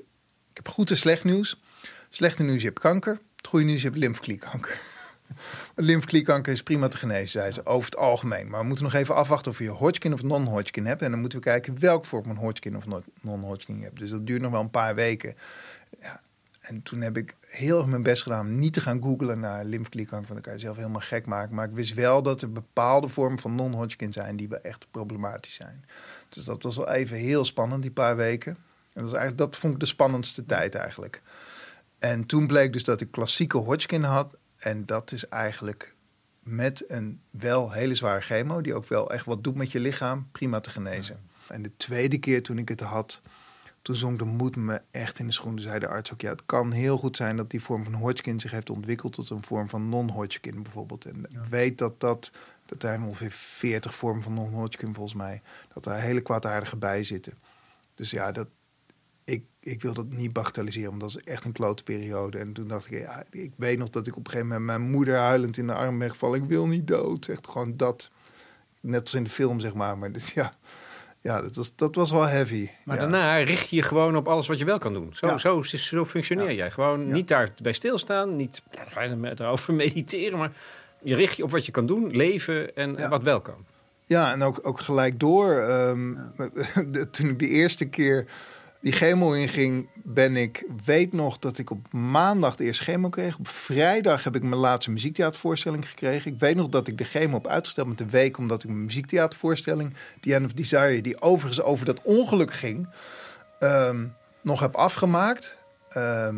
ik 0.50 0.56
heb 0.56 0.68
goed 0.68 0.90
en 0.90 0.96
slecht 0.96 1.24
nieuws. 1.24 1.62
Slechte 2.08 2.42
nieuws, 2.42 2.60
je 2.60 2.66
hebt 2.68 2.80
kanker. 2.80 3.18
Het 3.36 3.46
goede 3.46 3.64
nieuws, 3.64 3.80
je 3.80 3.86
hebt 3.86 3.98
lymfeklierkanker. 3.98 4.80
Lymfeklierkanker 5.74 6.52
is 6.52 6.62
prima 6.62 6.88
te 6.88 6.96
genezen, 6.96 7.28
zei 7.28 7.50
ze, 7.50 7.66
over 7.66 7.90
het 7.90 7.98
algemeen. 7.98 8.48
Maar 8.48 8.60
we 8.60 8.66
moeten 8.66 8.84
nog 8.84 8.94
even 8.94 9.14
afwachten 9.14 9.50
of 9.50 9.58
je 9.58 9.68
Hodgkin 9.68 10.12
of 10.12 10.22
non-Hodgkin 10.22 10.86
hebt. 10.86 11.02
En 11.02 11.10
dan 11.10 11.20
moeten 11.20 11.38
we 11.38 11.44
kijken 11.44 11.80
welk 11.80 12.04
vorm 12.04 12.24
van 12.24 12.36
Hodgkin 12.36 12.76
of 12.76 12.86
non- 12.86 13.04
non-Hodgkin 13.20 13.76
je 13.76 13.84
hebt. 13.84 13.98
Dus 13.98 14.10
dat 14.10 14.26
duurt 14.26 14.42
nog 14.42 14.50
wel 14.50 14.60
een 14.60 14.70
paar 14.70 14.94
weken. 14.94 15.34
Ja. 16.00 16.20
En 16.60 16.82
toen 16.82 17.00
heb 17.00 17.16
ik 17.16 17.34
heel 17.40 17.78
erg 17.78 17.86
mijn 17.86 18.02
best 18.02 18.22
gedaan 18.22 18.46
om 18.46 18.58
niet 18.58 18.72
te 18.72 18.80
gaan 18.80 19.02
googlen 19.02 19.40
naar 19.40 19.64
lymfeklierkanker. 19.64 20.28
Want 20.28 20.44
dan 20.44 20.52
kan 20.52 20.52
je 20.52 20.66
zelf 20.66 20.76
helemaal 20.76 21.00
gek 21.00 21.26
maken. 21.26 21.54
Maar 21.54 21.68
ik 21.68 21.74
wist 21.74 21.94
wel 21.94 22.22
dat 22.22 22.42
er 22.42 22.52
bepaalde 22.52 23.08
vormen 23.08 23.38
van 23.38 23.54
non-Hodgkin 23.54 24.12
zijn 24.12 24.36
die 24.36 24.48
wel 24.48 24.58
echt 24.58 24.86
problematisch 24.90 25.54
zijn. 25.54 25.84
Dus 26.28 26.44
dat 26.44 26.62
was 26.62 26.76
wel 26.76 26.90
even 26.90 27.16
heel 27.16 27.44
spannend, 27.44 27.82
die 27.82 27.90
paar 27.90 28.16
weken. 28.16 28.56
En 28.92 29.04
dat, 29.04 29.12
eigenlijk, 29.12 29.38
dat 29.38 29.56
vond 29.56 29.74
ik 29.74 29.80
de 29.80 29.86
spannendste 29.86 30.46
tijd 30.46 30.74
eigenlijk. 30.74 31.22
En 31.98 32.26
toen 32.26 32.46
bleek 32.46 32.72
dus 32.72 32.84
dat 32.84 33.00
ik 33.00 33.10
klassieke 33.10 33.56
Hodgkin 33.56 34.02
had. 34.02 34.36
En 34.58 34.86
dat 34.86 35.12
is 35.12 35.28
eigenlijk 35.28 35.94
met 36.42 36.90
een 36.90 37.20
wel 37.30 37.72
hele 37.72 37.94
zware 37.94 38.20
chemo, 38.20 38.60
die 38.60 38.74
ook 38.74 38.86
wel 38.86 39.10
echt 39.12 39.24
wat 39.24 39.44
doet 39.44 39.54
met 39.54 39.72
je 39.72 39.80
lichaam, 39.80 40.28
prima 40.32 40.60
te 40.60 40.70
genezen. 40.70 41.20
En 41.48 41.62
de 41.62 41.76
tweede 41.76 42.18
keer 42.18 42.42
toen 42.42 42.58
ik 42.58 42.68
het 42.68 42.80
had, 42.80 43.22
toen 43.82 43.96
zonk 43.96 44.18
de 44.18 44.24
moed 44.24 44.56
me 44.56 44.82
echt 44.90 45.18
in 45.18 45.26
de 45.26 45.32
schoenen. 45.32 45.62
Zei 45.62 45.78
de 45.78 45.88
arts 45.88 46.12
ook, 46.12 46.20
ja, 46.20 46.30
het 46.30 46.46
kan 46.46 46.72
heel 46.72 46.98
goed 46.98 47.16
zijn 47.16 47.36
dat 47.36 47.50
die 47.50 47.62
vorm 47.62 47.84
van 47.84 47.94
Hodgkin 47.94 48.40
zich 48.40 48.50
heeft 48.50 48.70
ontwikkeld 48.70 49.12
tot 49.12 49.30
een 49.30 49.42
vorm 49.42 49.68
van 49.68 49.88
non-Hodgkin 49.88 50.62
bijvoorbeeld. 50.62 51.04
En 51.04 51.26
weet 51.48 51.78
dat 51.78 52.00
dat, 52.00 52.32
dat 52.66 52.82
er 52.82 53.02
ongeveer 53.02 53.30
40 53.30 53.94
vormen 53.94 54.22
van 54.22 54.34
non-Hodgkin 54.34 54.94
volgens 54.94 55.14
mij, 55.14 55.42
dat 55.74 55.84
daar 55.84 56.00
hele 56.00 56.20
kwaadaardige 56.20 56.76
bij 56.76 57.04
zitten. 57.04 57.32
Dus 57.94 58.10
ja, 58.10 58.32
dat, 58.32 58.48
ik, 59.28 59.44
ik 59.60 59.82
wil 59.82 59.92
dat 59.92 60.10
niet 60.10 60.32
bagatelliseren, 60.32 60.88
want 60.88 61.00
dat 61.00 61.10
is 61.10 61.32
echt 61.32 61.44
een 61.44 61.52
klote 61.52 61.82
periode. 61.82 62.38
En 62.38 62.52
toen 62.52 62.68
dacht 62.68 62.86
ik, 62.92 63.00
ja, 63.00 63.22
ik 63.30 63.52
weet 63.56 63.78
nog 63.78 63.90
dat 63.90 64.06
ik 64.06 64.16
op 64.16 64.24
een 64.24 64.30
gegeven 64.30 64.48
moment 64.48 64.66
mijn 64.66 64.90
moeder 64.90 65.16
huilend 65.16 65.56
in 65.56 65.66
de 65.66 65.74
arm 65.74 65.98
ben 65.98 66.10
gevallen. 66.10 66.42
Ik 66.42 66.48
wil 66.48 66.66
niet 66.66 66.86
dood. 66.86 67.26
Echt 67.26 67.46
gewoon 67.48 67.76
dat. 67.76 68.10
Net 68.80 69.00
als 69.00 69.14
in 69.14 69.24
de 69.24 69.30
film, 69.30 69.60
zeg 69.60 69.74
maar. 69.74 69.98
Maar 69.98 70.12
dit, 70.12 70.28
ja, 70.28 70.52
ja 71.20 71.40
dat, 71.42 71.56
was, 71.56 71.72
dat 71.76 71.94
was 71.94 72.10
wel 72.10 72.26
heavy. 72.26 72.68
Maar 72.84 72.96
ja. 72.96 73.02
daarna 73.02 73.36
richt 73.36 73.68
je 73.70 73.76
je 73.76 73.82
gewoon 73.82 74.16
op 74.16 74.28
alles 74.28 74.46
wat 74.46 74.58
je 74.58 74.64
wel 74.64 74.78
kan 74.78 74.92
doen. 74.92 75.10
Zo, 75.12 75.26
Ja. 75.26 75.38
zo, 75.38 75.62
zo 75.62 76.04
functioneer 76.04 76.54
jij. 76.54 76.70
Gewoon 76.70 77.12
niet 77.12 77.28
daarbij 77.28 77.72
stilstaan, 77.72 78.36
niet 78.36 78.62
erover 79.36 79.74
mediteren, 79.84 80.38
maar 80.38 80.52
je 81.02 81.14
richt 81.14 81.36
je 81.36 81.42
op 81.44 81.50
wat 81.50 81.66
je 81.66 81.72
kan 81.72 81.86
doen, 81.86 82.10
leven 82.16 82.76
en 82.76 83.08
wat 83.08 83.22
wel 83.22 83.40
kan. 83.40 83.66
Ja, 84.04 84.32
en 84.32 84.42
ook, 84.42 84.60
ook 84.62 84.80
gelijk 84.80 85.20
door. 85.20 85.58
ehm, 85.58 86.14
toen 87.10 87.26
ik 87.28 87.38
de 87.38 87.48
eerste 87.48 87.84
keer 87.88 88.26
die 88.80 88.92
chemo 88.92 89.32
inging, 89.32 89.88
ben 90.04 90.36
ik, 90.36 90.66
weet 90.84 91.12
nog 91.12 91.38
dat 91.38 91.58
ik 91.58 91.70
op 91.70 91.92
maandag 91.92 92.56
de 92.56 92.64
eerste 92.64 92.84
chemo 92.84 93.08
kreeg. 93.08 93.38
Op 93.38 93.48
vrijdag 93.48 94.24
heb 94.24 94.36
ik 94.36 94.42
mijn 94.42 94.60
laatste 94.60 94.90
muziektheatervoorstelling 94.90 95.88
gekregen. 95.88 96.32
Ik 96.32 96.40
weet 96.40 96.56
nog 96.56 96.68
dat 96.68 96.88
ik 96.88 96.98
de 96.98 97.04
chemo 97.04 97.34
heb 97.34 97.46
uitgesteld 97.46 97.88
met 97.88 97.98
de 97.98 98.08
week, 98.08 98.38
omdat 98.38 98.62
ik 98.62 98.68
mijn 98.68 98.84
muziektheatervoorstelling, 98.84 99.94
The 100.20 100.34
End 100.34 100.44
of 100.44 100.52
Desire, 100.52 101.00
die 101.00 101.20
overigens 101.20 101.62
over 101.62 101.86
dat 101.86 102.00
ongeluk 102.02 102.52
ging, 102.52 102.88
ehm, 103.58 104.06
nog 104.42 104.60
heb 104.60 104.74
afgemaakt. 104.74 105.56
Ehm, 105.88 106.36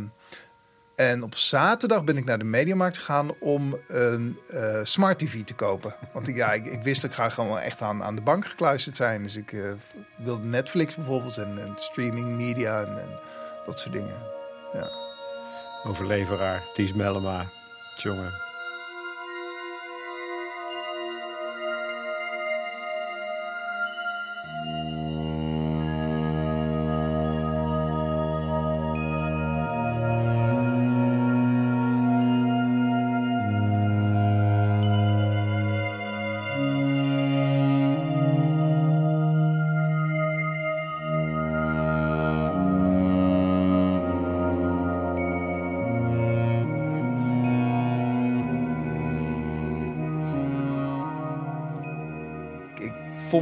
en 1.00 1.22
op 1.22 1.34
zaterdag 1.34 2.04
ben 2.04 2.16
ik 2.16 2.24
naar 2.24 2.38
de 2.38 2.44
Mediamarkt 2.44 2.98
gegaan 2.98 3.34
om 3.38 3.78
een 3.86 4.38
eh, 4.48 4.80
smart 4.82 5.18
TV 5.18 5.44
te 5.44 5.54
kopen. 5.54 5.94
Want 6.12 6.28
ik, 6.28 6.36
ja, 6.36 6.52
ik, 6.52 6.82
wist 6.82 7.00
dat 7.00 7.10
ik 7.10 7.16
graag 7.16 7.34
gewoon 7.34 7.58
echt 7.58 7.82
aan, 7.82 8.02
aan 8.02 8.14
de 8.14 8.22
bank 8.22 8.46
gekluisterd 8.46 8.96
zijn. 8.96 9.22
Dus 9.22 9.36
ik 9.36 9.52
eh, 9.52 9.72
wilde 10.16 10.46
Netflix 10.46 10.94
bijvoorbeeld 10.94 11.36
en, 11.36 11.58
en 11.58 11.72
streaming 11.76 12.26
media 12.36 12.80
en, 12.80 12.98
en 12.98 13.08
dat 13.66 13.80
soort 13.80 13.92
dingen. 13.92 14.16
Overleveraar, 15.84 16.62
Ties 16.72 16.92
Mellema, 16.92 17.50
jongen. 17.94 18.49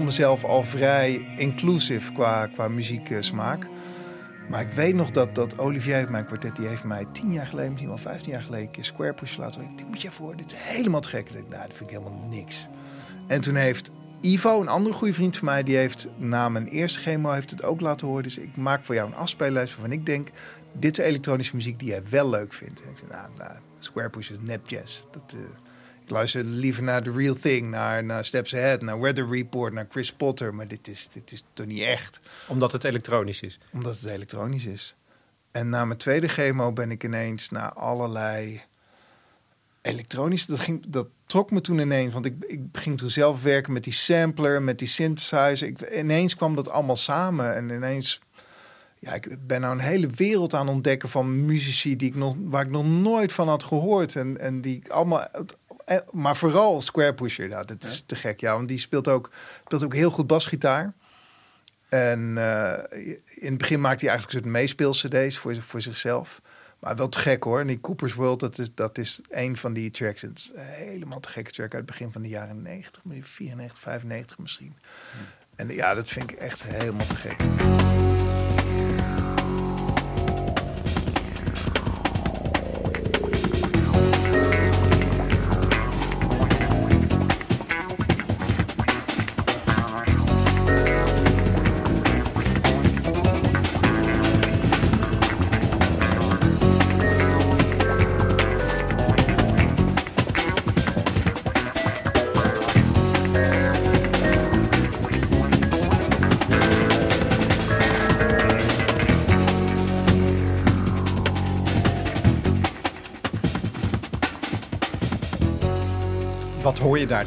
Mezelf 0.08 0.44
al 0.44 0.62
vrij 0.62 1.26
inclusief 1.36 2.12
qua, 2.12 2.46
qua 2.46 2.68
muzieksmaak. 2.68 3.66
Maar 4.48 4.60
ik 4.60 4.72
weet 4.72 4.94
nog 4.94 5.10
dat, 5.10 5.34
dat 5.34 5.58
Olivier, 5.58 6.10
mijn 6.10 6.26
kwartet, 6.26 6.56
die 6.56 6.66
heeft 6.66 6.84
mij 6.84 7.04
tien 7.12 7.32
jaar 7.32 7.46
geleden, 7.46 7.70
misschien 7.70 7.90
wel 7.90 7.98
vijftien 7.98 8.32
jaar 8.32 8.42
geleden, 8.42 8.68
een 8.72 8.84
Square 8.84 9.14
Push 9.14 9.36
laten. 9.36 9.76
Dit 9.76 9.86
moet 9.86 10.02
je 10.02 10.10
voor, 10.10 10.36
dit 10.36 10.52
is 10.52 10.58
helemaal 10.60 11.00
te 11.00 11.08
gek. 11.08 11.30
Nou, 11.32 11.44
dat 11.48 11.76
vind 11.76 11.90
ik 11.90 11.96
helemaal 11.96 12.28
niks. 12.30 12.68
En 13.26 13.40
toen 13.40 13.54
heeft 13.54 13.90
Ivo, 14.20 14.60
een 14.60 14.68
andere 14.68 14.94
goede 14.94 15.14
vriend 15.14 15.36
van 15.36 15.46
mij, 15.46 15.62
die 15.62 15.76
heeft 15.76 16.08
na 16.16 16.48
mijn 16.48 16.66
eerste 16.66 17.00
chemo 17.00 17.30
heeft 17.30 17.50
het 17.50 17.62
ook 17.62 17.80
laten 17.80 18.06
horen. 18.06 18.22
Dus 18.22 18.38
ik 18.38 18.56
maak 18.56 18.84
voor 18.84 18.94
jou 18.94 19.08
een 19.08 19.16
afspeellijst 19.16 19.76
waarvan 19.76 19.92
ik 19.92 20.06
denk, 20.06 20.28
dit 20.72 20.98
is 20.98 21.04
elektronische 21.04 21.56
muziek 21.56 21.78
die 21.78 21.88
jij 21.88 22.02
wel 22.10 22.30
leuk 22.30 22.52
vindt. 22.52 22.82
En 22.82 22.90
ik 22.90 22.98
zei, 22.98 23.10
nou, 23.10 23.28
nou 23.36 23.50
Square 23.78 24.10
Push 24.10 24.30
is 24.30 24.36
nep 24.40 24.68
jazz. 24.68 25.00
Dat, 25.10 25.34
eh, 25.34 25.38
luister 26.10 26.44
liever 26.44 26.82
naar 26.82 27.02
The 27.02 27.12
Real 27.12 27.34
Thing, 27.34 27.70
naar, 27.70 28.04
naar 28.04 28.24
Steps 28.24 28.54
Ahead, 28.54 28.82
naar 28.82 29.00
Weather 29.00 29.30
Report, 29.30 29.72
naar 29.72 29.86
Chris 29.90 30.12
Potter. 30.12 30.54
Maar 30.54 30.68
dit 30.68 30.88
is, 30.88 31.08
dit 31.08 31.32
is 31.32 31.42
toch 31.52 31.66
niet 31.66 31.80
echt 31.80 32.20
Omdat 32.48 32.72
het 32.72 32.84
elektronisch 32.84 33.40
is. 33.40 33.58
omdat 33.72 34.00
het 34.00 34.10
elektronisch 34.10 34.64
is. 34.64 34.94
En 35.50 35.68
na 35.68 35.84
mijn 35.84 35.98
tweede 35.98 36.28
chemo 36.28 36.72
ben 36.72 36.90
ik 36.90 37.04
ineens 37.04 37.48
naar 37.48 37.72
allerlei 37.72 38.62
elektronisch. 39.82 40.46
Dat, 40.46 40.58
ging, 40.58 40.84
dat 40.88 41.08
trok 41.26 41.50
me 41.50 41.60
toen 41.60 41.78
ineens, 41.78 42.12
want 42.12 42.26
ik, 42.26 42.34
ik 42.46 42.60
ging 42.72 42.98
toen 42.98 43.10
zelf 43.10 43.42
werken 43.42 43.72
met 43.72 43.84
die 43.84 43.92
sampler, 43.92 44.62
met 44.62 44.78
die 44.78 44.88
synthesizer. 44.88 45.68
Ik, 45.68 45.94
ineens 45.94 46.36
kwam 46.36 46.56
dat 46.56 46.68
allemaal 46.68 46.96
samen 46.96 47.54
en 47.54 47.70
ineens. 47.70 48.20
Ja, 49.00 49.14
ik 49.14 49.46
ben 49.46 49.60
nou 49.60 49.74
een 49.74 49.84
hele 49.84 50.06
wereld 50.06 50.54
aan 50.54 50.68
ontdekken 50.68 51.08
van 51.08 51.46
muzici 51.46 51.96
die 51.96 52.08
ik 52.08 52.16
nog, 52.16 52.36
waar 52.38 52.64
ik 52.64 52.70
nog 52.70 52.86
nooit 52.86 53.32
van 53.32 53.48
had 53.48 53.64
gehoord. 53.64 54.16
En, 54.16 54.38
en 54.40 54.60
die 54.60 54.76
ik 54.76 54.88
allemaal. 54.88 55.28
Maar 56.10 56.36
vooral 56.36 56.82
Square 56.82 57.14
Pusher, 57.14 57.48
ja, 57.48 57.64
dat 57.64 57.84
is 57.84 58.02
te 58.06 58.16
gek. 58.16 58.40
Ja, 58.40 58.52
want 58.52 58.68
die 58.68 58.78
speelt 58.78 59.08
ook, 59.08 59.30
speelt 59.64 59.84
ook 59.84 59.94
heel 59.94 60.10
goed 60.10 60.26
basgitaar. 60.26 60.94
En 61.88 62.38
eh, 62.38 63.12
in 63.34 63.48
het 63.48 63.58
begin 63.58 63.80
maakte 63.80 64.04
hij 64.04 64.14
eigenlijk 64.14 64.44
een 64.44 64.50
soort 64.50 64.60
meespeel-cd's 64.60 65.38
voor, 65.38 65.56
voor 65.56 65.82
zichzelf. 65.82 66.40
Maar 66.78 66.96
wel 66.96 67.08
te 67.08 67.18
gek 67.18 67.42
hoor. 67.42 67.60
En 67.60 67.66
die 67.66 67.80
Cooper's 67.80 68.14
World, 68.14 68.40
dat 68.40 68.58
is, 68.58 68.74
dat 68.74 68.98
is 68.98 69.20
een 69.30 69.56
van 69.56 69.72
die 69.72 69.90
tracks. 69.90 70.22
Het 70.22 70.38
is 70.38 70.50
een 70.54 70.64
helemaal 70.64 71.20
te 71.20 71.28
gekke 71.28 71.50
track 71.50 71.74
uit 71.74 71.82
het 71.82 71.90
begin 71.90 72.12
van 72.12 72.22
de 72.22 72.28
jaren 72.28 72.62
90, 72.62 73.02
94, 73.22 73.78
95 73.78 74.38
misschien. 74.38 74.76
En 75.56 75.68
ja, 75.68 75.94
dat 75.94 76.08
vind 76.08 76.30
ik 76.30 76.38
echt 76.38 76.62
helemaal 76.62 77.06
te 77.06 77.16
gek. 77.16 77.36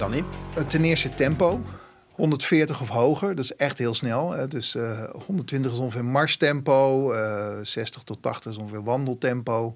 Dan 0.01 0.13
in? 0.13 0.25
Eh, 0.55 0.63
Ten 0.63 0.83
eerste 0.83 1.13
tempo. 1.13 1.61
140 2.11 2.81
of 2.81 2.89
hoger, 2.89 3.35
dat 3.35 3.43
is 3.43 3.55
echt 3.55 3.77
heel 3.77 3.93
snel. 3.93 4.31
Hè. 4.31 4.47
Dus 4.47 4.75
eh, 4.75 5.09
120 5.25 5.71
is 5.71 5.77
ongeveer 5.77 6.05
marstempo, 6.05 7.11
eh 7.11 7.57
60 7.61 8.03
tot 8.03 8.21
80 8.21 8.51
is 8.51 8.57
ongeveer 8.57 8.83
wandeltempo. 8.83 9.75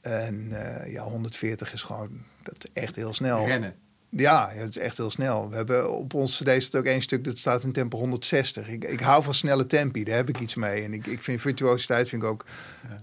En 0.00 0.48
eh, 0.52 0.92
ja, 0.92 1.02
140 1.02 1.72
is 1.72 1.82
gewoon, 1.82 2.08
dat 2.42 2.54
is 2.58 2.82
echt 2.82 2.96
heel 2.96 3.14
snel. 3.14 3.46
Rennen. 3.46 3.74
Ja, 4.12 4.50
ja, 4.54 4.60
het 4.60 4.76
is 4.76 4.82
echt 4.82 4.96
heel 4.96 5.10
snel. 5.10 5.48
We 5.50 5.56
hebben 5.56 5.90
op 5.92 6.14
ons 6.14 6.42
CD 6.42 6.62
staat 6.62 6.80
ook 6.80 6.86
één 6.86 7.00
stuk 7.02 7.24
dat 7.24 7.38
staat 7.38 7.62
in 7.62 7.72
tempo 7.72 7.98
160. 7.98 8.68
Ik, 8.68 8.84
ik 8.84 9.00
hou 9.00 9.22
van 9.22 9.34
snelle 9.34 9.66
tempi, 9.66 10.04
daar 10.04 10.16
heb 10.16 10.28
ik 10.28 10.40
iets 10.40 10.54
mee. 10.54 10.82
En 10.84 10.92
ik, 10.92 11.06
ik 11.06 11.22
vind 11.22 11.40
virtuositeit 11.40 12.08
vind 12.08 12.22
ik 12.22 12.28
ook 12.28 12.44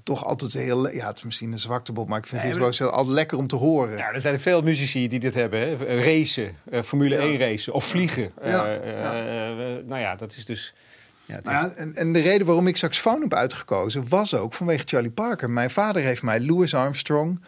toch 0.04 0.26
altijd 0.26 0.54
heel... 0.54 0.90
Ja, 0.92 1.08
het 1.08 1.18
is 1.18 1.24
misschien 1.24 1.52
een 1.52 1.60
zwaktebod, 1.60 2.08
maar 2.08 2.18
ik 2.18 2.28
vind 2.28 2.42
maar- 2.42 2.52
virtuositeit 2.52 2.92
altijd 2.92 3.16
lekker 3.16 3.38
om 3.38 3.48
te 3.48 3.56
horen. 3.56 3.98
Ja, 3.98 4.12
er 4.14 4.22
zijn 4.22 4.40
veel 4.40 4.62
muzici 4.62 5.08
die 5.08 5.20
dit 5.20 5.34
hebben. 5.34 5.60
Hè? 5.60 5.76
Racen, 6.04 6.56
eh, 6.72 6.82
Formule 6.84 7.16
Ja. 7.16 7.22
1 7.22 7.38
racen 7.38 7.74
of 7.74 7.86
vliegen. 7.86 8.32
Ja, 8.44 8.48
Eh, 8.80 8.92
ja. 8.92 9.14
eh, 9.14 9.52
eh, 9.78 9.86
nou 9.86 10.02
ja, 10.02 10.16
dat 10.16 10.36
is 10.36 10.46
dus... 10.46 10.74
Ja, 11.26 11.40
Nou 11.44 11.56
ja, 11.56 11.74
en, 11.76 11.96
en 11.96 12.14
de 12.14 12.20
reden 12.20 12.46
waarom 12.48 12.68
ik 12.68 12.78
saxofoon 12.78 13.22
heb 13.22 13.34
uitgekozen 13.34 14.08
was 14.10 14.34
ook 14.34 14.54
vanwege 14.54 14.84
Charlie 14.86 15.12
Parker. 15.12 15.50
Mijn 15.50 15.70
vader 15.70 16.02
heeft 16.02 16.22
mij 16.24 16.42
Louis 16.42 16.74
Armstrong, 16.76 17.42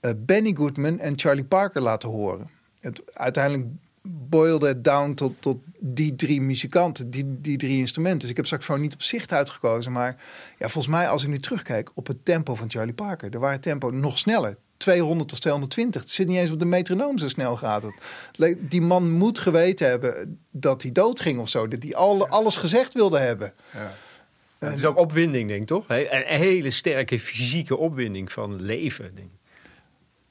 eh, 0.00 0.10
Benny 0.16 0.54
Goodman 0.54 0.98
en 0.98 1.12
Charlie 1.18 1.44
Parker 1.44 1.80
laten 1.80 2.08
horen. 2.08 2.50
Het, 2.84 3.14
uiteindelijk 3.14 3.68
boilde 4.08 4.66
het 4.66 4.84
down 4.84 5.14
tot, 5.14 5.32
tot 5.40 5.58
die 5.78 6.16
drie 6.16 6.40
muzikanten, 6.40 7.10
die, 7.10 7.40
die 7.40 7.56
drie 7.56 7.78
instrumenten. 7.78 8.20
Dus 8.20 8.30
ik 8.30 8.36
heb 8.36 8.46
saxofoon 8.46 8.80
niet 8.80 8.94
op 8.94 9.02
zicht 9.02 9.32
uitgekozen. 9.32 9.92
Maar 9.92 10.16
ja, 10.58 10.68
volgens 10.68 10.94
mij, 10.94 11.08
als 11.08 11.22
ik 11.22 11.28
nu 11.28 11.40
terugkijk 11.40 11.90
op 11.94 12.06
het 12.06 12.24
tempo 12.24 12.54
van 12.54 12.70
Charlie 12.70 12.94
Parker, 12.94 13.32
er 13.32 13.38
waren 13.38 13.60
tempo 13.60 13.90
nog 13.90 14.18
sneller. 14.18 14.56
200 14.76 15.28
tot 15.28 15.40
220. 15.40 16.00
Het 16.00 16.10
zit 16.10 16.28
niet 16.28 16.38
eens 16.38 16.50
op 16.50 16.58
de 16.58 16.64
metronoom, 16.64 17.18
zo 17.18 17.28
snel 17.28 17.56
gaat 17.56 17.82
het. 17.82 18.56
Die 18.60 18.82
man 18.82 19.10
moet 19.10 19.38
geweten 19.38 19.88
hebben 19.88 20.40
dat 20.50 20.82
hij 20.82 20.92
doodging 20.92 21.38
of 21.38 21.48
zo. 21.48 21.68
Dat 21.68 21.82
hij 21.82 21.94
al, 21.94 22.28
alles 22.28 22.56
gezegd 22.56 22.92
wilde 22.92 23.18
hebben. 23.18 23.52
Het 24.58 24.78
is 24.78 24.84
ook 24.84 24.98
opwinding, 24.98 25.48
denk 25.48 25.60
ik, 25.60 25.66
toch? 25.66 25.84
Een 25.88 26.38
hele 26.38 26.70
sterke 26.70 27.20
fysieke 27.20 27.76
opwinding 27.76 28.32
van 28.32 28.62
leven, 28.62 29.14
denk 29.14 29.28
ik. 29.28 29.43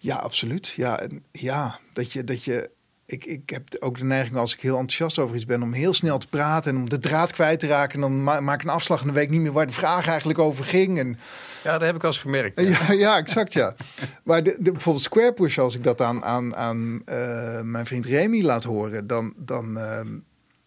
Ja, 0.03 0.15
absoluut. 0.15 0.67
Ja, 0.67 0.99
en 0.99 1.23
ja 1.31 1.79
dat, 1.93 2.13
je, 2.13 2.23
dat 2.23 2.43
je. 2.43 2.69
ik, 3.05 3.25
ik 3.25 3.49
heb 3.49 3.63
ook 3.79 3.97
de 3.97 4.03
neiging 4.03 4.37
als 4.37 4.53
ik 4.53 4.59
heel 4.59 4.77
enthousiast 4.77 5.19
over 5.19 5.35
iets 5.35 5.45
ben 5.45 5.61
om 5.61 5.73
heel 5.73 5.93
snel 5.93 6.17
te 6.17 6.27
praten 6.27 6.71
en 6.71 6.77
om 6.77 6.89
de 6.89 6.99
draad 6.99 7.31
kwijt 7.31 7.59
te 7.59 7.67
raken. 7.67 7.95
En 7.95 8.01
dan 8.01 8.23
ma 8.23 8.39
maak 8.39 8.61
ik 8.61 8.67
een 8.67 8.73
afslag 8.73 8.99
en 8.99 9.05
dan 9.05 9.15
weet 9.15 9.23
ik 9.23 9.29
niet 9.29 9.41
meer 9.41 9.51
waar 9.51 9.67
de 9.67 9.73
vraag 9.73 10.07
eigenlijk 10.07 10.39
over 10.39 10.65
ging. 10.65 10.99
En, 10.99 11.19
ja, 11.63 11.71
dat 11.71 11.81
heb 11.81 11.95
ik 11.95 12.01
al 12.01 12.07
eens 12.07 12.17
gemerkt. 12.17 12.59
Ja, 12.59 12.91
ja, 13.05 13.17
exact 13.17 13.53
ja. 13.53 13.75
maar 14.23 14.43
de, 14.43 14.57
de, 14.59 14.71
bijvoorbeeld 14.71 15.05
Square 15.05 15.33
Push, 15.33 15.57
als 15.57 15.75
ik 15.75 15.83
dat 15.83 16.01
aan, 16.01 16.23
aan, 16.23 16.55
aan 16.55 17.01
uh, 17.09 17.61
mijn 17.61 17.85
vriend 17.85 18.05
Remy 18.05 18.41
laat 18.41 18.63
horen, 18.63 19.07
dan, 19.07 19.33
dan 19.37 19.77
uh, 19.77 20.01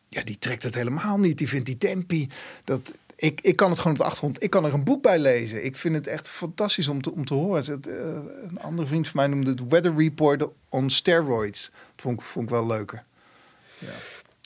ja, 0.08 0.22
die 0.22 0.38
trekt 0.38 0.62
het 0.62 0.74
helemaal 0.74 1.18
niet. 1.18 1.38
Die 1.38 1.48
vindt 1.48 1.66
die 1.66 1.78
tempi, 1.78 2.30
dat, 2.64 2.94
ik, 3.16 3.40
ik 3.40 3.56
kan 3.56 3.70
het 3.70 3.78
gewoon 3.78 3.92
op 3.92 3.98
de 3.98 4.04
achtergrond. 4.04 4.42
Ik 4.42 4.50
kan 4.50 4.64
er 4.64 4.74
een 4.74 4.84
boek 4.84 5.02
bij 5.02 5.18
lezen. 5.18 5.64
Ik 5.64 5.76
vind 5.76 5.94
het 5.94 6.06
echt 6.06 6.28
fantastisch 6.28 6.88
om 6.88 7.02
te, 7.02 7.12
om 7.12 7.24
te 7.24 7.34
horen. 7.34 7.64
Het, 7.64 7.86
uh, 7.86 7.94
een 8.42 8.58
andere 8.60 8.88
vriend 8.88 9.08
van 9.08 9.20
mij 9.20 9.26
noemde 9.26 9.50
het 9.50 9.68
Weather 9.68 9.96
Report 9.96 10.48
on 10.68 10.90
steroids. 10.90 11.70
Dat 11.70 12.02
vond 12.02 12.20
ik, 12.20 12.26
vond 12.26 12.44
ik 12.44 12.50
wel 12.50 12.66
leuker. 12.66 13.04
Ja. 13.78 13.92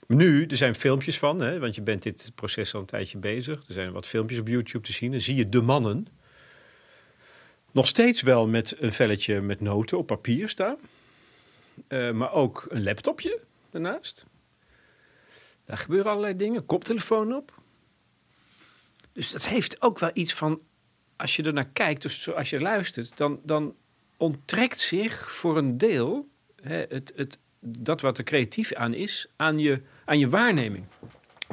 Nu, 0.07 0.47
er 0.47 0.57
zijn 0.57 0.75
filmpjes 0.75 1.19
van, 1.19 1.41
hè, 1.41 1.59
want 1.59 1.75
je 1.75 1.83
bent 1.83 2.03
dit 2.03 2.33
proces 2.35 2.75
al 2.75 2.81
een 2.81 2.87
tijdje 2.87 3.19
bezig. 3.19 3.59
Er 3.67 3.73
zijn 3.73 3.93
wat 3.93 4.07
filmpjes 4.07 4.39
op 4.39 4.49
YouTube 4.49 4.85
te 4.85 4.93
zien. 4.93 5.11
Dan 5.11 5.21
zie 5.21 5.37
je 5.37 5.49
de 5.49 5.63
mannen 5.63 6.07
nog 7.71 7.87
steeds 7.87 8.23
wel 8.23 8.49
met 8.49 8.77
een 8.79 8.93
velletje 8.93 9.41
met 9.41 9.61
noten 9.61 9.99
op 9.99 10.07
papier 10.07 10.49
staan. 10.49 10.77
Uh, 11.89 12.13
maar 12.13 12.33
ook 12.33 12.67
een 12.69 12.83
laptopje 12.83 13.41
daarnaast. 13.71 14.25
Daar 15.65 15.79
gebeuren 15.79 16.11
allerlei 16.11 16.37
dingen. 16.37 16.67
Koptelefoon 16.67 17.35
op. 17.35 17.60
Dus 19.21 19.31
dat 19.31 19.47
heeft 19.47 19.83
ook 19.83 19.99
wel 19.99 20.11
iets 20.13 20.35
van, 20.35 20.61
als 21.17 21.37
je 21.37 21.43
er 21.43 21.53
naar 21.53 21.69
kijkt, 21.73 22.03
dus 22.03 22.35
als 22.35 22.51
je 22.51 22.61
luistert, 22.61 23.17
dan, 23.17 23.41
dan 23.45 23.75
onttrekt 24.17 24.79
zich 24.79 25.31
voor 25.31 25.57
een 25.57 25.79
deel 25.79 26.29
hè, 26.63 26.85
het, 26.89 27.13
het, 27.17 27.39
dat 27.61 28.01
wat 28.01 28.19
er 28.19 28.25
creatief 28.25 28.75
aan 28.75 28.95
is, 28.95 29.27
aan 29.37 29.59
je, 29.59 29.83
aan 30.05 30.19
je 30.19 30.29
waarneming. 30.29 30.85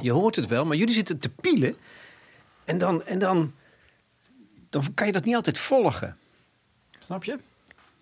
Je 0.01 0.11
hoort 0.11 0.36
het 0.36 0.47
wel, 0.47 0.65
maar 0.65 0.78
jullie 0.78 0.93
zitten 0.93 1.20
te 1.20 1.30
pielen. 1.30 1.76
En 2.65 2.78
dan, 2.78 3.05
en 3.05 3.20
dan, 3.20 3.53
dan 4.70 4.93
kan 4.93 5.07
je 5.07 5.13
dat 5.13 5.26
niet 5.26 5.36
altijd 5.36 5.59
volgen. 5.59 6.18
Snap 6.99 7.24
je? 7.24 7.38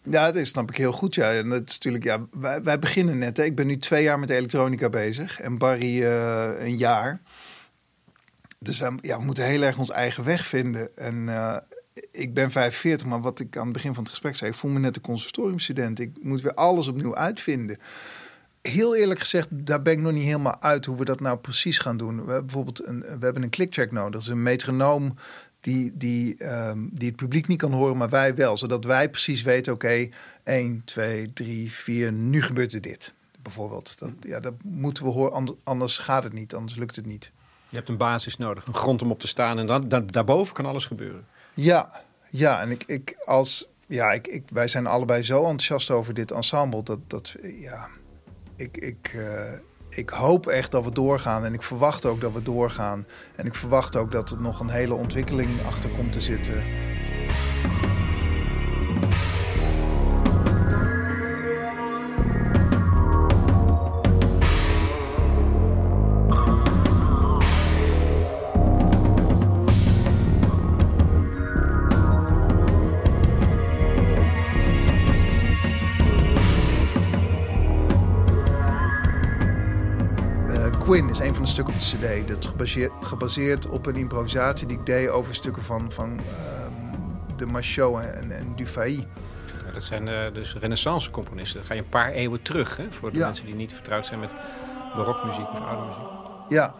Ja, 0.03 0.32
dat 0.32 0.45
snap 0.45 0.70
ik 0.70 0.78
heel 0.78 0.91
goed. 0.91 1.16
Ja. 1.16 1.34
En 1.34 1.49
dat 1.49 1.68
is 1.68 1.74
natuurlijk, 1.74 2.03
ja, 2.03 2.26
wij, 2.32 2.63
wij 2.63 2.80
beginnen 2.80 3.18
net. 3.18 3.38
Hè. 3.38 3.43
Ik 3.43 3.55
ben 3.55 3.68
nu 3.68 3.78
twee 3.78 4.03
jaar 4.03 4.20
met 4.20 4.30
elektronica 4.30 4.89
bezig 4.89 5.39
en 5.41 5.57
Barry 5.57 6.01
uh, 6.01 6.51
een 6.57 6.78
jaar. 6.78 7.22
Dus 8.60 8.78
ja, 8.78 9.20
we 9.20 9.26
moeten 9.26 9.45
heel 9.45 9.62
erg 9.62 9.78
ons 9.78 9.89
eigen 9.89 10.24
weg 10.24 10.47
vinden. 10.47 10.97
En 10.97 11.16
uh, 11.28 11.58
ik 12.12 12.34
ben 12.34 12.51
45, 12.51 13.08
maar 13.08 13.22
wat 13.22 13.39
ik 13.39 13.58
aan 13.58 13.64
het 13.64 13.74
begin 13.74 13.93
van 13.93 14.03
het 14.03 14.12
gesprek 14.12 14.36
zei, 14.36 14.51
ik 14.51 14.58
voel 14.58 14.72
me 14.72 14.80
net 14.80 14.95
een 14.95 15.01
conservatoriumstudent. 15.01 15.99
Ik 15.99 16.24
moet 16.24 16.41
weer 16.41 16.53
alles 16.53 16.88
opnieuw 16.88 17.16
uitvinden. 17.16 17.78
Heel 18.62 18.95
eerlijk 18.95 19.20
gezegd, 19.20 19.47
daar 19.51 19.82
ben 19.82 19.93
ik 19.93 19.99
nog 19.99 20.12
niet 20.12 20.24
helemaal 20.24 20.62
uit 20.62 20.86
hoe 20.86 20.97
we 20.97 21.06
dat 21.06 21.20
nou 21.20 21.38
precies 21.38 21.78
gaan 21.78 21.97
doen. 21.97 22.16
We 22.16 22.32
hebben 22.32 22.45
bijvoorbeeld 22.45 22.88
een, 22.88 22.99
we 22.99 23.26
hebben 23.26 23.43
een 23.43 23.49
clicktrack 23.49 23.91
nodig. 23.91 24.12
Dat 24.12 24.22
is 24.22 24.28
een 24.28 24.43
metronoom 24.43 25.16
die, 25.66 25.91
die, 25.97 26.45
um, 26.45 26.89
die 26.93 27.08
het 27.08 27.18
publiek 27.18 27.47
niet 27.47 27.58
kan 27.58 27.72
horen, 27.72 27.97
maar 27.97 28.10
wij 28.10 28.36
wel. 28.36 28.58
Zodat 28.58 28.86
wij 28.86 29.10
precies 29.10 29.41
weten, 29.41 29.74
oké, 29.74 29.86
okay, 29.86 30.12
1, 30.43 30.82
2, 30.86 31.34
3, 31.34 31.72
4, 31.72 32.14
nu 32.14 32.41
gebeurt 32.41 32.74
er 32.74 32.82
dit. 32.82 33.14
Bijvoorbeeld. 33.41 33.95
Dat, 33.97 34.12
ja, 34.20 34.39
dat 34.39 34.53
moeten 34.64 35.03
we 35.03 35.10
horen, 35.10 35.58
anders 35.64 35.97
gaat 35.97 36.24
het 36.24 36.34
niet, 36.34 36.56
anders 36.56 36.78
lukt 36.78 36.95
het 36.95 37.06
niet. 37.06 37.32
Je 37.76 37.82
hebt 37.82 37.93
een 37.93 38.07
basis 38.07 38.38
nodig, 38.38 38.65
een 38.65 38.76
grond 38.76 39.01
om 39.01 39.11
op 39.11 39.19
te 39.19 39.28
staan 39.28 39.59
en 39.59 39.88
dan, 39.88 40.07
daarboven 40.07 40.53
kan 40.53 40.65
alles 40.65 40.86
gebeuren. 40.86 41.26
Ja, 41.53 42.01
ja 42.30 42.61
en 42.61 42.71
ik, 42.71 42.84
ik 42.86 43.15
als 43.26 43.69
ja, 43.88 44.11
ik, 44.11 44.28
ik, 44.28 44.43
wij 44.49 44.67
zijn 44.67 44.88
allebei 44.88 45.23
zo 45.23 45.39
enthousiast 45.39 45.91
over 45.91 46.13
dit 46.13 46.32
ensemble 46.32 46.84
dat, 46.84 46.99
dat 47.07 47.36
ja, 47.41 47.88
ik, 48.55 48.78
ik, 48.78 49.13
uh, 49.15 49.53
ik 49.89 50.09
hoop 50.09 50.47
echt 50.47 50.71
dat 50.71 50.84
we 50.84 50.91
doorgaan 50.91 51.45
en 51.45 51.53
ik 51.53 51.61
verwacht 51.61 52.05
ook 52.05 52.21
dat 52.21 52.34
we 52.34 52.43
doorgaan. 52.43 53.05
En 53.36 53.45
ik 53.45 53.55
verwacht 53.55 53.95
ook 53.95 54.11
dat 54.11 54.30
er 54.30 54.41
nog 54.41 54.59
een 54.59 54.69
hele 54.69 54.93
ontwikkeling 54.93 55.49
achter 55.65 55.89
komt 55.89 56.11
te 56.11 56.21
zitten. 56.21 56.63
Stukken 81.56 81.74
op 81.74 81.80
de 81.80 82.22
CD. 82.22 82.28
Dat 82.28 82.45
gebaseerd, 82.45 82.91
gebaseerd 83.01 83.68
op 83.68 83.86
een 83.86 83.95
improvisatie 83.95 84.68
die 84.68 84.78
ik 84.78 84.86
deed 84.86 85.10
over 85.10 85.36
stukken 85.36 85.64
van, 85.64 85.91
van 85.91 86.10
um, 86.10 86.20
de 87.36 87.45
Machot 87.45 87.99
en, 87.99 88.32
en 88.32 88.56
Dufay. 88.56 89.08
Ja, 89.66 89.72
dat 89.74 89.84
zijn 89.84 90.08
uh, 90.08 90.34
dus 90.34 90.56
renaissance 90.56 91.12
componisten. 91.12 91.60
Dan 91.60 91.68
ga 91.68 91.74
je 91.74 91.80
een 91.80 91.89
paar 91.89 92.12
eeuwen 92.12 92.41
terug 92.41 92.78
hè, 92.78 92.91
voor 92.91 93.12
de 93.12 93.18
ja. 93.18 93.26
mensen 93.26 93.45
die 93.45 93.56
niet 93.56 93.74
vertrouwd 93.74 94.06
zijn 94.06 94.20
met 94.20 94.32
barokmuziek 94.95 95.51
of 95.51 95.60
oude 95.60 95.86
muziek. 95.86 96.03
Ja. 96.49 96.74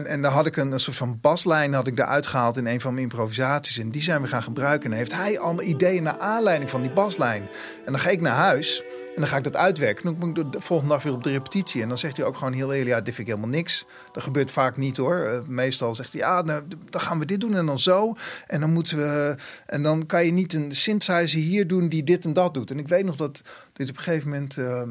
En, 0.00 0.06
en 0.06 0.22
daar 0.22 0.32
had 0.32 0.46
ik 0.46 0.56
een, 0.56 0.80
soort 0.80 0.96
van 0.96 1.18
baslijn 1.20 1.72
had 1.72 1.86
ik 1.86 1.98
eruit 1.98 2.26
gehaald 2.26 2.56
in 2.56 2.66
een 2.66 2.80
van 2.80 2.92
mijn 2.92 3.04
improvisaties. 3.04 3.78
En 3.78 3.90
die 3.90 4.02
zijn 4.02 4.22
we 4.22 4.28
gaan 4.28 4.42
gebruiken. 4.42 4.90
En 4.90 4.96
heeft 4.96 5.14
hij 5.14 5.38
allemaal 5.38 5.64
ideeën 5.64 6.02
naar 6.02 6.18
aanleiding 6.18 6.70
van 6.70 6.82
die 6.82 6.92
baslijn. 6.92 7.42
En 7.84 7.92
dan 7.92 8.00
ga 8.00 8.10
ik 8.10 8.20
naar 8.20 8.36
huis 8.36 8.82
en 9.14 9.20
dan 9.20 9.26
ga 9.26 9.36
ik 9.36 9.44
dat 9.44 9.56
uitwerken. 9.56 10.04
Dan 10.04 10.16
moet 10.18 10.38
ik 10.38 10.52
de 10.52 10.60
volgende 10.60 10.92
dag 10.92 11.02
weer 11.02 11.12
op 11.12 11.22
de 11.22 11.30
repetitie. 11.30 11.82
En 11.82 11.88
dan 11.88 11.98
zegt 11.98 12.16
hij 12.16 12.26
ook 12.26 12.36
gewoon 12.36 12.52
heel 12.52 12.72
eerlijk, 12.72 12.90
ja, 12.90 13.00
dit 13.00 13.14
vind 13.14 13.28
ik 13.28 13.34
helemaal 13.34 13.56
niks. 13.56 13.86
Dat 14.12 14.22
gebeurt 14.22 14.50
vaak 14.50 14.76
niet 14.76 14.96
hoor. 14.96 15.26
Uh, 15.26 15.38
meestal 15.46 15.94
zegt 15.94 16.12
hij, 16.12 16.20
ja, 16.20 16.42
nou, 16.42 16.62
dan 16.90 17.00
gaan 17.00 17.18
we 17.18 17.24
dit 17.24 17.40
doen 17.40 17.56
en 17.56 17.66
dan 17.66 17.78
zo. 17.78 18.16
En 18.46 18.60
dan 18.60 18.72
moeten 18.72 18.96
we... 18.96 19.36
En 19.66 19.82
dan 19.82 20.06
kan 20.06 20.24
je 20.24 20.32
niet 20.32 20.52
een 20.52 20.72
synthesizer 20.72 21.40
hier 21.40 21.66
doen 21.66 21.88
die 21.88 22.04
dit 22.04 22.24
en 22.24 22.32
dat 22.32 22.54
doet. 22.54 22.70
En 22.70 22.78
ik 22.78 22.88
weet 22.88 23.04
nog 23.04 23.16
dat 23.16 23.42
dit 23.72 23.90
op 23.90 23.96
een 23.96 24.02
gegeven 24.02 24.28
moment... 24.28 24.56
Uh, 24.56 24.82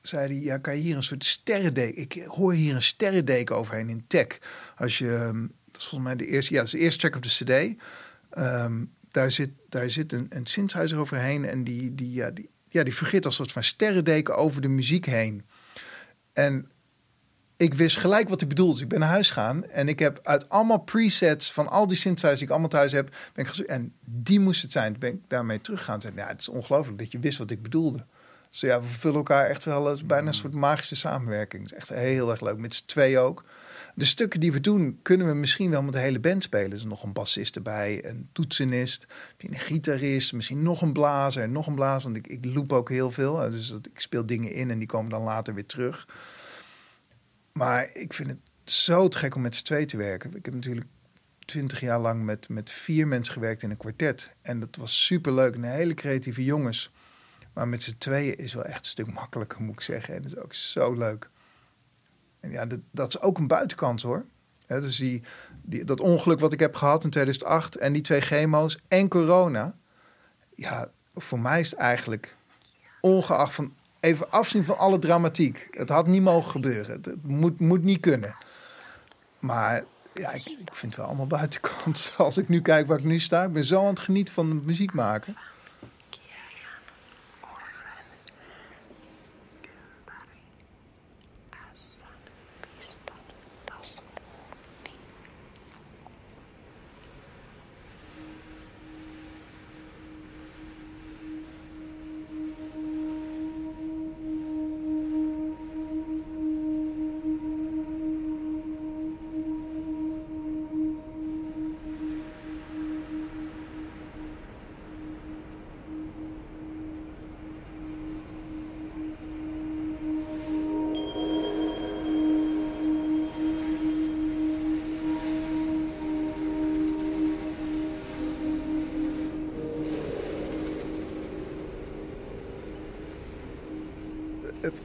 zei 0.00 0.26
hij, 0.26 0.42
ja, 0.44 0.58
kan 0.58 0.76
je 0.76 0.82
hier 0.82 0.96
een 0.96 1.02
soort 1.02 1.24
sterrendeken... 1.24 2.00
Ik 2.00 2.24
hoor 2.26 2.52
hier 2.52 2.74
een 2.74 2.82
sterrendeken 2.82 3.56
overheen 3.56 3.88
in 3.88 4.04
tech. 4.06 4.26
Als 4.76 4.98
je, 4.98 5.14
ehm, 5.14 5.40
dat 5.70 5.80
is 5.80 5.86
volgens 5.86 6.02
mij 6.02 6.16
de 6.16 6.26
eerste, 6.26 6.52
ja, 6.52 6.58
dat 6.58 6.66
is 6.66 6.78
de 6.78 6.84
eerste 6.84 7.00
track 7.00 7.16
op 7.16 7.22
de 7.22 7.28
cd. 7.28 7.82
Um, 8.38 8.92
daar 9.10 9.30
zit, 9.30 9.50
daar 9.68 9.90
zit 9.90 10.12
een, 10.12 10.26
een 10.28 10.46
synthesizer 10.46 10.98
overheen 10.98 11.44
en 11.44 11.64
die, 11.64 11.94
die, 11.94 12.12
ja, 12.12 12.30
die, 12.30 12.48
ja, 12.68 12.82
die 12.82 12.94
vergeet 12.94 13.24
als 13.24 13.34
soort 13.34 13.52
van 13.52 13.64
sterrendeken 13.64 14.36
over 14.36 14.62
de 14.62 14.68
muziek 14.68 15.06
heen. 15.06 15.44
En 16.32 16.70
ik 17.56 17.74
wist 17.74 17.96
gelijk 17.96 18.28
wat 18.28 18.40
hij 18.40 18.48
bedoelde. 18.48 18.72
Dus 18.72 18.82
ik 18.82 18.88
ben 18.88 19.00
naar 19.00 19.08
huis 19.08 19.28
gegaan 19.28 19.64
en 19.64 19.88
ik 19.88 19.98
heb 19.98 20.20
uit 20.22 20.48
allemaal 20.48 20.78
presets 20.78 21.52
van 21.52 21.68
al 21.68 21.86
die 21.86 21.96
synthesizers 21.96 22.38
die 22.38 22.44
ik 22.44 22.50
allemaal 22.50 22.70
thuis 22.70 22.92
heb, 22.92 23.16
ben 23.34 23.44
ik 23.44 23.56
en 23.56 23.94
die 24.04 24.40
moest 24.40 24.62
het 24.62 24.72
zijn. 24.72 24.90
Toen 24.90 25.00
ben 25.00 25.12
ik 25.12 25.20
daarmee 25.28 25.60
teruggegaan. 25.60 26.00
En 26.00 26.12
ja, 26.14 26.26
het 26.26 26.40
is 26.40 26.48
ongelooflijk 26.48 26.98
dat 26.98 27.12
je 27.12 27.18
wist 27.18 27.38
wat 27.38 27.50
ik 27.50 27.62
bedoelde. 27.62 28.06
Dus 28.50 28.60
ja, 28.60 28.80
we 28.80 28.86
vullen 28.86 29.16
elkaar 29.16 29.46
echt 29.46 29.64
wel 29.64 29.96
bijna 30.06 30.28
een 30.28 30.34
soort 30.34 30.54
magische 30.54 30.96
samenwerking. 30.96 31.62
Het 31.62 31.72
is 31.72 31.78
echt 31.78 31.88
heel 31.88 32.30
erg 32.30 32.40
leuk. 32.40 32.58
Met 32.58 32.74
z'n 32.74 32.86
twee 32.86 33.18
ook. 33.18 33.44
De 33.94 34.04
stukken 34.04 34.40
die 34.40 34.52
we 34.52 34.60
doen, 34.60 34.98
kunnen 35.02 35.26
we 35.26 35.34
misschien 35.34 35.70
wel 35.70 35.82
met 35.82 35.92
de 35.92 35.98
hele 35.98 36.20
band 36.20 36.42
spelen. 36.42 36.70
Er 36.70 36.76
is 36.76 36.84
nog 36.84 37.02
een 37.02 37.12
bassist 37.12 37.56
erbij, 37.56 38.04
een 38.04 38.28
toetsenist, 38.32 39.06
een 39.38 39.58
gitarist, 39.58 40.32
misschien 40.32 40.62
nog 40.62 40.82
een 40.82 40.92
blazer 40.92 41.42
en 41.42 41.52
nog 41.52 41.66
een 41.66 41.74
blazer. 41.74 42.02
Want 42.02 42.16
ik, 42.16 42.26
ik 42.26 42.44
loop 42.54 42.72
ook 42.72 42.88
heel 42.88 43.10
veel. 43.10 43.50
Dus 43.50 43.70
ik 43.70 44.00
speel 44.00 44.26
dingen 44.26 44.52
in 44.52 44.70
en 44.70 44.78
die 44.78 44.88
komen 44.88 45.10
dan 45.10 45.22
later 45.22 45.54
weer 45.54 45.66
terug. 45.66 46.08
Maar 47.52 47.90
ik 47.92 48.12
vind 48.12 48.28
het 48.28 48.38
zo 48.64 49.08
te 49.08 49.18
gek 49.18 49.34
om 49.34 49.42
met 49.42 49.56
z'n 49.56 49.64
twee 49.64 49.86
te 49.86 49.96
werken. 49.96 50.36
Ik 50.36 50.44
heb 50.44 50.54
natuurlijk 50.54 50.86
twintig 51.44 51.80
jaar 51.80 52.00
lang 52.00 52.24
met, 52.24 52.48
met 52.48 52.70
vier 52.70 53.08
mensen 53.08 53.32
gewerkt 53.32 53.62
in 53.62 53.70
een 53.70 53.76
kwartet. 53.76 54.36
En 54.42 54.60
dat 54.60 54.76
was 54.76 55.04
super 55.04 55.32
leuk. 55.32 55.54
Een 55.54 55.64
hele 55.64 55.94
creatieve 55.94 56.44
jongens. 56.44 56.90
Maar 57.60 57.68
met 57.68 57.82
z'n 57.82 57.94
tweeën 57.98 58.38
is 58.38 58.54
wel 58.54 58.64
echt 58.64 58.78
een 58.78 58.84
stuk 58.84 59.12
makkelijker, 59.12 59.62
moet 59.62 59.74
ik 59.74 59.80
zeggen. 59.80 60.14
En 60.14 60.22
dat 60.22 60.32
is 60.32 60.38
ook 60.38 60.54
zo 60.54 60.94
leuk. 60.94 61.28
En 62.40 62.50
ja, 62.50 62.66
dat, 62.66 62.78
dat 62.90 63.08
is 63.08 63.20
ook 63.20 63.38
een 63.38 63.46
buitenkant 63.46 64.02
hoor. 64.02 64.24
dus 64.66 64.96
die, 64.96 65.84
dat 65.84 66.00
ongeluk 66.00 66.40
wat 66.40 66.52
ik 66.52 66.60
heb 66.60 66.74
gehad 66.74 67.04
in 67.04 67.10
2008 67.10 67.76
en 67.76 67.92
die 67.92 68.02
twee 68.02 68.20
chemo's 68.20 68.78
en 68.88 69.08
corona. 69.08 69.74
Ja, 70.54 70.90
voor 71.14 71.40
mij 71.40 71.60
is 71.60 71.70
het 71.70 71.78
eigenlijk 71.78 72.36
ongeacht 73.00 73.54
van 73.54 73.74
even 74.00 74.30
afzien 74.30 74.64
van 74.64 74.78
alle 74.78 74.98
dramatiek. 74.98 75.68
Het 75.70 75.88
had 75.88 76.06
niet 76.06 76.22
mogen 76.22 76.50
gebeuren. 76.50 77.00
Het 77.02 77.26
moet, 77.26 77.60
moet 77.60 77.82
niet 77.82 78.00
kunnen. 78.00 78.36
Maar 79.38 79.84
ja, 80.14 80.30
ik, 80.30 80.46
ik 80.46 80.74
vind 80.74 80.92
het 80.92 80.96
wel 80.96 81.06
allemaal 81.06 81.26
buitenkant. 81.26 82.12
Als 82.16 82.38
ik 82.38 82.48
nu 82.48 82.62
kijk 82.62 82.86
waar 82.86 82.98
ik 82.98 83.04
nu 83.04 83.18
sta, 83.18 83.44
ik 83.44 83.52
ben 83.52 83.64
zo 83.64 83.80
aan 83.80 83.86
het 83.86 84.00
genieten 84.00 84.34
van 84.34 84.48
de 84.48 84.54
muziek 84.54 84.92
maken. 84.92 85.36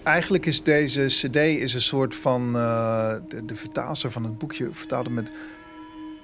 Eigenlijk 0.05 0.45
is 0.45 0.63
deze 0.63 1.05
cd 1.05 1.35
is 1.35 1.73
een 1.73 1.81
soort 1.81 2.15
van... 2.15 2.55
Uh, 2.55 3.15
de, 3.27 3.45
de 3.45 3.55
vertaalster 3.55 4.11
van 4.11 4.23
het 4.23 4.37
boekje 4.37 4.69
vertaalde 4.71 5.09
met 5.09 5.29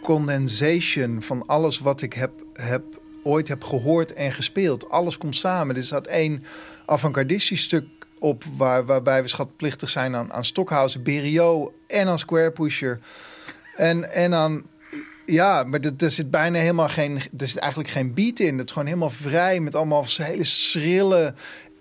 condensation 0.02 1.22
van 1.22 1.44
alles 1.46 1.80
wat 1.80 2.02
ik 2.02 2.14
heb, 2.14 2.32
heb, 2.54 2.84
ooit 3.24 3.48
heb 3.48 3.64
gehoord 3.64 4.14
en 4.14 4.32
gespeeld. 4.32 4.90
Alles 4.90 5.18
komt 5.18 5.36
samen. 5.36 5.76
Er 5.76 5.84
staat 5.84 6.08
één 6.08 6.44
avant-gardistisch 6.86 7.62
stuk 7.62 7.86
op 8.20 8.44
waar, 8.58 8.86
waarbij 8.86 9.22
we 9.22 9.28
schatplichtig 9.28 9.90
zijn 9.90 10.16
aan, 10.16 10.34
aan 10.34 10.46
Stockhausen, 10.46 11.04
Berio 11.04 11.74
en 11.88 12.08
aan 12.08 12.20
Square 12.20 12.52
Pusher. 12.52 13.00
En, 13.76 14.12
en 14.12 14.34
aan 14.34 14.64
ja, 15.26 15.64
maar 15.64 15.80
er, 15.80 16.12
zit 16.12 16.32
bijna 16.32 16.60
helemaal 16.60 16.90
geen. 16.90 17.16
Er 17.38 17.48
zit 17.48 17.58
eigenlijk 17.58 17.92
geen 17.92 18.14
beat 18.14 18.40
in. 18.40 18.58
Het 18.58 18.66
is 18.66 18.72
gewoon 18.72 18.88
helemaal 18.88 19.10
vrij 19.10 19.60
met 19.60 19.76
allemaal 19.76 20.06
hele 20.18 20.44
schrille, 20.44 21.34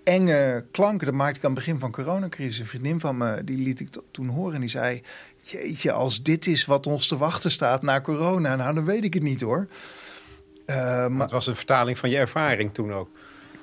enge 0.03 0.65
klanken. 0.71 1.05
Dat 1.05 1.15
maakte 1.15 1.37
ik 1.37 1.45
aan 1.45 1.51
het 1.51 1.59
begin 1.59 1.79
van 1.79 1.91
coronacrisis. 1.91 2.59
Een 2.59 2.65
vriendin 2.65 2.99
van 2.99 3.17
me, 3.17 3.43
die 3.43 3.57
liet 3.57 3.79
ik 3.79 3.89
toen 4.11 4.27
horen. 4.27 4.53
En 4.53 4.59
die 4.59 4.69
zei: 4.69 5.01
Jeetje, 5.41 5.91
als 5.91 6.23
dit 6.23 6.47
is 6.47 6.65
wat 6.65 6.87
ons 6.87 7.07
te 7.07 7.17
wachten 7.17 7.51
staat 7.51 7.81
na 7.81 8.01
corona, 8.01 8.55
nou 8.55 8.75
dan 8.75 8.85
weet 8.85 9.03
ik 9.03 9.13
het 9.13 9.23
niet 9.23 9.41
hoor. 9.41 9.67
Uh, 10.65 11.07
maar... 11.07 11.21
Het 11.21 11.31
was 11.31 11.47
een 11.47 11.55
vertaling 11.55 11.97
van 11.97 12.09
je 12.09 12.17
ervaring 12.17 12.73
toen 12.73 12.93
ook. 12.93 13.09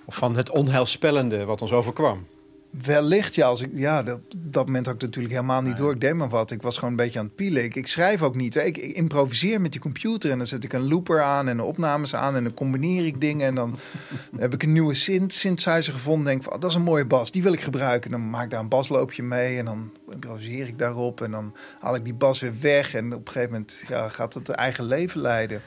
Of 0.04 0.14
van 0.14 0.36
het 0.36 0.50
onheilspellende 0.50 1.44
wat 1.44 1.62
ons 1.62 1.72
overkwam. 1.72 2.26
Wellicht, 2.70 3.34
ja. 3.34 3.46
Als 3.46 3.60
ik, 3.60 3.70
ja 3.72 4.02
dat, 4.02 4.20
dat 4.36 4.66
moment 4.66 4.86
had 4.86 4.94
ik 4.94 5.00
natuurlijk 5.00 5.34
helemaal 5.34 5.62
niet 5.62 5.76
door. 5.76 5.92
Ik 5.92 6.00
deed 6.00 6.14
maar 6.14 6.28
wat. 6.28 6.50
Ik 6.50 6.62
was 6.62 6.74
gewoon 6.74 6.90
een 6.90 6.96
beetje 6.96 7.18
aan 7.18 7.24
het 7.24 7.34
pielen. 7.34 7.64
Ik, 7.64 7.74
ik 7.74 7.86
schrijf 7.86 8.22
ook 8.22 8.34
niet. 8.34 8.56
Ik, 8.56 8.76
ik, 8.76 8.96
improviseer 8.96 9.60
met 9.60 9.72
die 9.72 9.80
computer. 9.80 10.30
En 10.30 10.38
dan 10.38 10.46
zet 10.46 10.64
ik 10.64 10.72
een 10.72 10.88
looper 10.88 11.22
aan 11.22 11.48
en 11.48 11.56
de 11.56 11.62
opnames 11.62 12.14
aan. 12.14 12.36
En 12.36 12.42
dan 12.42 12.54
combineer 12.54 13.06
ik 13.06 13.20
dingen. 13.20 13.46
En 13.46 13.54
dan 13.54 13.78
heb 14.36 14.54
ik 14.54 14.62
een 14.62 14.72
nieuwe 14.72 14.94
synth, 14.94 15.34
synthesizer 15.34 15.92
gevonden. 15.92 16.26
Denk 16.26 16.42
van, 16.42 16.52
oh, 16.52 16.60
dat 16.60 16.70
is 16.70 16.76
een 16.76 16.82
mooie 16.82 17.06
bas. 17.06 17.30
Die 17.30 17.42
wil 17.42 17.52
ik 17.52 17.60
gebruiken. 17.60 18.10
Dan 18.10 18.30
maak 18.30 18.44
ik 18.44 18.50
daar 18.50 18.60
een 18.60 18.68
basloopje 18.68 19.22
mee. 19.22 19.58
En 19.58 19.64
dan 19.64 19.92
improviseer 20.10 20.66
ik 20.66 20.78
daarop. 20.78 21.20
En 21.20 21.30
dan 21.30 21.54
haal 21.80 21.94
ik 21.94 22.04
die 22.04 22.14
bas 22.14 22.40
weer 22.40 22.54
weg. 22.60 22.94
En 22.94 23.14
op 23.14 23.26
een 23.26 23.32
gegeven 23.32 23.52
moment 23.52 23.82
ja, 23.88 24.08
gaat 24.08 24.34
het 24.34 24.48
eigen 24.48 24.84
leven 24.84 25.20
leiden. 25.20 25.62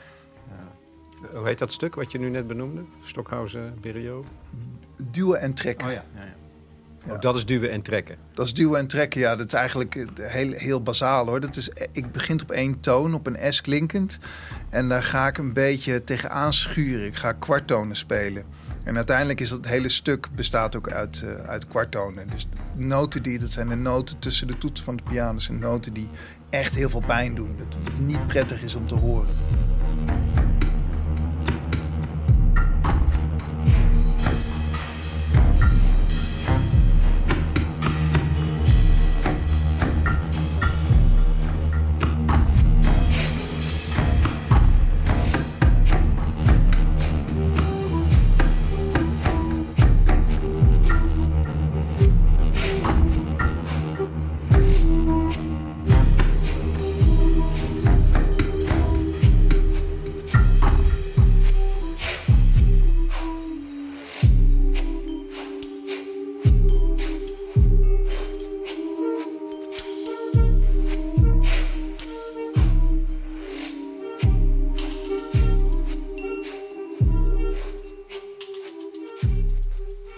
Ja. 0.47 1.38
Hoe 1.38 1.47
heet 1.47 1.60
dat 1.60 1.72
stuk 1.72 1.95
wat 1.95 2.12
je 2.12 2.20
nu 2.20 2.30
net 2.30 2.47
benoemde? 2.47 2.82
Stockhausen, 3.04 3.78
Berio? 3.82 4.26
Duwen 4.97 5.39
en 5.39 5.54
trekken. 5.54 5.88
Oh 5.88 5.93
ja, 5.93 6.06
ja, 6.16 6.24
ja. 6.24 6.41
Ja. 7.06 7.18
dat 7.18 7.36
is 7.36 7.45
duwen 7.45 7.72
en 7.72 7.82
trekken. 7.82 8.16
Dat 8.34 8.45
is 8.45 8.54
duwen 8.54 8.80
en 8.80 8.88
trekken, 8.88 9.20
ja. 9.20 9.36
Dat 9.36 9.47
is 9.47 9.54
eigenlijk 9.54 9.95
eh, 9.95 10.06
heel, 10.16 10.52
heel 10.52 10.82
bazaal 10.82 11.28
hoor. 11.28 11.39
Dat 11.39 11.56
is, 11.56 11.70
eh, 11.70 11.88
ik 11.91 12.12
begin 12.12 12.41
op 12.41 12.52
één 12.52 12.80
toon, 12.80 13.14
op 13.14 13.28
een 13.28 13.54
S 13.54 13.62
klinkend. 13.62 14.20
En 14.70 14.89
daar 14.89 15.04
ga 15.04 15.28
ik 15.28 15.38
een 15.38 15.54
beetje 15.54 16.04
tegenaan 16.04 16.54
schuren. 16.54 17.06
Ik 17.06 17.16
ga 17.16 17.32
kwarttonen 17.32 17.95
spelen. 17.95 18.43
En 18.84 18.95
uiteindelijk 18.95 19.39
is 19.39 19.49
dat 19.49 19.66
hele 19.66 19.89
stuk 19.89 20.28
bestaat 20.36 20.76
ook 20.76 20.91
uit, 20.91 21.22
uh, 21.26 21.32
uit 21.32 21.68
kwarttonen. 21.68 22.30
Dus 22.30 22.47
noten 22.76 23.24
die, 23.24 23.39
dat 23.39 23.52
zijn 23.52 23.68
de 23.68 23.76
noten 23.76 24.20
tussen 24.20 24.47
de 24.47 24.58
toetsen 24.58 24.86
van 24.86 24.95
de 24.95 25.04
piano. 25.04 25.39
Zijn 25.39 25.60
noten 25.60 25.93
die 25.93 26.10
echt 26.49 26.76
heel 26.76 26.89
veel 26.89 27.04
pijn 27.08 27.36
doen. 27.36 27.56
Dat 27.58 27.78
het 27.84 27.99
niet 27.99 28.28
prettig 28.28 28.64
is 28.64 28.76
om 28.76 28.88
te 28.88 28.95
horen. 28.95 29.30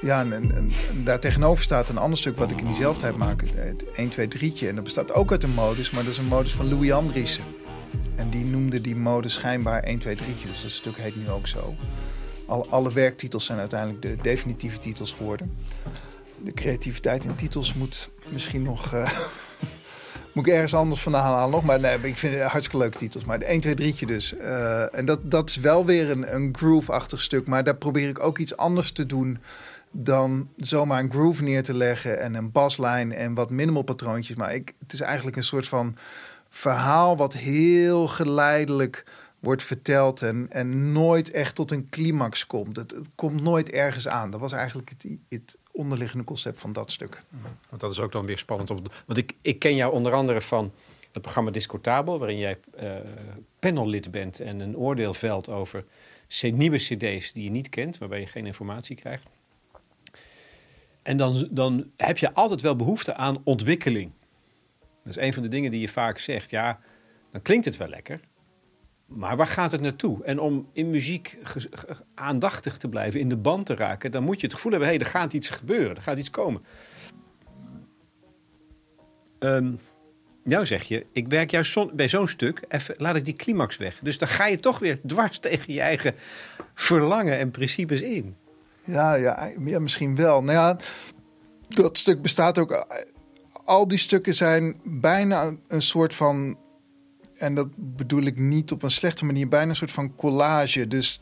Ja, 0.04 0.22
en, 0.22 0.52
en, 0.56 0.72
daar 1.04 1.20
tegenover 1.20 1.64
staat 1.64 1.90
een 1.90 1.98
ander 1.98 2.18
stuk 2.18 2.38
wat 2.38 2.52
ik 2.52 2.60
in 2.60 2.66
diezelfde 2.66 3.02
tijd 3.02 3.18
maak. 3.18 3.44
Het 3.56 3.86
1, 3.96 4.10
2, 4.10 4.28
3'tje. 4.28 4.68
En 4.68 4.76
dat 4.76 4.84
bestaat 4.84 5.14
ook 5.14 5.32
uit 5.32 5.44
een 5.44 5.54
modus, 5.54 5.92
maar 5.92 6.04
dat 6.04 6.12
is 6.12 6.18
een 6.18 6.26
modus 6.26 6.54
van 6.54 6.70
Louis 6.70 6.92
Andriessen. 6.92 7.44
En 8.16 8.30
die 8.30 8.46
noemde 8.46 8.82
die 8.82 8.96
modus 8.96 9.34
schijnbaar 9.34 9.84
1, 9.84 10.00
2, 10.00 10.16
3'tje. 10.16 10.48
Dus 10.48 10.62
dat 10.62 10.72
stuk 10.72 10.98
heet 10.98 11.16
nu 11.16 11.30
ook 11.30 11.48
zo. 11.48 11.76
Alle, 12.48 12.66
alle 12.70 12.92
werktitels 12.92 13.46
zijn 13.46 13.60
uiteindelijk 13.60 14.02
de 14.02 14.18
definitieve 14.22 14.80
titels 14.80 15.12
geworden. 15.12 15.52
De 16.44 16.54
creativiteit 16.54 17.24
in 17.24 17.36
titels 17.36 17.74
moet 17.74 18.10
misschien 18.30 18.64
nog... 18.64 18.94
Uh, 18.94 19.12
moet 20.34 20.48
ik 20.48 20.54
ergens 20.54 20.74
anders 20.74 21.02
vandaan 21.02 21.34
halen 21.34 21.52
nog. 21.52 21.64
Maar 21.64 21.80
nee, 21.80 21.98
ik 22.02 22.18
vind 22.18 22.34
het 22.34 22.42
hartstikke 22.42 22.78
leuke 22.78 22.98
titels. 22.98 23.24
Maar 23.26 23.40
de 23.40 23.46
1, 23.46 23.62
2, 23.62 23.94
3'tje 23.94 24.06
dus. 24.06 24.34
Uh, 24.34 24.96
en 24.96 25.06
dat, 25.06 25.20
dat 25.32 25.50
is 25.50 25.56
wel 25.56 25.86
weer 25.86 26.12
een, 26.12 26.36
een 26.36 26.56
groove-achtig 26.58 27.22
stuk. 27.22 27.48
Maar 27.48 27.64
daar 27.64 27.76
probeer 27.76 28.10
ik 28.10 28.20
ook 28.20 28.38
iets 28.38 28.58
anders 28.58 28.92
te 28.92 29.06
doen 29.06 29.40
dan 29.94 30.50
zomaar 30.58 31.00
een 31.00 31.12
groove 31.12 31.44
neer 31.44 31.64
te 31.64 31.74
leggen 31.74 32.20
en 32.20 32.34
een 32.34 32.52
baslijn 32.52 33.12
en 33.12 33.34
wat 33.34 33.50
minimal 33.50 33.82
patroontjes. 33.82 34.36
Maar 34.36 34.54
ik, 34.54 34.74
het 34.80 34.94
is 34.94 35.02
eigenlijk 35.02 35.38
een 35.38 35.44
soort 35.44 35.68
van 35.68 35.98
verhaal 36.50 37.18
wat 37.18 37.34
heel 37.34 38.08
geleidelijk 38.08 39.06
wordt 39.40 39.64
verteld 39.64 40.22
en, 40.22 40.48
en 40.50 40.92
nooit 40.92 41.32
echt 41.32 41.56
tot 41.56 41.72
een 41.72 41.90
climax 41.90 42.48
komt. 42.48 42.76
Het, 42.76 42.96
komt 43.16 43.42
nooit 43.42 43.70
ergens 43.70 44.08
aan. 44.08 44.32
Dat 44.32 44.40
was 44.40 44.52
eigenlijk 44.52 44.90
het, 44.90 45.18
het 45.30 45.58
onderliggende 45.72 46.24
concept 46.24 46.60
van 46.60 46.74
dat 46.74 46.92
stuk. 46.92 47.22
Want 47.70 47.82
dat 47.82 47.92
is 47.92 48.00
ook 48.00 48.12
dan 48.12 48.26
weer 48.26 48.38
spannend. 48.38 48.70
Want 49.06 49.18
ik, 49.18 49.34
ik 49.42 49.60
ken 49.60 49.76
jou 49.76 49.94
onder 49.94 50.14
andere 50.14 50.42
van 50.42 50.72
het 51.12 51.22
programma 51.22 51.52
Discotabel, 51.52 52.20
waarin 52.20 52.38
jij 52.38 52.60
uh, 52.82 52.92
panellid 53.60 54.12
bent 54.12 54.40
en 54.40 54.60
een 54.60 54.78
oordeel 54.78 55.14
velt 55.14 55.50
over 55.50 55.86
nieuwe 56.42 56.78
cd's 56.78 57.34
die 57.34 57.44
je 57.44 57.50
niet 57.50 57.70
kent, 57.70 57.98
waarbij 57.98 58.20
je 58.20 58.26
geen 58.26 58.46
informatie 58.46 58.96
krijgt. 58.96 59.30
En 61.04 61.18
dan, 61.18 61.48
dan 61.52 61.92
heb 61.98 62.18
je 62.18 62.34
altijd 62.34 62.62
wel 62.62 62.76
behoefte 62.76 63.16
aan 63.16 63.42
ontwikkeling. 63.44 64.12
Dat 64.80 65.18
is 65.18 65.24
een 65.24 65.34
van 65.34 65.44
de 65.44 65.50
dingen 65.50 65.72
die 65.72 65.82
je 65.82 65.88
vaak 65.88 66.18
zegt. 66.18 66.50
Ja, 66.50 66.80
dan 67.32 67.42
klinkt 67.42 67.66
het 67.66 67.78
wel 67.78 67.88
lekker. 67.88 68.20
Maar 69.06 69.38
waar 69.38 69.48
gaat 69.48 69.72
het 69.72 69.82
naartoe? 69.82 70.24
En 70.24 70.40
om 70.40 70.70
in 70.74 70.90
muziek 70.90 71.38
aandachtig 72.16 72.78
te 72.78 72.90
blijven, 72.90 73.20
in 73.20 73.30
de 73.30 73.38
band 73.38 73.66
te 73.66 73.76
raken, 73.76 74.12
dan 74.12 74.24
moet 74.24 74.40
je 74.40 74.46
het 74.46 74.56
gevoel 74.56 74.72
hebben: 74.72 74.90
hé, 74.90 74.96
hey, 74.96 75.06
er 75.06 75.12
gaat 75.12 75.34
iets 75.34 75.50
gebeuren, 75.50 75.96
er 75.96 76.02
gaat 76.02 76.18
iets 76.18 76.30
komen. 76.30 76.62
Um, 79.40 79.80
nou 80.44 80.66
zeg 80.66 80.84
je, 80.84 81.06
ik 81.12 81.28
werk 81.28 81.52
juist 81.52 81.96
bij 81.96 82.08
zo'n 82.08 82.28
stuk, 82.28 82.62
even, 82.68 82.96
laat 82.98 83.16
ik 83.16 83.26
die 83.26 83.36
climax 83.36 83.78
weg. 83.78 84.00
Dus 84.02 84.18
dan 84.18 84.28
ga 84.28 84.48
je 84.48 84.58
toch 84.58 84.80
weer 84.80 85.00
dwars 85.06 85.38
tegen 85.50 85.74
je 85.74 85.82
eigen 85.82 86.16
verlangen 86.74 87.38
en 87.38 87.52
principes 87.52 88.02
in. 88.02 88.36
Ja, 88.86 89.14
ja, 89.14 89.80
misschien 89.80 90.16
wel. 90.16 90.44
Nou 90.44 90.58
ja, 90.58 90.78
dat 91.68 91.98
stuk 91.98 92.22
bestaat 92.22 92.58
ook. 92.58 92.86
Al 93.66 93.88
die 93.88 93.98
stukken 93.98 94.34
zijn 94.34 94.80
bijna 94.84 95.56
een 95.68 95.82
soort 95.82 96.16
van. 96.16 96.58
En 97.34 97.56
dat 97.56 97.68
bedoel 97.76 98.22
ik 98.24 98.40
niet 98.40 98.72
op 98.72 98.84
een 98.84 98.92
slechte 98.92 99.26
manier, 99.26 99.50
bijna 99.50 99.70
een 99.70 99.76
soort 99.76 99.92
van 99.92 100.16
collage. 100.16 100.88
Dus 100.88 101.22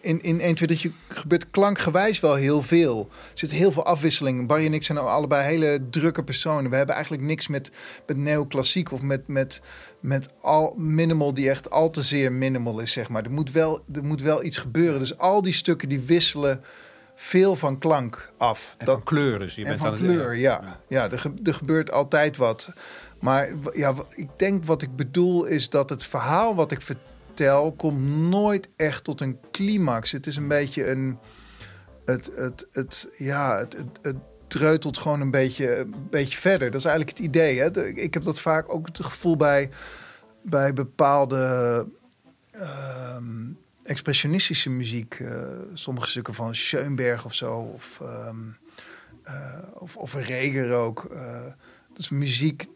in, 0.00 0.22
in 0.22 0.40
1, 0.40 0.54
2, 0.54 0.68
3 0.68 0.92
gebeurt 1.08 1.50
klankgewijs 1.50 2.20
wel 2.20 2.34
heel 2.34 2.62
veel. 2.62 3.08
Er 3.10 3.38
zit 3.38 3.50
heel 3.50 3.72
veel 3.72 3.84
afwisseling. 3.84 4.46
Barry 4.46 4.66
en 4.66 4.74
ik 4.74 4.84
zijn 4.84 4.98
allebei 4.98 5.44
hele 5.44 5.80
drukke 5.90 6.24
personen. 6.24 6.70
We 6.70 6.76
hebben 6.76 6.94
eigenlijk 6.94 7.24
niks 7.24 7.48
met, 7.48 7.70
met 8.06 8.16
neoclassiek 8.16 8.92
of 8.92 9.02
met, 9.02 9.28
met, 9.28 9.60
met 10.00 10.28
al 10.40 10.74
minimal 10.76 11.34
die 11.34 11.50
echt 11.50 11.70
al 11.70 11.90
te 11.90 12.02
zeer 12.02 12.32
minimal 12.32 12.80
is, 12.80 12.92
zeg 12.92 13.08
maar. 13.08 13.24
Er 13.24 13.30
moet 13.30 13.52
wel, 13.52 13.80
er 13.94 14.04
moet 14.04 14.22
wel 14.22 14.44
iets 14.44 14.58
gebeuren. 14.58 14.98
Dus 14.98 15.18
al 15.18 15.42
die 15.42 15.52
stukken 15.52 15.88
die 15.88 16.00
wisselen 16.00 16.60
veel 17.14 17.56
van 17.56 17.78
klank 17.78 18.32
af. 18.36 18.74
En 18.78 18.84
dat, 18.84 18.94
van 18.94 19.04
kleur 19.04 19.38
dus. 19.38 19.54
Je 19.54 19.64
en 19.64 19.78
van 19.78 19.96
kleur, 19.96 20.36
ja. 20.36 20.78
Ja, 20.88 21.10
er, 21.10 21.32
er 21.44 21.54
gebeurt 21.54 21.92
altijd 21.92 22.36
wat. 22.36 22.72
Maar 23.20 23.52
ja, 23.72 23.94
ik 24.16 24.28
denk 24.36 24.64
wat 24.64 24.82
ik 24.82 24.96
bedoel 24.96 25.44
is 25.44 25.70
dat 25.70 25.90
het 25.90 26.04
verhaal 26.04 26.54
wat 26.54 26.72
ik 26.72 26.80
vertel 26.80 27.16
komt 27.76 28.00
nooit 28.06 28.68
echt 28.76 29.04
tot 29.04 29.20
een 29.20 29.38
climax. 29.52 30.12
Het 30.12 30.26
is 30.26 30.36
een 30.36 30.48
beetje 30.48 30.90
een. 30.90 31.18
Het, 32.04 32.30
het, 32.34 32.66
het, 32.70 33.08
ja, 33.16 33.58
het, 33.58 33.84
het, 34.02 34.16
dreutelt 34.48 34.98
gewoon 34.98 35.20
een 35.20 35.30
beetje, 35.30 35.78
een 35.78 35.94
beetje 36.10 36.38
verder. 36.38 36.70
Dat 36.70 36.80
is 36.80 36.86
eigenlijk 36.86 37.16
het 37.16 37.26
idee. 37.26 37.58
Hè? 37.58 37.86
Ik 37.86 38.14
heb 38.14 38.22
dat 38.22 38.40
vaak 38.40 38.74
ook 38.74 38.86
het 38.86 39.04
gevoel 39.04 39.36
bij, 39.36 39.70
bij 40.42 40.72
bepaalde 40.72 41.86
ehm, 42.50 43.46
expressionistische 43.82 44.70
muziek. 44.70 45.18
Uh, 45.18 45.48
sommige 45.74 46.06
stukken 46.06 46.34
van 46.34 46.54
Schoenberg 46.54 47.24
of 47.24 47.34
zo. 47.34 47.54
Of, 47.54 48.00
um, 48.02 48.56
eh, 49.22 49.58
of, 49.74 49.96
of 49.96 50.14
reger 50.14 50.72
ook. 50.72 51.08
Uh, 51.12 51.42
dat 51.88 51.98
is 51.98 52.08
muziek 52.08 52.66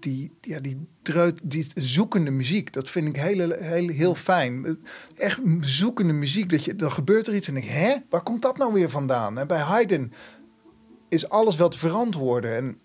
die, 0.00 0.32
ja, 0.40 0.60
die, 0.60 0.86
dreut, 1.02 1.40
die 1.42 1.66
zoekende 1.74 2.30
muziek. 2.30 2.72
Dat 2.72 2.90
vind 2.90 3.08
ik 3.08 3.16
heel, 3.16 3.50
heel, 3.50 3.88
heel 3.88 4.14
fijn. 4.14 4.78
Echt 5.16 5.40
zoekende 5.60 6.12
muziek. 6.12 6.50
Dat 6.50 6.64
je, 6.64 6.76
dan 6.76 6.92
gebeurt 6.92 7.26
er 7.26 7.34
iets 7.34 7.48
en 7.48 7.56
ik, 7.56 7.64
hè, 7.64 7.94
waar 8.10 8.22
komt 8.22 8.42
dat 8.42 8.56
nou 8.56 8.72
weer 8.72 8.90
vandaan? 8.90 9.38
En 9.38 9.46
bij 9.46 9.60
Haydn 9.60 10.12
is 11.08 11.28
alles 11.28 11.56
wel 11.56 11.68
te 11.68 11.78
verantwoorden. 11.78 12.56
En 12.56 12.78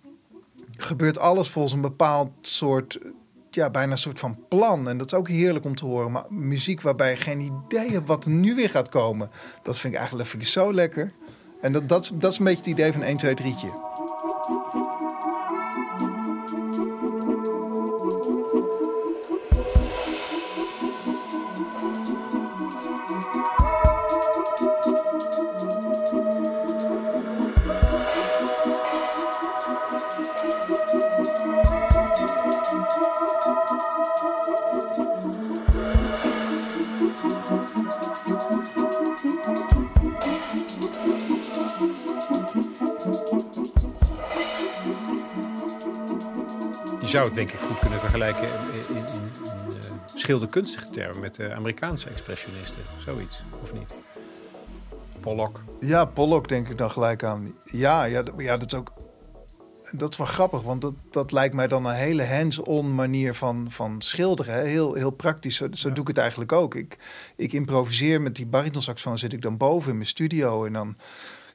gebeurt 0.78 1.18
alles 1.18 1.50
volgens 1.50 1.74
een 1.74 1.82
bepaald 1.82 2.30
soort, 2.42 3.00
ja, 3.50 3.70
bijna 3.70 3.92
een 3.92 3.98
soort 3.98 4.20
van 4.20 4.40
plan. 4.50 4.90
En 4.90 4.98
dat 4.98 5.12
is 5.12 5.18
ook 5.18 5.28
heerlijk 5.28 5.66
om 5.66 5.76
te 5.76 5.86
horen. 5.86 6.12
Maar 6.12 6.26
muziek 6.30 6.82
waarbij 6.82 7.10
je 7.10 7.18
geen 7.18 7.40
idee 7.40 7.92
hebt 7.92 8.08
wat 8.08 8.26
er 8.26 8.32
nu 8.32 8.56
weer 8.56 8.70
gaat 8.70 8.90
komen. 8.90 9.30
Dat 9.64 9.78
vind 9.78 9.94
ik 9.94 10.00
eigenlijk 10.00 10.30
vind 10.30 10.44
ik 10.44 10.50
zo 10.50 10.74
lekker. 10.74 11.14
En 11.62 11.72
dat, 11.72 11.90
dat, 11.90 12.12
dat 12.14 12.32
is 12.32 12.38
een 12.38 12.46
beetje 12.46 12.60
het 12.60 12.70
idee 12.70 12.92
van 12.92 13.02
1, 13.02 13.18
2, 13.18 13.34
3'tje. 47.04 47.10
zou 47.10 47.26
het 47.26 47.36
denk 47.36 47.52
ik 47.52 47.60
goed 47.60 47.80
kunnen 47.80 48.00
vergelijken 48.00 48.44
in, 48.44 48.96
in, 48.96 49.06
in, 49.06 49.32
uh, 49.68 49.74
schilderkunstige 50.16 50.90
termen 50.90 51.20
met 51.20 51.36
de 51.36 51.54
Amerikaanse 51.54 52.10
expressionisten. 52.10 52.84
Zoiets, 53.00 53.42
of 53.62 53.74
niet? 53.74 53.94
Pollock. 55.20 55.60
Ja, 55.80 56.06
Pollock 56.06 56.48
denk 56.48 56.70
ik 56.70 56.78
dan 56.78 56.92
gelijk 56.92 57.24
aan. 57.24 57.54
Ja, 57.64 58.04
ja, 58.04 58.24
ja 58.38 58.58
dat 58.58 58.74
is 58.74 58.80
ook. 58.80 58.94
Dat 59.92 60.12
is 60.12 60.18
wel 60.18 60.28
grappig, 60.28 60.62
want 60.62 60.82
dat, 60.82 60.94
dat 61.10 61.32
lijkt 61.32 61.56
mij 61.56 61.68
dan 61.68 61.86
een 61.86 61.96
hele 61.96 62.26
hands-on 62.26 62.96
manier 62.96 63.34
van, 63.34 63.72
van 63.72 64.02
schilderen. 64.02 64.66
Heel, 64.66 64.94
heel 64.94 65.12
praktisch. 65.12 65.56
Zo, 65.56 65.68
zo 65.72 65.92
doe 65.92 66.02
ik 66.02 66.08
het 66.08 66.18
eigenlijk 66.18 66.52
ook. 66.52 66.76
Ik, 66.76 66.98
ik 67.36 67.54
improviseer 67.54 68.22
met 68.22 68.36
die 68.36 68.46
baritonsaxofoon, 68.46 69.18
zit 69.18 69.34
ik 69.34 69.42
dan 69.42 69.58
boven 69.58 69.90
in 69.90 69.96
mijn 69.96 70.08
studio 70.08 70.66
en 70.66 70.74
dan 70.74 70.98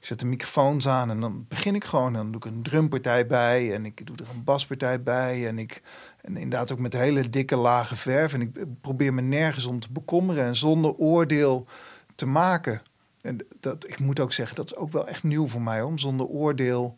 ik 0.00 0.06
zet 0.06 0.18
de 0.18 0.26
microfoons 0.26 0.88
aan 0.88 1.10
en 1.10 1.20
dan 1.20 1.44
begin 1.48 1.74
ik 1.74 1.84
gewoon. 1.84 2.12
Dan 2.12 2.26
doe 2.32 2.40
ik 2.40 2.44
een 2.44 2.62
drumpartij 2.62 3.26
bij 3.26 3.74
en 3.74 3.84
ik 3.84 4.06
doe 4.06 4.16
er 4.16 4.30
een 4.34 4.44
baspartij 4.44 5.02
bij. 5.02 5.46
En 5.46 5.58
ik 5.58 5.82
en 6.20 6.36
inderdaad 6.36 6.72
ook 6.72 6.78
met 6.78 6.92
hele 6.92 7.30
dikke 7.30 7.56
lage 7.56 7.96
verf. 7.96 8.32
En 8.32 8.40
ik 8.40 8.80
probeer 8.80 9.14
me 9.14 9.20
nergens 9.20 9.64
om 9.64 9.80
te 9.80 9.92
bekommeren 9.92 10.44
en 10.44 10.56
zonder 10.56 10.94
oordeel 10.94 11.66
te 12.14 12.26
maken. 12.26 12.82
En 13.20 13.46
dat, 13.60 13.88
ik 13.88 13.98
moet 13.98 14.20
ook 14.20 14.32
zeggen, 14.32 14.56
dat 14.56 14.66
is 14.66 14.76
ook 14.76 14.92
wel 14.92 15.08
echt 15.08 15.22
nieuw 15.22 15.48
voor 15.48 15.62
mij, 15.62 15.82
om 15.82 15.98
zonder 15.98 16.26
oordeel. 16.26 16.96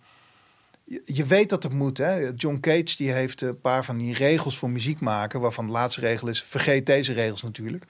Je, 1.04 1.24
weet 1.24 1.48
dat 1.48 1.62
het 1.62 1.72
moet. 1.72 1.98
Hè? 1.98 2.28
John 2.36 2.58
Cage 2.60 2.96
die 2.96 3.12
heeft 3.12 3.40
een 3.40 3.60
paar 3.60 3.84
van 3.84 3.98
die 3.98 4.14
regels 4.14 4.58
voor 4.58 4.70
muziek 4.70 5.00
maken. 5.00 5.40
Waarvan 5.40 5.66
de 5.66 5.72
laatste 5.72 6.00
regel 6.00 6.28
is: 6.28 6.42
vergeet 6.42 6.86
deze 6.86 7.12
regels 7.12 7.42
natuurlijk. 7.42 7.84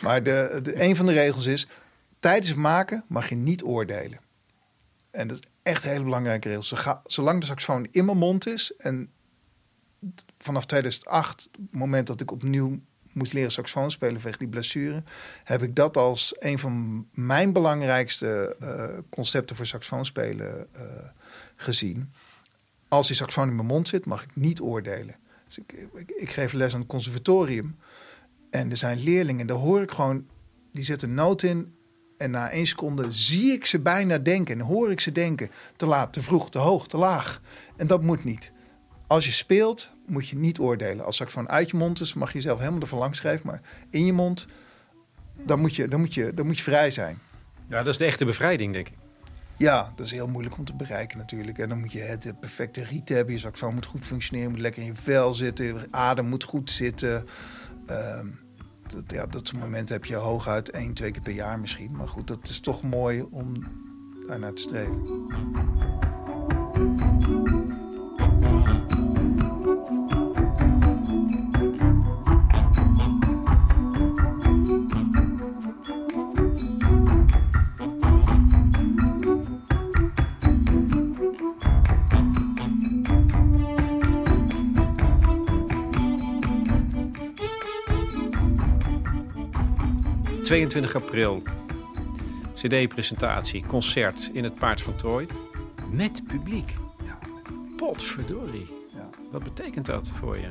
Maar 0.00 0.22
de, 0.22 0.60
de, 0.62 0.82
een 0.82 0.96
van 0.96 1.06
de 1.06 1.12
regels 1.12 1.46
is: 1.46 1.68
tijdens 2.20 2.48
het 2.48 2.58
maken 2.58 3.04
mag 3.08 3.28
je 3.28 3.34
niet 3.34 3.64
oordelen. 3.64 4.18
En 5.14 5.28
dat 5.28 5.38
is 5.38 5.44
echt 5.62 5.84
een 5.84 5.90
hele 5.90 6.04
belangrijke 6.04 6.48
regel. 6.48 6.98
Zolang 7.04 7.40
de 7.40 7.46
saxofoon 7.46 7.88
in 7.90 8.04
mijn 8.04 8.18
mond 8.18 8.46
is 8.46 8.76
en 8.76 9.10
vanaf 10.38 10.66
2008, 10.66 11.48
het 11.52 11.60
moment 11.70 12.06
dat 12.06 12.20
ik 12.20 12.30
opnieuw 12.30 12.80
moest 13.12 13.32
leren 13.32 13.52
saxofoon 13.52 13.90
spelen 13.90 14.14
vanwege 14.14 14.38
die 14.38 14.48
blessure, 14.48 15.02
heb 15.44 15.62
ik 15.62 15.76
dat 15.76 15.96
als 15.96 16.34
een 16.38 16.58
van 16.58 17.06
mijn 17.12 17.52
belangrijkste 17.52 18.56
uh, 18.62 18.84
concepten 19.10 19.56
voor 19.56 19.66
saxofoon 19.66 20.06
spelen 20.06 20.66
uh, 20.76 20.82
gezien. 21.56 22.12
Als 22.88 23.06
die 23.06 23.16
saxofoon 23.16 23.48
in 23.48 23.54
mijn 23.54 23.66
mond 23.66 23.88
zit, 23.88 24.06
mag 24.06 24.22
ik 24.22 24.36
niet 24.36 24.60
oordelen. 24.60 25.16
Dus 25.46 25.58
ik, 25.58 25.72
ik, 25.94 26.10
ik, 26.10 26.30
geef 26.30 26.52
les 26.52 26.74
aan 26.74 26.80
het 26.80 26.88
conservatorium 26.88 27.76
en 28.50 28.70
er 28.70 28.76
zijn 28.76 28.98
leerlingen, 28.98 29.46
daar 29.46 29.56
hoor 29.56 29.82
ik 29.82 29.90
gewoon, 29.90 30.26
die 30.72 30.84
zetten 30.84 31.08
een 31.08 31.14
noot 31.14 31.42
in 31.42 31.73
en 32.24 32.30
na 32.30 32.50
één 32.50 32.66
seconde 32.66 33.12
zie 33.12 33.52
ik 33.52 33.66
ze 33.66 33.80
bijna 33.80 34.18
denken 34.18 34.54
en 34.60 34.66
hoor 34.66 34.90
ik 34.90 35.00
ze 35.00 35.12
denken. 35.12 35.50
Te 35.76 35.86
laat, 35.86 36.12
te 36.12 36.22
vroeg, 36.22 36.50
te 36.50 36.58
hoog, 36.58 36.88
te 36.88 36.96
laag. 36.96 37.40
En 37.76 37.86
dat 37.86 38.02
moet 38.02 38.24
niet. 38.24 38.52
Als 39.06 39.24
je 39.24 39.32
speelt, 39.32 39.90
moet 40.06 40.28
je 40.28 40.36
niet 40.36 40.58
oordelen. 40.58 41.04
Als 41.04 41.22
van 41.26 41.48
uit 41.48 41.70
je 41.70 41.76
mond 41.76 42.00
is, 42.00 42.14
mag 42.14 42.32
je 42.32 42.40
zelf 42.40 42.58
helemaal 42.58 42.80
ervan 42.80 42.98
langs 42.98 43.18
schrijven. 43.18 43.46
Maar 43.46 43.60
in 43.90 44.06
je 44.06 44.12
mond, 44.12 44.46
dan 45.42 45.60
moet 45.60 45.76
je, 45.76 45.88
dan 45.88 46.00
moet 46.00 46.14
je, 46.14 46.34
dan 46.34 46.46
moet 46.46 46.56
je 46.56 46.62
vrij 46.62 46.90
zijn. 46.90 47.18
Ja, 47.68 47.76
dat 47.76 47.92
is 47.92 47.98
de 47.98 48.04
echte 48.04 48.24
bevrijding, 48.24 48.72
denk 48.72 48.88
ik. 48.88 48.94
Ja, 49.56 49.92
dat 49.96 50.06
is 50.06 50.12
heel 50.12 50.26
moeilijk 50.26 50.58
om 50.58 50.64
te 50.64 50.74
bereiken 50.74 51.18
natuurlijk. 51.18 51.58
En 51.58 51.68
dan 51.68 51.80
moet 51.80 51.92
je 51.92 52.00
het 52.00 52.40
perfecte 52.40 52.84
riet 52.84 53.08
hebben. 53.08 53.34
Je 53.34 53.40
saxofoon 53.40 53.74
moet 53.74 53.86
goed 53.86 54.04
functioneren, 54.06 54.50
moet 54.50 54.60
lekker 54.60 54.82
in 54.82 54.88
je 54.88 54.94
vel 54.94 55.34
zitten. 55.34 55.86
adem 55.90 56.26
moet 56.26 56.44
goed 56.44 56.70
zitten. 56.70 57.24
Ehm, 57.86 58.26
dat, 58.92 59.02
ja, 59.06 59.26
dat 59.26 59.48
soort 59.48 59.62
momenten 59.62 59.94
heb 59.94 60.04
je 60.04 60.14
hooguit 60.14 60.70
één, 60.70 60.94
twee 60.94 61.10
keer 61.10 61.22
per 61.22 61.32
jaar 61.32 61.58
misschien. 61.58 61.96
Maar 61.96 62.08
goed, 62.08 62.26
dat 62.26 62.48
is 62.48 62.60
toch 62.60 62.82
mooi 62.82 63.26
om 63.30 63.52
daar 64.26 64.38
naar 64.38 64.52
te 64.52 64.62
streven. 64.62 65.32
22 90.54 90.94
april. 90.94 91.42
CD-presentatie, 92.54 93.66
concert 93.66 94.30
in 94.32 94.44
het 94.44 94.54
Paard 94.54 94.80
van 94.80 94.96
Trooi. 94.96 95.26
Met 95.90 96.22
publiek. 96.26 96.74
Ja. 97.04 97.18
Potverdorie. 97.76 98.66
Ja. 98.88 99.08
Wat 99.30 99.42
betekent 99.42 99.86
dat 99.86 100.08
voor 100.08 100.38
je? 100.38 100.48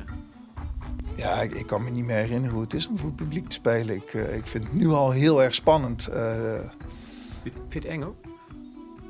Ja, 1.16 1.42
ik, 1.42 1.54
ik, 1.54 1.66
kan 1.66 1.84
me 1.84 1.90
niet 1.90 2.04
meer 2.04 2.16
herinneren 2.16 2.50
hoe 2.50 2.62
het 2.62 2.74
is 2.74 2.86
om 2.86 2.98
voor 2.98 3.06
het 3.06 3.16
publiek 3.16 3.48
te 3.48 3.54
spelen. 3.54 3.94
Ik, 3.94 4.12
uh, 4.14 4.36
ik 4.36 4.46
vind 4.46 4.64
het 4.64 4.74
nu 4.74 4.88
al 4.88 5.10
heel 5.10 5.42
erg 5.42 5.54
spannend. 5.54 6.08
Uh, 6.10 6.16
vind 7.42 7.54
je 7.68 7.78
het 7.78 7.84
eng 7.84 8.02
ook? 8.02 8.16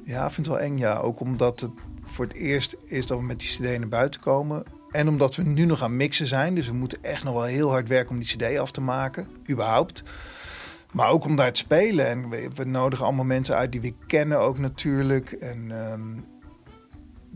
Ja, 0.04 0.26
ik 0.26 0.32
vind 0.32 0.46
het 0.46 0.56
wel 0.56 0.64
eng, 0.64 0.78
ja. 0.78 0.98
Ook 0.98 1.20
omdat 1.20 1.60
het 1.60 1.70
voor 2.04 2.24
het 2.24 2.34
eerst 2.34 2.76
is 2.84 3.06
dat 3.06 3.18
we 3.18 3.24
met 3.24 3.40
die 3.40 3.48
cd 3.48 3.78
naar 3.78 3.88
buiten 3.88 4.20
komen. 4.20 4.62
En 4.90 5.08
omdat 5.08 5.36
we 5.36 5.42
nu 5.42 5.64
nog 5.64 5.82
aan 5.82 5.96
mixen 5.96 6.26
zijn. 6.26 6.54
Dus 6.54 6.66
we 6.66 6.74
moeten 6.74 6.98
echt 7.02 7.24
nog 7.24 7.34
wel 7.34 7.42
heel 7.42 7.70
hard 7.70 7.88
werken 7.88 8.10
om 8.10 8.20
die 8.20 8.36
cd 8.36 8.58
af 8.58 8.70
te 8.70 8.80
maken. 8.80 9.28
Überhaupt. 9.50 10.02
Maar 10.94 11.08
ook 11.08 11.24
om 11.24 11.36
daar 11.36 11.52
te 11.52 11.58
spelen. 11.58 12.08
En 12.08 12.28
we, 12.28 12.48
we, 12.54 12.64
nodigen 12.64 13.04
allemaal 13.04 13.24
mensen 13.24 13.56
uit 13.56 13.72
die 13.72 13.80
we 13.80 13.94
kennen 14.06 14.40
ook 14.40 14.58
natuurlijk. 14.58 15.32
En 15.32 15.70
ehm, 15.70 16.20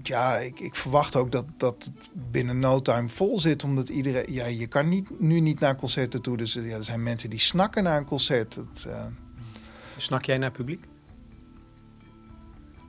ja, 0.02 0.36
ik, 0.36 0.60
ik, 0.60 0.74
verwacht 0.74 1.16
ook 1.16 1.32
dat, 1.32 1.44
dat 1.56 1.90
het 1.94 2.10
binnen 2.30 2.58
no 2.58 2.82
time 2.82 3.08
vol 3.08 3.40
zit. 3.40 3.64
Omdat 3.64 3.88
iedereen... 3.88 4.32
Ja, 4.32 4.46
je 4.46 4.66
kan 4.66 4.88
niet, 4.88 5.20
nu 5.20 5.40
niet 5.40 5.60
naar 5.60 5.76
concerten 5.76 6.22
toe. 6.22 6.36
Dus 6.36 6.52
ja, 6.52 6.76
er 6.76 6.84
zijn 6.84 7.02
mensen 7.02 7.30
die 7.30 7.38
snakken 7.38 7.82
naar 7.82 7.98
een 7.98 8.04
concert. 8.04 8.54
Dat, 8.54 8.86
uh... 8.88 9.04
Snak 9.96 10.24
jij 10.24 10.38
naar 10.38 10.50
publiek? 10.50 10.84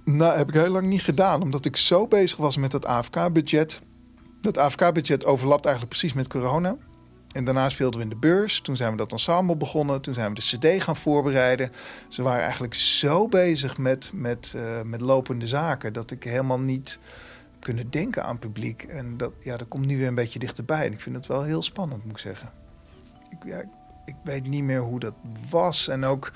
Nou, 0.04 0.38
heb 0.38 0.48
ik 0.48 0.54
heel 0.54 0.70
lang 0.70 0.88
niet 0.88 1.04
gedaan. 1.04 1.42
Omdat 1.42 1.66
ik 1.66 1.78
zo 1.78 2.08
bezig 2.08 2.38
was 2.38 2.58
met 2.58 2.72
het 2.72 2.86
AFK-budget. 2.86 3.82
Dat 4.42 4.58
AFK-budget 4.58 5.26
overlapt 5.26 5.66
eigenlijk 5.66 5.98
precies 5.98 6.16
met 6.16 6.28
corona. 6.28 6.78
En 7.30 7.46
daarna 7.46 7.70
speelden 7.70 8.00
we 8.00 8.04
in 8.06 8.12
de 8.12 8.16
beurs. 8.16 8.62
Toen 8.62 8.76
zijn 8.76 8.92
we 8.92 8.98
dat 8.98 9.12
ensemble 9.12 9.58
begonnen. 9.58 10.02
Toen 10.02 10.14
zijn 10.14 10.34
we 10.34 10.36
de 10.36 10.58
CD 10.58 10.84
gaan 10.84 10.96
voorbereiden. 10.96 11.72
Ze 12.08 12.22
waren 12.22 12.44
eigenlijk 12.44 12.74
zo 12.74 13.28
bezig 13.28 13.78
met, 13.78 14.12
met, 14.14 14.54
uh, 14.56 14.82
met 14.82 15.02
lopende 15.02 15.48
zaken 15.48 15.94
dat 15.94 16.12
ik 16.12 16.24
helemaal 16.24 16.60
niet 16.60 17.00
kunnen 17.60 17.90
denken 17.90 18.24
aan 18.24 18.40
publiek. 18.40 18.84
En 18.84 19.18
dat, 19.18 19.32
ja, 19.40 19.58
dat 19.58 19.68
komt 19.68 19.86
nu 19.86 19.98
weer 19.98 20.08
een 20.08 20.16
beetje 20.16 20.40
dichterbij. 20.40 20.86
En 20.86 20.92
ik 20.92 21.02
vind 21.02 21.16
het 21.16 21.28
wel 21.28 21.44
heel 21.44 21.64
spannend, 21.64 22.04
moet 22.04 22.14
ik 22.14 22.18
zeggen. 22.18 22.52
Ik, 23.30 23.38
ja, 23.46 23.64
ik 24.06 24.16
weet 24.24 24.48
niet 24.48 24.64
meer 24.64 24.82
hoe 24.82 25.00
dat 25.00 25.14
was. 25.50 25.88
En 25.88 26.06
ook, 26.06 26.32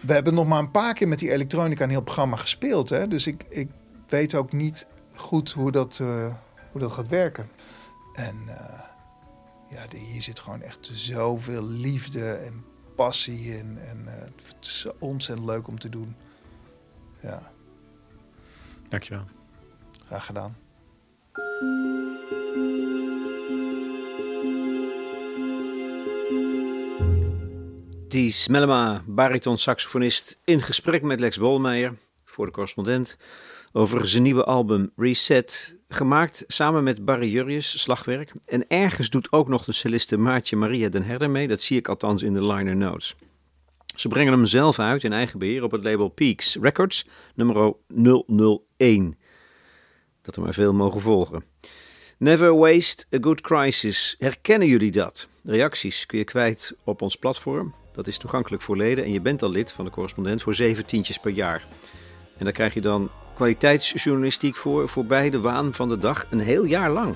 we 0.00 0.12
hebben 0.12 0.34
nog 0.34 0.46
maar 0.46 0.58
een 0.58 0.70
paar 0.70 0.94
keer 0.94 1.08
met 1.08 1.18
die 1.18 1.32
elektronica 1.32 1.84
een 1.84 1.90
heel 1.90 2.02
programma 2.02 2.36
gespeeld. 2.36 2.88
Hè? 2.88 3.08
Dus 3.08 3.26
ik, 3.26 3.44
ik 3.48 3.68
weet 4.08 4.34
ook 4.34 4.52
niet 4.52 4.86
goed 5.14 5.50
hoe 5.50 5.72
dat, 5.72 5.98
uh, 6.02 6.26
hoe 6.72 6.80
dat 6.80 6.92
gaat 6.92 7.08
werken. 7.08 7.48
En. 8.12 8.36
Uh, 8.46 8.92
ja, 9.74 9.98
hier 9.98 10.22
zit 10.22 10.40
gewoon 10.40 10.62
echt 10.62 10.88
zoveel 10.92 11.64
liefde 11.64 12.30
en 12.30 12.64
passie 12.94 13.56
in. 13.56 13.78
En 13.78 14.04
uh, 14.06 14.12
het 14.20 14.66
is 14.66 14.86
ontzettend 14.98 15.48
leuk 15.48 15.68
om 15.68 15.78
te 15.78 15.88
doen. 15.88 16.16
Ja. 17.22 17.52
Dankjewel. 18.88 19.24
Graag 20.06 20.26
gedaan. 20.26 20.56
Ties 28.08 28.48
Mellema, 28.48 29.02
bariton-saxofonist, 29.06 30.38
in 30.44 30.60
gesprek 30.60 31.02
met 31.02 31.20
Lex 31.20 31.38
Bolmeijer, 31.38 31.96
voor 32.24 32.46
de 32.46 32.52
correspondent, 32.52 33.16
over 33.76 34.08
zijn 34.08 34.22
nieuwe 34.22 34.44
album 34.44 34.92
Reset, 34.96 35.76
gemaakt 35.88 36.44
samen 36.46 36.84
met 36.84 37.04
Barry 37.04 37.28
Jurjes, 37.28 37.80
slagwerk. 37.80 38.32
En 38.44 38.64
ergens 38.68 39.10
doet 39.10 39.32
ook 39.32 39.48
nog 39.48 39.64
de 39.64 39.72
celliste 39.72 40.16
Maatje 40.16 40.56
Maria 40.56 40.88
den 40.88 41.02
Herder 41.02 41.30
mee, 41.30 41.48
dat 41.48 41.60
zie 41.60 41.78
ik 41.78 41.88
althans 41.88 42.22
in 42.22 42.34
de 42.34 42.44
liner 42.44 42.76
notes. 42.76 43.14
Ze 43.96 44.08
brengen 44.08 44.32
hem 44.32 44.46
zelf 44.46 44.78
uit 44.78 45.04
in 45.04 45.12
eigen 45.12 45.38
beheer 45.38 45.62
op 45.62 45.70
het 45.70 45.84
label 45.84 46.08
Peaks 46.08 46.56
Records, 46.60 47.06
nummer 47.34 47.74
001. 48.76 49.18
Dat 50.22 50.36
er 50.36 50.42
maar 50.42 50.54
veel 50.54 50.74
mogen 50.74 51.00
volgen. 51.00 51.44
Never 52.18 52.56
waste 52.56 53.04
a 53.14 53.18
good 53.20 53.40
crisis. 53.40 54.14
Herkennen 54.18 54.68
jullie 54.68 54.92
dat? 54.92 55.28
Reacties 55.42 56.06
kun 56.06 56.18
je 56.18 56.24
kwijt 56.24 56.76
op 56.84 57.02
ons 57.02 57.16
platform. 57.16 57.74
Dat 57.92 58.06
is 58.06 58.18
toegankelijk 58.18 58.62
voor 58.62 58.76
leden 58.76 59.04
en 59.04 59.12
je 59.12 59.20
bent 59.20 59.42
al 59.42 59.50
lid 59.50 59.72
van 59.72 59.84
de 59.84 59.90
correspondent 59.90 60.42
voor 60.42 60.54
zeven 60.54 60.86
tientjes 60.86 61.18
per 61.18 61.30
jaar. 61.30 61.62
En 62.38 62.44
daar 62.44 62.54
krijg 62.54 62.74
je 62.74 62.80
dan 62.80 63.10
kwaliteitsjournalistiek 63.34 64.56
voor, 64.56 64.88
voorbij 64.88 65.30
de 65.30 65.40
waan 65.40 65.74
van 65.74 65.88
de 65.88 65.98
dag, 65.98 66.26
een 66.30 66.40
heel 66.40 66.64
jaar 66.64 66.90
lang. 66.90 67.14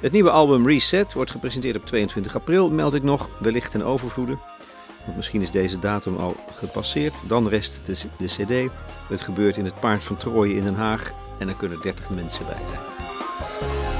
Het 0.00 0.12
nieuwe 0.12 0.30
album 0.30 0.66
Reset 0.66 1.12
wordt 1.12 1.30
gepresenteerd 1.30 1.76
op 1.76 1.86
22 1.86 2.34
april, 2.34 2.70
meld 2.70 2.94
ik 2.94 3.02
nog, 3.02 3.28
wellicht 3.38 3.70
ten 3.70 3.82
overvloede. 3.82 4.36
Want 5.04 5.16
misschien 5.16 5.40
is 5.40 5.50
deze 5.50 5.78
datum 5.78 6.16
al 6.16 6.36
gepasseerd. 6.54 7.14
Dan 7.26 7.48
rest 7.48 7.80
de, 7.84 7.96
de 8.18 8.26
CD. 8.26 8.72
Het 9.08 9.20
gebeurt 9.20 9.56
in 9.56 9.64
het 9.64 9.80
Paard 9.80 10.04
van 10.04 10.16
Troje 10.16 10.54
in 10.54 10.64
Den 10.64 10.74
Haag 10.74 11.12
en 11.38 11.48
er 11.48 11.54
kunnen 11.54 11.78
30 11.82 12.10
mensen 12.10 12.46
bij 12.46 12.62
zijn. 12.68 13.99